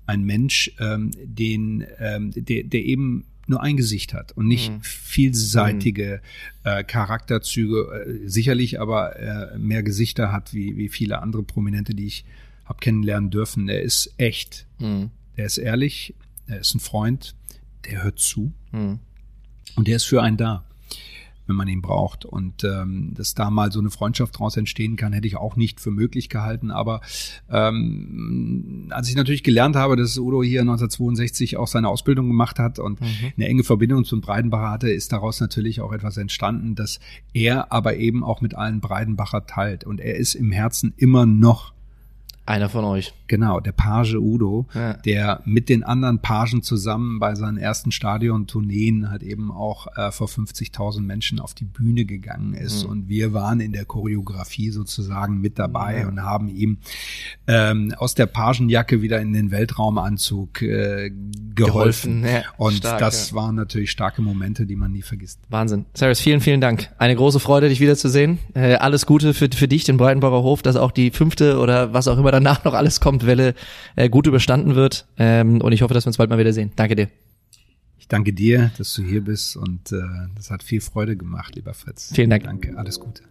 ein 0.05 0.23
Mensch, 0.23 0.71
ähm, 0.79 1.11
den, 1.21 1.85
ähm, 1.99 2.31
der, 2.33 2.63
der 2.63 2.85
eben 2.85 3.25
nur 3.49 3.61
ein 3.61 3.77
Gesicht 3.77 4.13
hat 4.13 4.31
und 4.33 4.47
nicht 4.47 4.71
mhm. 4.71 4.81
vielseitige 4.81 6.21
mhm. 6.63 6.69
äh, 6.69 6.83
Charakterzüge, 6.83 8.05
äh, 8.25 8.27
sicherlich 8.27 8.79
aber 8.79 9.17
äh, 9.17 9.57
mehr 9.57 9.83
Gesichter 9.83 10.31
hat 10.31 10.53
wie, 10.53 10.77
wie 10.77 10.89
viele 10.89 11.21
andere 11.21 11.43
Prominente, 11.43 11.95
die 11.95 12.07
ich 12.07 12.25
habe 12.65 12.79
kennenlernen 12.79 13.29
dürfen. 13.29 13.69
Er 13.69 13.81
ist 13.81 14.13
echt, 14.17 14.65
mhm. 14.79 15.11
er 15.35 15.45
ist 15.45 15.57
ehrlich, 15.57 16.13
er 16.47 16.59
ist 16.59 16.75
ein 16.75 16.79
Freund, 16.79 17.35
der 17.85 18.03
hört 18.03 18.19
zu 18.19 18.51
mhm. 18.71 18.99
und 19.75 19.87
der 19.87 19.95
ist 19.95 20.05
für 20.05 20.21
einen 20.21 20.37
da 20.37 20.66
wenn 21.47 21.55
man 21.55 21.67
ihn 21.67 21.81
braucht. 21.81 22.25
Und 22.25 22.63
ähm, 22.63 23.13
dass 23.15 23.33
da 23.33 23.49
mal 23.49 23.71
so 23.71 23.79
eine 23.79 23.89
Freundschaft 23.89 24.37
draus 24.37 24.57
entstehen 24.57 24.95
kann, 24.95 25.13
hätte 25.13 25.27
ich 25.27 25.37
auch 25.37 25.55
nicht 25.55 25.79
für 25.79 25.91
möglich 25.91 26.29
gehalten. 26.29 26.71
Aber 26.71 27.01
ähm, 27.49 28.87
als 28.89 29.09
ich 29.09 29.15
natürlich 29.15 29.43
gelernt 29.43 29.75
habe, 29.75 29.95
dass 29.95 30.17
Udo 30.17 30.43
hier 30.43 30.61
1962 30.61 31.57
auch 31.57 31.67
seine 31.67 31.89
Ausbildung 31.89 32.27
gemacht 32.27 32.59
hat 32.59 32.79
und 32.79 33.01
mhm. 33.01 33.07
eine 33.35 33.47
enge 33.47 33.63
Verbindung 33.63 34.05
zum 34.05 34.21
Breidenbacher 34.21 34.69
hatte, 34.69 34.89
ist 34.89 35.11
daraus 35.11 35.39
natürlich 35.39 35.81
auch 35.81 35.93
etwas 35.93 36.17
entstanden, 36.17 36.75
dass 36.75 36.99
er 37.33 37.71
aber 37.71 37.97
eben 37.97 38.23
auch 38.23 38.41
mit 38.41 38.55
allen 38.55 38.81
Breidenbacher 38.81 39.45
teilt. 39.45 39.83
Und 39.83 39.99
er 39.99 40.15
ist 40.15 40.35
im 40.35 40.51
Herzen 40.51 40.93
immer 40.97 41.25
noch 41.25 41.76
einer 42.47 42.69
von 42.69 42.85
euch. 42.85 43.13
Genau, 43.27 43.59
der 43.59 43.73
Page 43.73 44.15
Udo, 44.15 44.67
ja. 44.73 44.93
der 44.93 45.41
mit 45.45 45.69
den 45.69 45.83
anderen 45.83 46.19
Pagen 46.19 46.63
zusammen 46.63 47.19
bei 47.19 47.35
seinen 47.35 47.57
ersten 47.57 47.91
Stadion-Tourneen 47.91 49.09
halt 49.09 49.23
eben 49.23 49.51
auch 49.51 49.87
äh, 49.97 50.11
vor 50.11 50.27
50.000 50.27 51.01
Menschen 51.01 51.39
auf 51.39 51.53
die 51.53 51.65
Bühne 51.65 52.05
gegangen 52.05 52.53
ist. 52.53 52.83
Mhm. 52.83 52.89
Und 52.89 53.09
wir 53.09 53.33
waren 53.33 53.59
in 53.59 53.73
der 53.73 53.85
Choreografie 53.85 54.69
sozusagen 54.69 55.41
mit 55.41 55.59
dabei 55.59 55.99
ja. 55.99 56.07
und 56.07 56.23
haben 56.23 56.47
ihm 56.47 56.77
ähm, 57.47 57.93
aus 57.97 58.15
der 58.15 58.27
Pagenjacke 58.27 59.01
wieder 59.01 59.19
in 59.19 59.33
den 59.33 59.51
Weltraumanzug 59.51 60.61
äh, 60.61 61.11
geholfen. 61.53 62.21
geholfen. 62.21 62.25
Ja, 62.25 62.43
und 62.57 62.75
stark, 62.75 62.99
das 62.99 63.33
waren 63.33 63.55
natürlich 63.55 63.91
starke 63.91 64.21
Momente, 64.21 64.65
die 64.65 64.75
man 64.75 64.91
nie 64.91 65.01
vergisst. 65.01 65.39
Wahnsinn. 65.49 65.85
Cyrus, 65.93 66.21
vielen, 66.21 66.39
vielen 66.39 66.61
Dank. 66.61 66.89
Eine 66.97 67.15
große 67.15 67.39
Freude, 67.39 67.67
dich 67.67 67.81
wiederzusehen. 67.81 68.39
Äh, 68.53 68.75
alles 68.75 69.05
Gute 69.05 69.33
für, 69.33 69.49
für 69.53 69.67
dich, 69.67 69.83
den 69.83 69.97
Breitenbauer 69.97 70.43
Hof, 70.43 70.61
dass 70.61 70.77
auch 70.77 70.91
die 70.91 71.11
fünfte 71.11 71.59
oder 71.59 71.93
was 71.93 72.07
auch 72.07 72.17
immer 72.17 72.31
danach 72.37 72.63
noch 72.63 72.73
alles 72.73 72.99
kommt, 72.99 73.25
Welle 73.25 73.53
äh, 73.95 74.09
gut 74.09 74.27
überstanden 74.27 74.75
wird. 74.75 75.05
Ähm, 75.17 75.61
und 75.61 75.71
ich 75.71 75.81
hoffe, 75.81 75.93
dass 75.93 76.05
wir 76.05 76.09
uns 76.09 76.17
bald 76.17 76.29
mal 76.29 76.39
wieder 76.39 76.53
sehen. 76.53 76.71
Danke 76.75 76.95
dir. 76.95 77.09
Ich 77.99 78.07
danke 78.07 78.31
dir, 78.31 78.71
dass 78.77 78.93
du 78.93 79.03
hier 79.03 79.21
bist 79.21 79.57
und 79.57 79.91
äh, 79.91 79.97
das 80.35 80.49
hat 80.49 80.63
viel 80.63 80.79
Freude 80.79 81.17
gemacht, 81.17 81.55
lieber 81.55 81.73
Fritz. 81.73 82.11
Vielen 82.13 82.29
Dank. 82.29 82.45
Danke, 82.45 82.77
alles 82.77 82.99
Gute. 82.99 83.23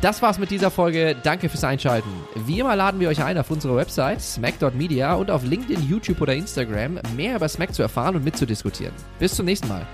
Das 0.00 0.20
war's 0.20 0.38
mit 0.38 0.50
dieser 0.50 0.70
Folge. 0.70 1.14
Danke 1.22 1.48
fürs 1.48 1.64
Einschalten. 1.64 2.10
Wie 2.46 2.58
immer 2.58 2.74
laden 2.74 2.98
wir 2.98 3.08
euch 3.08 3.22
ein, 3.22 3.38
auf 3.38 3.50
unsere 3.50 3.76
Website 3.76 4.20
smack.media 4.20 5.14
und 5.14 5.30
auf 5.30 5.44
LinkedIn, 5.44 5.88
YouTube 5.88 6.20
oder 6.20 6.34
Instagram 6.34 6.98
mehr 7.16 7.36
über 7.36 7.48
Smack 7.48 7.72
zu 7.72 7.82
erfahren 7.82 8.16
und 8.16 8.24
mitzudiskutieren. 8.24 8.94
Bis 9.20 9.34
zum 9.34 9.46
nächsten 9.46 9.68
Mal. 9.68 9.86